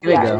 Que 0.00 0.08
legal. 0.08 0.38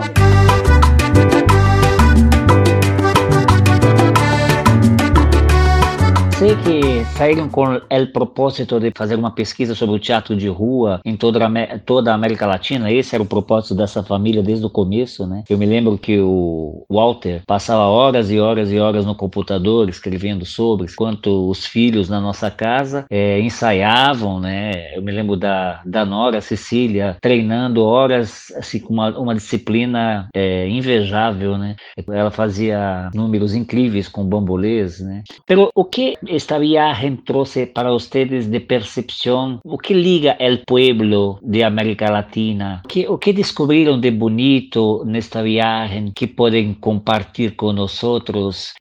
Sei 6.39 6.55
que 6.55 7.05
saíram 7.17 7.49
com 7.49 7.65
o 7.65 8.13
propósito 8.13 8.79
de 8.79 8.93
fazer 8.97 9.17
uma 9.17 9.33
pesquisa 9.33 9.75
sobre 9.75 9.97
o 9.97 9.99
teatro 9.99 10.37
de 10.37 10.47
rua 10.47 11.01
em 11.05 11.17
toda 11.17 11.45
a, 11.45 11.79
toda 11.81 12.13
a 12.13 12.15
América 12.15 12.47
Latina. 12.47 12.93
Esse 12.93 13.17
era 13.17 13.25
o 13.25 13.27
propósito 13.27 13.75
dessa 13.75 14.05
família 14.05 14.41
desde 14.41 14.65
o 14.65 14.71
começo, 14.71 15.27
né? 15.27 15.43
Eu 15.51 15.59
me 15.59 15.67
lembro 15.67 15.99
que 15.99 16.21
o 16.21 16.87
Walter 16.89 17.43
passava 17.45 17.89
horas 17.89 18.31
e 18.31 18.39
horas 18.39 18.71
e 18.71 18.79
horas 18.79 19.05
no 19.05 19.17
computador 19.17 19.89
escrevendo 19.89 20.47
sobre, 20.47 20.87
enquanto 20.87 21.51
os 21.51 21.67
filhos 21.67 22.09
na 22.09 22.21
nossa 22.21 22.53
casa 22.53 23.05
eh, 23.11 23.41
ensaiavam, 23.41 24.39
né? 24.39 24.97
Eu 24.97 25.03
me 25.03 25.11
lembro 25.11 25.35
da, 25.37 25.83
da 25.85 26.07
Nora 26.07 26.41
Cecília 26.41 27.17
treinando 27.21 27.83
horas 27.83 28.53
assim, 28.57 28.79
com 28.79 28.95
uma, 28.95 29.19
uma 29.19 29.35
disciplina 29.35 30.29
eh, 30.33 30.69
invejável, 30.69 31.59
né? 31.59 31.75
Ela 32.07 32.31
fazia 32.31 33.11
números 33.13 33.57
incríveis 33.57 34.07
com 34.07 34.25
bambolês, 34.25 35.01
né? 35.01 35.25
Pero 35.45 35.73
o 35.75 35.85
que 35.85 36.17
esta 36.29 36.59
viagem 36.59 37.17
trouxe 37.17 37.67
para 37.67 37.91
vocês 37.91 38.47
de 38.47 38.61
percepção? 38.61 39.61
O 39.65 39.79
que 39.79 39.95
liga 39.95 40.37
el 40.39 40.63
pueblo 40.67 41.39
de 41.43 41.63
América 41.63 42.11
Latina? 42.11 42.83
Que, 42.89 43.09
o 43.09 43.19
que 43.19 43.33
descobriram 43.33 43.99
de 44.01 44.11
bonito 44.11 45.05
nesta 45.07 45.43
viagem 45.43 46.13
que 46.15 46.27
podem 46.27 46.75
compartilhar 46.75 47.55
com 47.57 47.73
nós 47.73 47.99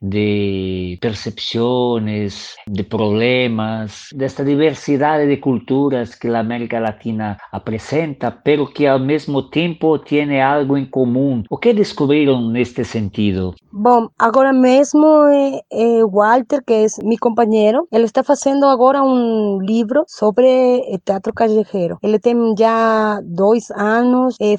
de 0.02 0.98
percepções, 1.00 2.54
de 2.68 2.82
problemas, 2.82 4.08
desta 4.14 4.44
diversidade 4.44 5.28
de 5.28 5.36
culturas 5.38 6.14
que 6.14 6.28
a 6.28 6.40
América 6.40 6.80
Latina 6.80 7.36
apresenta, 7.52 8.30
pero 8.30 8.66
que 8.66 8.86
ao 8.86 8.98
mesmo 8.98 9.42
tempo 9.42 9.98
tem 9.98 10.40
algo 10.40 10.76
em 10.76 10.84
comum? 10.84 11.42
O 11.50 11.56
que 11.56 11.72
descobriram 11.72 12.50
neste 12.50 12.84
sentido? 12.84 13.54
Bom, 13.72 14.08
agora 14.18 14.52
mesmo 14.52 15.06
eh, 15.28 15.60
eh, 15.72 16.04
Walter, 16.04 16.62
que 16.66 16.72
é 16.72 16.86
meu 17.02 17.18
companheiro, 17.38 17.86
ele 17.92 18.04
está 18.04 18.24
fazendo 18.24 18.66
agora 18.66 19.02
um 19.02 19.58
livro 19.60 20.04
sobre 20.08 20.46
eh, 20.46 20.98
teatro 21.04 21.32
callejero. 21.32 21.98
Ele 22.02 22.18
tem 22.18 22.34
já 22.58 23.20
dois 23.22 23.70
anos 23.70 24.36
eh, 24.40 24.56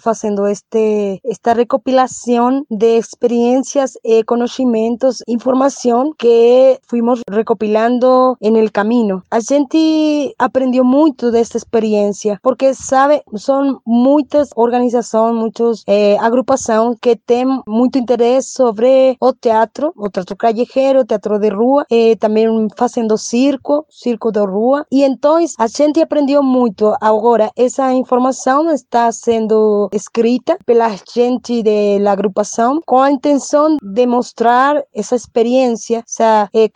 este, 0.50 1.20
esta 1.26 1.54
recopilação 1.54 2.64
de 2.72 2.98
experiências, 2.98 3.94
eh, 4.06 4.24
conhecimentos, 4.24 5.22
informação 5.28 6.14
que 6.18 6.80
fuimos 6.88 7.22
recopilando 7.30 8.38
en 8.42 8.56
el 8.56 8.72
camino. 8.72 9.24
A 9.30 9.42
gente 9.42 10.34
aprendeu 10.40 10.86
muito 10.86 11.32
desta 11.32 11.58
experiência, 11.58 12.40
porque 12.42 12.74
sabe, 12.74 13.22
são 13.36 13.82
muitas 13.86 14.50
organizações, 14.56 15.36
muitas 15.36 15.84
eh, 15.86 16.18
agrupações 16.20 16.98
que 17.02 17.18
têm 17.18 17.62
muito 17.68 17.98
interesse 18.00 18.54
sobre 18.54 19.18
o 19.20 19.34
teatro, 19.34 19.92
o 19.98 20.10
teatro 20.10 20.38
callejero, 20.38 21.06
teatro 21.06 21.40
de 21.40 21.50
rua, 21.50 21.86
eh, 21.92 22.16
também 22.16 22.69
fazendo 22.78 23.18
circo, 23.18 23.86
circo 23.90 24.32
de 24.32 24.40
rua. 24.40 24.86
E 24.92 25.04
então 25.04 25.38
a 25.58 25.68
gente 25.68 26.02
aprendeu 26.02 26.42
muito. 26.44 26.94
Agora, 27.02 27.52
essa 27.56 27.94
informação 27.94 28.72
está 28.72 29.12
sendo 29.12 29.90
escrita 29.94 30.58
pela 30.66 30.90
gente 31.14 31.64
da 31.64 32.12
agrupação 32.12 32.82
com 32.86 32.98
a 33.00 33.12
intenção 33.12 33.78
de 33.82 34.06
mostrar 34.06 34.84
essa 34.94 35.16
experiência, 35.16 36.04
essa 36.08 36.50
eh, 36.54 36.70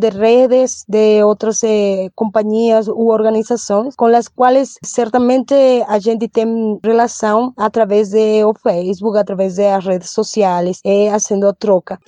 de 0.00 0.10
redes 0.10 0.84
de 0.88 1.22
outras 1.22 1.62
eh, 1.62 2.08
companhias 2.14 2.88
ou 2.88 3.08
organizações 3.08 3.94
com 3.96 4.06
as 4.06 4.28
quais 4.28 4.74
certamente 4.82 5.54
a 5.88 5.98
gente 5.98 6.28
tem 6.28 6.78
relação 6.82 7.52
através 7.56 8.10
de 8.10 8.44
o 8.44 8.54
Facebook, 8.54 9.18
através 9.18 9.56
das 9.56 9.84
redes 9.84 10.10
sociais, 10.10 10.80
eh, 10.84 11.10
fazendo 11.10 11.48
a 11.48 11.52
troca. 11.52 11.98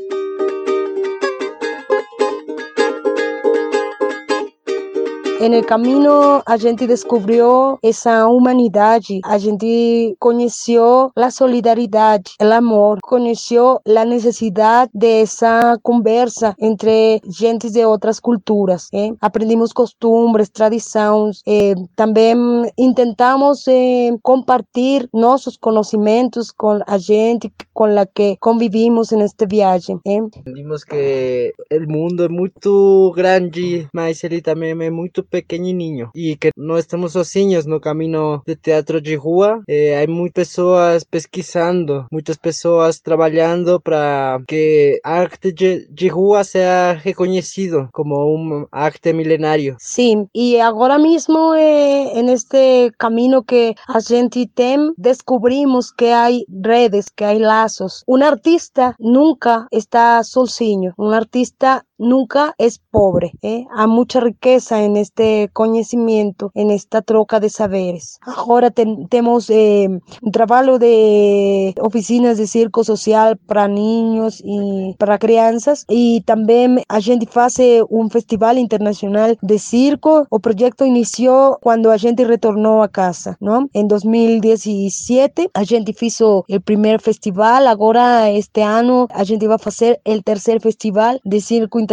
En 5.39 5.53
el 5.53 5.67
camino 5.67 6.43
a 6.47 6.57
gente 6.57 6.87
descobriu 6.87 7.79
essa 7.83 8.27
humanidade, 8.27 9.21
a 9.23 9.37
gente 9.37 10.17
conheceu 10.19 11.13
a 11.15 11.31
solidariedade, 11.31 12.33
o 12.41 12.45
amor, 12.53 13.01
conheceu 13.03 13.79
a 13.87 14.05
necessidade 14.07 14.91
dessa 14.95 15.79
conversa 15.83 16.55
entre 16.59 17.21
gente 17.29 17.71
de 17.71 17.85
outras 17.85 18.19
culturas. 18.19 18.89
eh. 18.95 19.11
Aprendimos 19.21 19.75
costumes, 19.75 20.49
tradições, 20.49 21.43
eh, 21.47 21.75
também 21.95 22.35
intentamos 22.79 23.69
eh, 23.69 24.17
compartilhar 24.23 25.07
nossos 25.13 25.59
conhecimentos 25.59 26.51
com 26.51 26.81
a 26.87 26.97
gente 26.97 27.53
com 27.75 27.85
a 27.85 28.07
que 28.07 28.37
convivimos 28.41 29.11
nesta 29.11 29.47
viagem. 29.47 30.01
eh. 30.07 30.17
Entendimos 30.17 30.83
que 30.83 31.53
el 31.71 31.87
mundo 31.87 32.25
é 32.25 32.29
muito 32.29 33.13
grande, 33.15 33.87
mas 33.93 34.25
ele 34.25 34.41
também 34.41 34.71
é 34.71 34.91
muito 34.91 35.26
pequenininho. 35.27 36.11
E 36.15 36.37
que 36.37 36.51
não 36.57 36.79
estamos 36.79 37.13
sozinhos 37.13 37.67
no 37.67 37.81
caminho 37.81 38.43
de 38.47 38.57
teatro 38.57 39.01
de 39.01 39.15
rua. 39.15 39.63
Eh, 39.69 40.03
há 40.03 40.11
muitas 40.11 40.47
pessoas 40.47 41.03
pesquisando, 41.03 42.07
muitas 42.11 42.37
pessoas 42.37 43.01
trabalhando 43.01 43.81
para 43.81 44.41
que 44.47 45.01
arte 45.03 45.53
de, 45.53 45.89
de 45.91 46.09
rua 46.09 46.45
seja 46.45 46.93
reconhecido 46.93 47.89
como 47.93 48.15
um 48.35 48.67
arte 48.71 49.13
milenário. 49.13 49.77
Sim, 49.79 50.29
e 50.35 50.61
agora 50.61 50.99
mesmo 50.99 51.53
eh, 51.55 52.23
neste 52.23 52.93
caminho 52.97 53.43
que 53.43 53.75
a 53.89 53.99
gente 53.99 54.47
tem, 54.47 54.93
descobrimos 54.97 55.91
que 55.91 56.07
há 56.07 56.29
redes, 56.65 57.07
que 57.09 57.25
há 57.25 57.33
laços. 57.33 58.05
Um 58.09 58.23
artista 58.23 58.95
nunca 59.01 59.67
está 59.73 60.23
sozinho, 60.23 60.93
um 60.99 61.11
artista 61.11 61.85
nunca 61.99 62.55
é 62.59 62.67
pobre. 62.91 63.33
eh. 63.43 63.65
Há 63.71 63.87
muita 63.87 64.21
riqueza 64.21 64.77
neste 64.89 65.49
conhecimento, 65.53 66.51
nesta 66.55 67.03
troca 67.03 67.39
de 67.41 67.49
saberes. 67.51 68.19
Agora 68.27 68.71
tem, 68.71 69.07
temos 69.09 69.49
eh, 69.51 69.89
um 70.23 70.31
trabalho 70.31 70.79
de 70.79 71.75
oficinas 71.81 72.39
de 72.39 72.47
circo 72.47 72.85
social 72.85 73.35
para 73.47 73.69
ninhos 73.69 74.41
e 74.45 74.95
para 74.99 75.19
crianças 75.19 75.85
e 75.91 76.23
também 76.27 76.83
a 76.89 77.01
gente 77.01 77.27
faz 77.27 77.59
eh, 77.59 77.83
um 77.91 78.09
festival 78.11 78.57
internacional 78.57 79.37
de 79.43 79.59
circo. 79.59 80.27
O 80.31 80.41
projeto 80.41 80.85
iniciou 80.85 81.57
quando 81.61 81.91
a 81.91 81.97
gente 81.97 82.25
retornou 82.25 82.83
a 82.83 82.89
casa, 82.89 83.37
não? 83.41 83.69
Em 83.75 83.87
2017 83.87 85.51
a 85.55 85.65
gente 85.65 85.93
fez 85.93 86.21
o, 86.21 86.45
o 86.49 86.61
primeiro 86.61 87.03
festival. 87.03 87.67
Agora 87.67 88.31
este 88.31 88.61
ano 88.63 89.07
a 89.11 89.25
gente 89.25 89.47
vai 89.47 89.59
fazer 89.59 90.01
o 90.07 90.23
terceiro 90.23 90.61
festival 90.61 91.19
de 91.25 91.41
circo 91.41 91.79
internacional, 91.81 91.86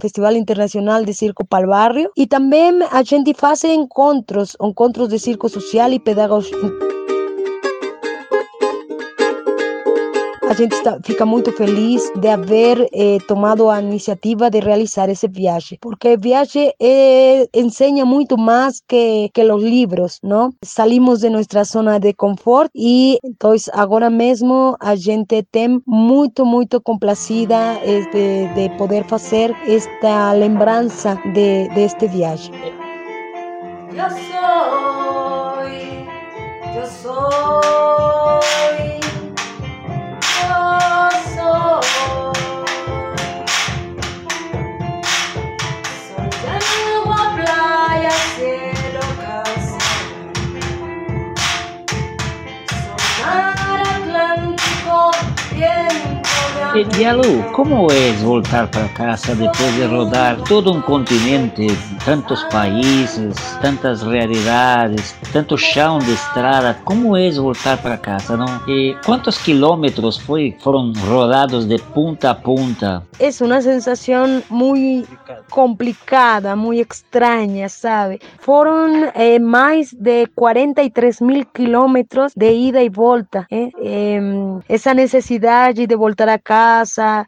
Festival 0.00 0.36
Internacional 0.36 1.04
de 1.04 1.12
Circo 1.12 1.44
o 1.44 1.66
Barrio. 1.66 2.10
E 2.16 2.26
também 2.26 2.82
a 2.90 3.02
gente 3.02 3.34
faz 3.34 3.64
encontros, 3.64 4.56
encontros 4.60 5.08
de 5.08 5.18
circo 5.18 5.48
social 5.48 5.90
e 5.92 5.98
pedagógico. 5.98 7.03
A 10.54 10.56
gente 10.56 10.76
está, 10.76 11.00
fica 11.04 11.26
muito 11.26 11.50
feliz 11.50 12.12
de 12.14 12.28
haver 12.28 12.88
eh, 12.92 13.18
tomado 13.26 13.68
a 13.68 13.82
iniciativa 13.82 14.48
de 14.48 14.60
realizar 14.60 15.10
esse 15.10 15.26
viagem, 15.26 15.76
porque 15.80 16.16
viagem 16.16 16.72
eh, 16.80 17.48
ensina 17.52 18.04
muito 18.04 18.38
mais 18.38 18.80
que, 18.86 19.28
que 19.34 19.42
os 19.42 19.60
livros, 19.60 20.20
não? 20.22 20.54
Salimos 20.62 21.22
de 21.22 21.30
nossa 21.30 21.64
zona 21.64 21.98
de 21.98 22.14
conforto 22.14 22.70
e 22.72 23.18
então 23.24 23.52
agora 23.72 24.08
mesmo 24.08 24.76
a 24.78 24.94
gente 24.94 25.42
tem 25.50 25.82
muito, 25.88 26.46
muito 26.46 26.80
complacida 26.80 27.56
eh, 27.82 28.04
de, 28.12 28.46
de 28.54 28.68
poder 28.76 29.02
fazer 29.06 29.52
esta 29.66 30.34
lembrança 30.34 31.16
de, 31.34 31.66
de 31.74 31.80
este 31.80 32.06
viagem. 32.06 32.54
Yo 33.92 34.08
soy, 34.08 35.74
yo 36.76 36.86
soy, 37.02 38.93
E, 56.74 56.82
Dialu, 56.82 57.52
como 57.52 57.86
é 57.92 58.10
voltar 58.14 58.66
para 58.66 58.88
casa 58.88 59.32
depois 59.36 59.72
de 59.76 59.84
rodar 59.84 60.36
todo 60.42 60.72
um 60.72 60.80
continente, 60.80 61.68
tantos 62.04 62.42
países, 62.50 63.36
tantas 63.62 64.02
realidades, 64.02 65.14
tanto 65.32 65.56
chão 65.56 66.00
de 66.00 66.12
estrada? 66.12 66.76
Como 66.84 67.16
é 67.16 67.30
voltar 67.30 67.80
para 67.80 67.96
casa, 67.96 68.36
não? 68.36 68.60
E 68.66 68.96
quantos 69.06 69.38
quilômetros 69.38 70.16
foi, 70.16 70.56
foram 70.58 70.92
rodados 71.06 71.64
de 71.64 71.78
punta 71.78 72.30
a 72.30 72.34
punta? 72.34 73.04
Es 73.20 73.40
una 73.40 73.62
sensación 73.62 74.42
muy 74.50 75.06
complicada, 75.50 76.56
muy 76.56 76.80
extraña, 76.80 77.68
¿sabe? 77.68 78.18
Fueron 78.40 79.12
eh, 79.14 79.38
más 79.38 79.94
de 79.96 80.28
43 80.34 81.22
mil 81.22 81.46
kilómetros 81.46 82.32
de 82.34 82.52
ida 82.52 82.82
y 82.82 82.88
vuelta. 82.88 83.46
¿eh? 83.50 83.70
Em, 83.80 84.60
esa 84.68 84.92
necesidad 84.92 85.72
de 85.72 85.94
voltar 85.94 86.28
a 86.28 86.38
casa 86.38 86.63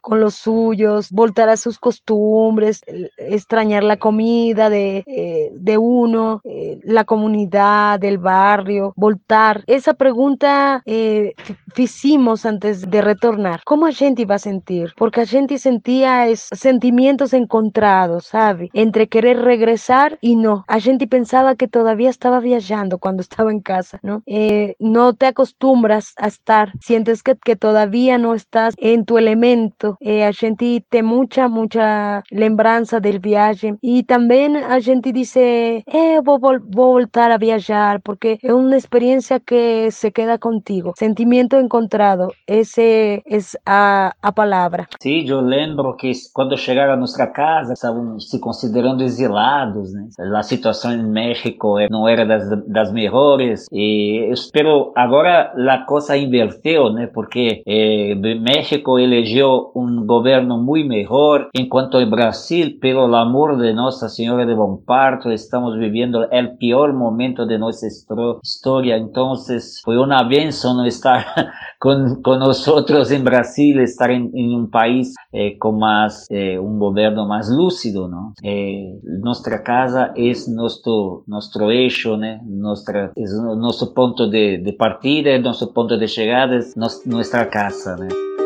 con 0.01 0.19
los 0.19 0.35
suyos, 0.35 1.09
voltar 1.11 1.49
a 1.49 1.57
sus 1.57 1.77
costumbres, 1.79 2.81
extrañar 3.17 3.83
la 3.83 3.97
comida 3.97 4.69
de, 4.69 5.03
eh, 5.07 5.49
de 5.53 5.77
uno, 5.77 6.41
eh, 6.43 6.79
la 6.83 7.03
comunidad, 7.03 7.99
del 7.99 8.17
barrio, 8.17 8.93
voltar. 8.95 9.63
Esa 9.67 9.93
pregunta 9.93 10.81
eh, 10.85 11.33
fizimos 11.73 12.45
antes 12.45 12.89
de 12.89 13.01
retornar. 13.01 13.61
¿Cómo 13.65 13.85
a 13.85 13.91
gente 13.91 14.23
iba 14.23 14.35
a 14.35 14.39
sentir? 14.39 14.93
Porque 14.97 15.21
a 15.21 15.25
gente 15.25 15.57
sentia 15.59 16.27
es- 16.27 16.47
sentimientos 16.51 17.33
encontrados, 17.33 18.25
sabe? 18.25 18.69
Entre 18.73 19.07
querer 19.07 19.39
regresar 19.41 20.17
y 20.21 20.35
no. 20.35 20.63
A 20.67 20.79
gente 20.79 21.07
pensaba 21.07 21.55
que 21.55 21.67
todavía 21.67 22.09
estaba 22.09 22.39
viajando 22.39 22.97
cuando 22.97 23.21
estaba 23.21 23.51
en 23.51 23.59
casa, 23.61 23.99
¿no? 24.03 24.23
Eh, 24.25 24.75
no 24.79 25.13
te 25.13 25.27
acostumbras 25.27 26.13
a 26.17 26.27
estar, 26.27 26.71
sientes 26.81 27.23
que, 27.23 27.35
que 27.43 27.55
todavía 27.55 28.17
no 28.17 28.33
estás 28.33 28.73
en 28.77 29.05
tu 29.05 29.17
elemento. 29.27 29.97
Eh, 30.01 30.25
a 30.25 30.31
gente 30.31 30.83
tem 30.89 31.03
mucha, 31.03 31.47
mucha 31.49 32.23
lembrança 32.31 32.99
del 32.99 33.19
viaje. 33.19 33.75
E 33.83 34.03
também 34.03 34.57
a 34.57 34.79
gente 34.79 35.11
dice, 35.11 35.83
eh, 35.87 36.21
vou, 36.23 36.39
vou 36.39 36.59
voltar 36.71 37.31
a 37.31 37.37
viajar, 37.37 38.01
porque 38.01 38.37
é 38.43 38.53
uma 38.53 38.77
experiência 38.77 39.39
que 39.39 39.91
se 39.91 40.11
queda 40.11 40.37
contigo. 40.37 40.93
Sentimento 40.97 41.55
encontrado, 41.55 42.31
esse 42.47 43.21
é 43.27 43.37
a, 43.65 44.13
a 44.21 44.31
palavra. 44.31 44.87
Sim, 45.01 45.25
eu 45.27 45.41
lembro 45.41 45.95
que 45.95 46.11
quando 46.33 46.57
chegaram 46.57 46.93
a 46.93 46.97
nossa 46.97 47.27
casa, 47.27 47.73
estavam 47.73 48.19
se 48.19 48.39
considerando 48.39 49.03
exilados, 49.03 49.93
né? 49.93 50.07
A 50.35 50.43
situação 50.43 50.91
em 50.93 51.03
México 51.03 51.77
eh, 51.79 51.87
não 51.89 52.07
era 52.07 52.25
das, 52.25 52.47
das 52.67 52.91
melhores, 52.91 53.65
e 53.71 54.29
espero 54.31 54.91
agora 54.95 55.53
a 55.69 55.77
coisa 55.85 56.15
inverteu, 56.17 56.91
né? 56.91 57.07
Porque 57.07 57.61
eh, 57.67 58.15
México 58.39 58.99
elegeu 59.17 59.71
um 59.75 60.05
governo 60.05 60.57
muito 60.61 60.87
melhor, 60.87 61.49
enquanto 61.55 61.97
o 61.97 62.09
Brasil, 62.09 62.77
pelo 62.79 63.13
amor 63.15 63.57
de 63.57 63.73
Nossa 63.73 64.07
Senhora 64.07 64.45
de 64.45 64.55
Bom 64.55 64.77
Parto, 64.85 65.31
estamos 65.31 65.77
vivendo 65.77 66.19
o 66.19 66.57
pior 66.57 66.93
momento 66.93 67.45
de 67.45 67.57
nossa 67.57 67.87
histro- 67.87 68.39
história. 68.43 68.97
Então, 68.97 69.33
foi 69.83 69.97
uma 69.97 70.23
benção 70.23 70.75
não 70.75 70.85
estar 70.85 71.25
com, 71.81 72.21
com 72.23 72.35
nós 72.35 72.67
outros 72.67 73.11
em 73.11 73.23
Brasil, 73.23 73.81
estar 73.81 74.09
em, 74.11 74.29
em 74.33 74.55
um 74.55 74.67
país 74.67 75.13
eh, 75.33 75.55
com 75.59 75.71
mais 75.71 76.25
eh, 76.31 76.59
um 76.59 76.77
governo 76.77 77.27
mais 77.27 77.49
lúcido, 77.49 78.07
não? 78.07 78.31
Eh, 78.43 78.93
nossa 79.21 79.57
casa 79.59 80.13
é 80.15 80.31
nosso 80.53 81.23
nosso 81.27 81.71
eixo, 81.71 82.15
né? 82.17 82.39
Nossa 82.45 83.11
é 83.17 83.23
o 83.51 83.55
nosso 83.55 83.93
ponto 83.93 84.29
de, 84.29 84.57
de 84.57 84.73
partida, 84.73 85.37
nosso 85.39 85.73
ponto 85.73 85.97
de 85.97 86.07
chegada, 86.07 86.55
é 86.55 86.59
nos- 86.75 87.05
nossa 87.05 87.45
casa, 87.45 87.95
né? 87.97 88.36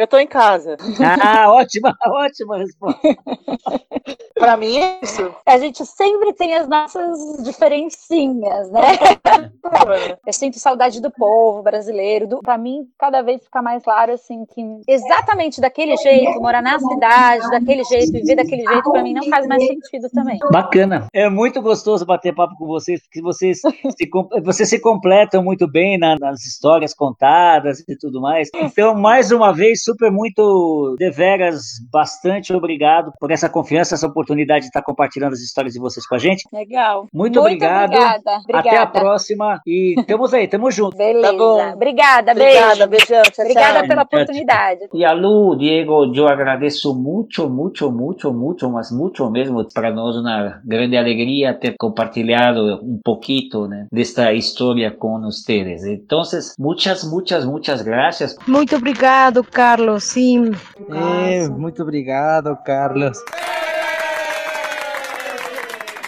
Eu 0.00 0.06
tô 0.06 0.18
em 0.18 0.26
casa. 0.26 0.78
Ah, 1.22 1.52
ótima, 1.52 1.94
ótima 2.06 2.56
resposta. 2.56 3.00
Pra 4.34 4.56
mim 4.56 4.78
é 4.78 5.00
isso. 5.02 5.30
A 5.44 5.58
gente 5.58 5.84
sempre 5.84 6.32
tem 6.32 6.54
as 6.54 6.66
nossas 6.66 7.18
diferencinhas, 7.44 8.70
né? 8.70 8.80
Eu 10.26 10.32
sinto 10.32 10.58
saudade 10.58 11.02
do 11.02 11.10
povo 11.10 11.62
brasileiro. 11.62 12.26
Do... 12.26 12.38
Pra 12.40 12.56
mim, 12.56 12.86
cada 12.98 13.20
vez 13.20 13.44
fica 13.44 13.60
mais 13.60 13.82
claro, 13.82 14.12
assim, 14.12 14.46
que 14.46 14.62
exatamente 14.88 15.60
daquele 15.60 15.94
jeito, 15.98 16.40
morar 16.40 16.62
na 16.62 16.78
cidade, 16.78 17.50
daquele 17.50 17.84
jeito, 17.84 18.12
viver 18.12 18.36
daquele 18.36 18.66
jeito, 18.66 18.90
pra 18.90 19.02
mim 19.02 19.12
não 19.12 19.24
faz 19.28 19.46
mais 19.46 19.62
sentido 19.62 20.08
também. 20.08 20.38
Bacana. 20.50 21.06
É 21.12 21.28
muito 21.28 21.60
gostoso 21.60 22.06
bater 22.06 22.34
papo 22.34 22.56
com 22.56 22.66
vocês, 22.66 23.02
porque 23.02 23.20
vocês 23.20 23.60
se, 23.60 24.08
vocês 24.42 24.70
se 24.70 24.80
completam 24.80 25.42
muito 25.44 25.70
bem 25.70 25.98
na- 25.98 26.16
nas 26.18 26.46
histórias 26.46 26.94
contadas 26.94 27.80
e 27.86 27.94
tudo 27.98 28.22
mais. 28.22 28.48
Então, 28.54 28.94
mais 28.94 29.30
uma 29.30 29.52
vez, 29.52 29.82
super 29.90 30.10
muito, 30.10 30.96
deveras, 30.98 31.62
bastante 31.90 32.52
obrigado 32.52 33.12
por 33.18 33.30
essa 33.30 33.48
confiança, 33.48 33.94
essa 33.94 34.06
oportunidade 34.06 34.60
de 34.60 34.66
estar 34.66 34.82
compartilhando 34.82 35.32
as 35.32 35.40
histórias 35.40 35.74
de 35.74 35.80
vocês 35.80 36.06
com 36.06 36.14
a 36.14 36.18
gente. 36.18 36.44
Legal. 36.52 37.06
Muito, 37.12 37.40
obrigado. 37.40 37.92
Obrigada. 37.92 38.38
obrigada. 38.42 38.68
Até 38.68 38.76
a 38.76 38.86
próxima 38.86 39.60
e 39.66 39.94
tamo 40.06 40.26
aí, 40.34 40.48
tamo 40.48 40.70
junto. 40.70 40.96
Beleza. 40.96 41.26
Tá 41.26 41.32
bom. 41.32 41.72
Obrigada, 41.72 42.32
Obrigada, 42.32 42.86
beijo. 42.86 43.08
beijão. 43.08 43.22
Tchau, 43.22 43.44
Obrigada 43.44 43.78
tchau. 43.80 43.88
pela 43.88 44.02
oportunidade. 44.02 44.80
E 44.92 45.04
a 45.04 45.12
Lu, 45.12 45.56
Diego, 45.56 46.12
eu 46.14 46.28
agradeço 46.28 46.94
muito, 46.94 47.48
muito, 47.48 47.90
muito, 47.90 48.32
muito, 48.32 48.70
mas 48.70 48.90
muito 48.90 49.28
mesmo 49.30 49.66
para 49.72 49.90
nós 49.90 50.16
uma 50.16 50.60
grande 50.64 50.96
alegria 50.96 51.54
ter 51.54 51.74
compartilhado 51.78 52.80
um 52.82 53.00
pouquinho 53.02 53.30
né, 53.68 53.86
desta 53.92 54.32
história 54.32 54.90
com 54.90 55.20
vocês. 55.20 55.84
Então, 55.84 56.22
muitas, 56.58 57.04
muitas, 57.04 57.44
muitas 57.44 57.82
graças. 57.82 58.36
Muito 58.46 58.76
obrigado, 58.76 59.42
Carlos. 59.44 59.79
Sim. 60.00 60.52
Eh, 60.90 61.48
muito 61.48 61.82
obrigado, 61.82 62.56
Carlos. 62.64 63.18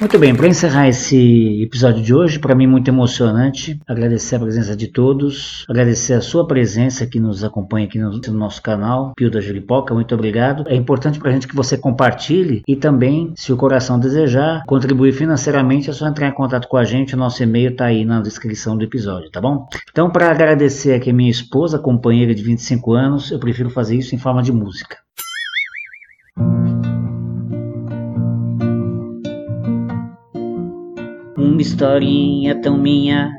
Muito 0.00 0.18
bem, 0.18 0.34
para 0.34 0.48
encerrar 0.48 0.88
esse 0.88 1.62
episódio 1.62 2.02
de 2.02 2.12
hoje, 2.12 2.38
para 2.38 2.54
mim 2.54 2.66
muito 2.66 2.88
emocionante, 2.88 3.78
agradecer 3.86 4.36
a 4.36 4.40
presença 4.40 4.74
de 4.74 4.88
todos, 4.88 5.64
agradecer 5.68 6.14
a 6.14 6.20
sua 6.20 6.46
presença 6.46 7.06
que 7.06 7.20
nos 7.20 7.44
acompanha 7.44 7.86
aqui 7.86 7.98
no, 7.98 8.10
no 8.10 8.32
nosso 8.32 8.60
canal, 8.60 9.12
Pio 9.16 9.30
da 9.30 9.40
Juripoca, 9.40 9.94
muito 9.94 10.14
obrigado. 10.14 10.64
É 10.66 10.74
importante 10.74 11.18
para 11.18 11.30
a 11.30 11.32
gente 11.32 11.46
que 11.46 11.54
você 11.54 11.76
compartilhe 11.76 12.62
e 12.66 12.74
também, 12.74 13.32
se 13.36 13.52
o 13.52 13.56
coração 13.56 13.98
desejar, 13.98 14.64
contribuir 14.66 15.12
financeiramente, 15.12 15.88
é 15.88 15.92
só 15.92 16.08
entrar 16.08 16.26
em 16.26 16.34
contato 16.34 16.66
com 16.66 16.76
a 16.76 16.84
gente, 16.84 17.14
o 17.14 17.18
nosso 17.18 17.42
e-mail 17.42 17.70
está 17.70 17.86
aí 17.86 18.04
na 18.04 18.20
descrição 18.20 18.76
do 18.76 18.84
episódio, 18.84 19.30
tá 19.30 19.40
bom? 19.40 19.68
Então, 19.90 20.10
para 20.10 20.30
agradecer 20.30 20.94
aqui 20.94 21.10
a 21.10 21.14
minha 21.14 21.30
esposa, 21.30 21.78
companheira 21.78 22.34
de 22.34 22.42
25 22.42 22.92
anos, 22.92 23.30
eu 23.30 23.38
prefiro 23.38 23.70
fazer 23.70 23.96
isso 23.96 24.14
em 24.14 24.18
forma 24.18 24.42
de 24.42 24.52
música. 24.52 24.96
Uma 31.52 31.60
historinha 31.60 32.58
tão 32.62 32.78
minha, 32.78 33.30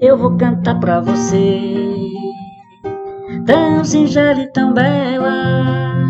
eu 0.00 0.16
vou 0.16 0.36
cantar 0.36 0.78
pra 0.78 1.00
você. 1.00 1.60
Tão 3.44 3.84
singela 3.84 4.42
e 4.42 4.52
tão 4.52 4.72
bela, 4.72 6.06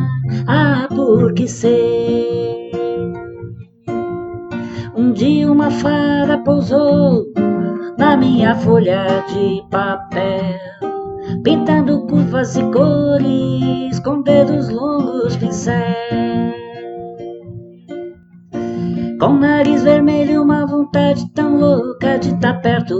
ah, 0.47 0.87
porque 0.95 1.49
sei. 1.49 2.71
Um 4.95 5.11
dia 5.15 5.51
uma 5.51 5.71
fada 5.71 6.37
pousou 6.37 7.25
na 7.97 8.15
minha 8.15 8.55
folha 8.55 9.25
de 9.33 9.65
papel, 9.71 10.61
pintando 11.43 12.07
curvas 12.09 12.57
e 12.57 12.63
cores 12.65 13.99
com 14.01 14.21
dedos 14.21 14.69
longos 14.69 15.35
pincéis. 15.37 16.52
Com 19.23 19.35
nariz 19.35 19.85
vermelho, 19.85 20.43
uma 20.43 20.67
vontade 20.67 21.33
tão 21.33 21.57
louca 21.57 22.19
de 22.19 22.35
estar 22.35 22.55
perto 22.55 22.99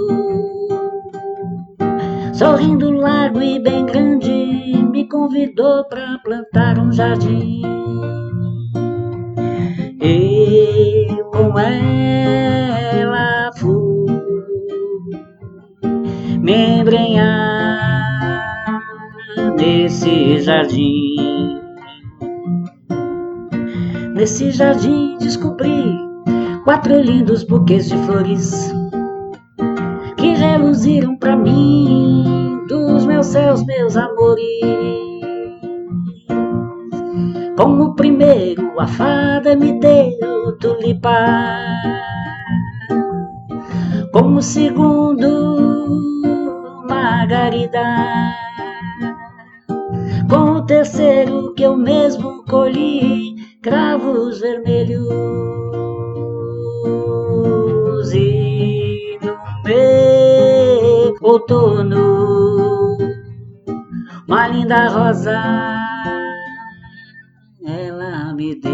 Sorrindo 2.33 2.93
largo 2.93 3.43
e 3.43 3.59
bem 3.59 3.85
grande, 3.85 4.31
me 4.93 5.09
convidou 5.09 5.85
pra 5.89 6.21
plantar 6.23 6.79
um 6.79 6.93
jardim. 6.93 7.63
Eu 10.01 11.25
com 11.33 11.59
ela 11.59 13.51
fui 13.57 14.07
me 16.39 16.79
embrenhar 16.79 17.33
nesse 19.59 20.41
jardim. 20.41 21.59
Nesse 24.15 24.53
jardim 24.53 25.19
descobri 25.19 26.02
quatro 26.65 27.01
lindos 27.01 27.43
buquês 27.43 27.89
de 27.89 27.97
flores 28.05 28.73
que 30.17 30.35
reluziram 30.35 31.17
pra 31.17 31.35
mim 31.37 32.65
dos 32.69 33.05
meus 33.05 33.27
céus, 33.27 33.65
meus 33.65 33.97
amores. 33.97 34.47
Como 37.57 37.95
primeiro 37.95 38.79
a 38.81 38.87
fada 38.87 39.57
me 39.57 39.79
deu 39.79 40.57
tulipar, 40.59 41.61
como 44.13 44.41
segundo 44.41 45.59
margarida, 46.89 47.83
com 50.31 50.53
o 50.57 50.63
terceiro 50.63 51.53
que 51.55 51.65
eu 51.65 51.77
mesmo 51.77 52.45
colhi 52.45 53.35
cravos 53.61 54.41
vermelhos 54.41 55.92
e 58.15 59.19
no 59.23 59.35
meu 59.65 61.17
outono 61.21 62.99
uma 64.29 64.49
linda 64.49 64.89
rosa 64.89 65.41
ela 67.65 68.33
me 68.35 68.55
deu. 68.57 68.73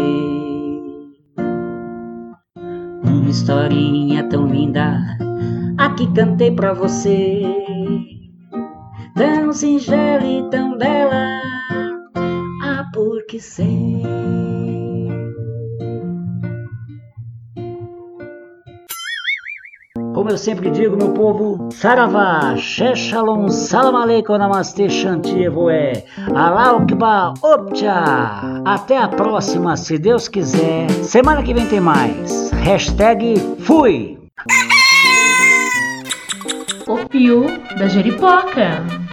Uma 3.03 3.29
historinha 3.29 4.23
tão 4.29 4.47
linda 4.47 4.99
aqui 5.77 6.11
cantei 6.13 6.51
pra 6.51 6.73
você. 6.73 7.43
Tão 9.15 9.51
singela 9.51 10.25
e 10.25 10.49
tão 10.49 10.77
bela 10.77 11.41
ah 12.63 12.89
porque 12.93 13.39
sei 13.39 14.01
Como 20.19 20.31
eu 20.31 20.37
sempre 20.37 20.69
digo, 20.69 20.97
meu 20.97 21.13
povo, 21.13 21.69
Saravá, 21.71 22.53
Sheshalom, 22.57 23.47
Salam 23.47 23.95
Aleikum, 23.95 24.37
Namastê, 24.37 24.89
Shanti 24.89 25.43
Evoé, 25.43 26.03
Alaukba, 26.35 27.35
Optcha. 27.41 28.61
Até 28.65 28.97
a 28.97 29.07
próxima, 29.07 29.77
se 29.77 29.97
Deus 29.97 30.27
quiser. 30.27 30.89
Semana 31.05 31.41
que 31.41 31.53
vem 31.53 31.65
tem 31.67 31.79
mais. 31.79 32.51
Hashtag 32.51 33.35
fui. 33.59 34.19
O 36.85 36.97
Pio 37.07 37.45
da 37.77 37.87
Jeripoca. 37.87 39.08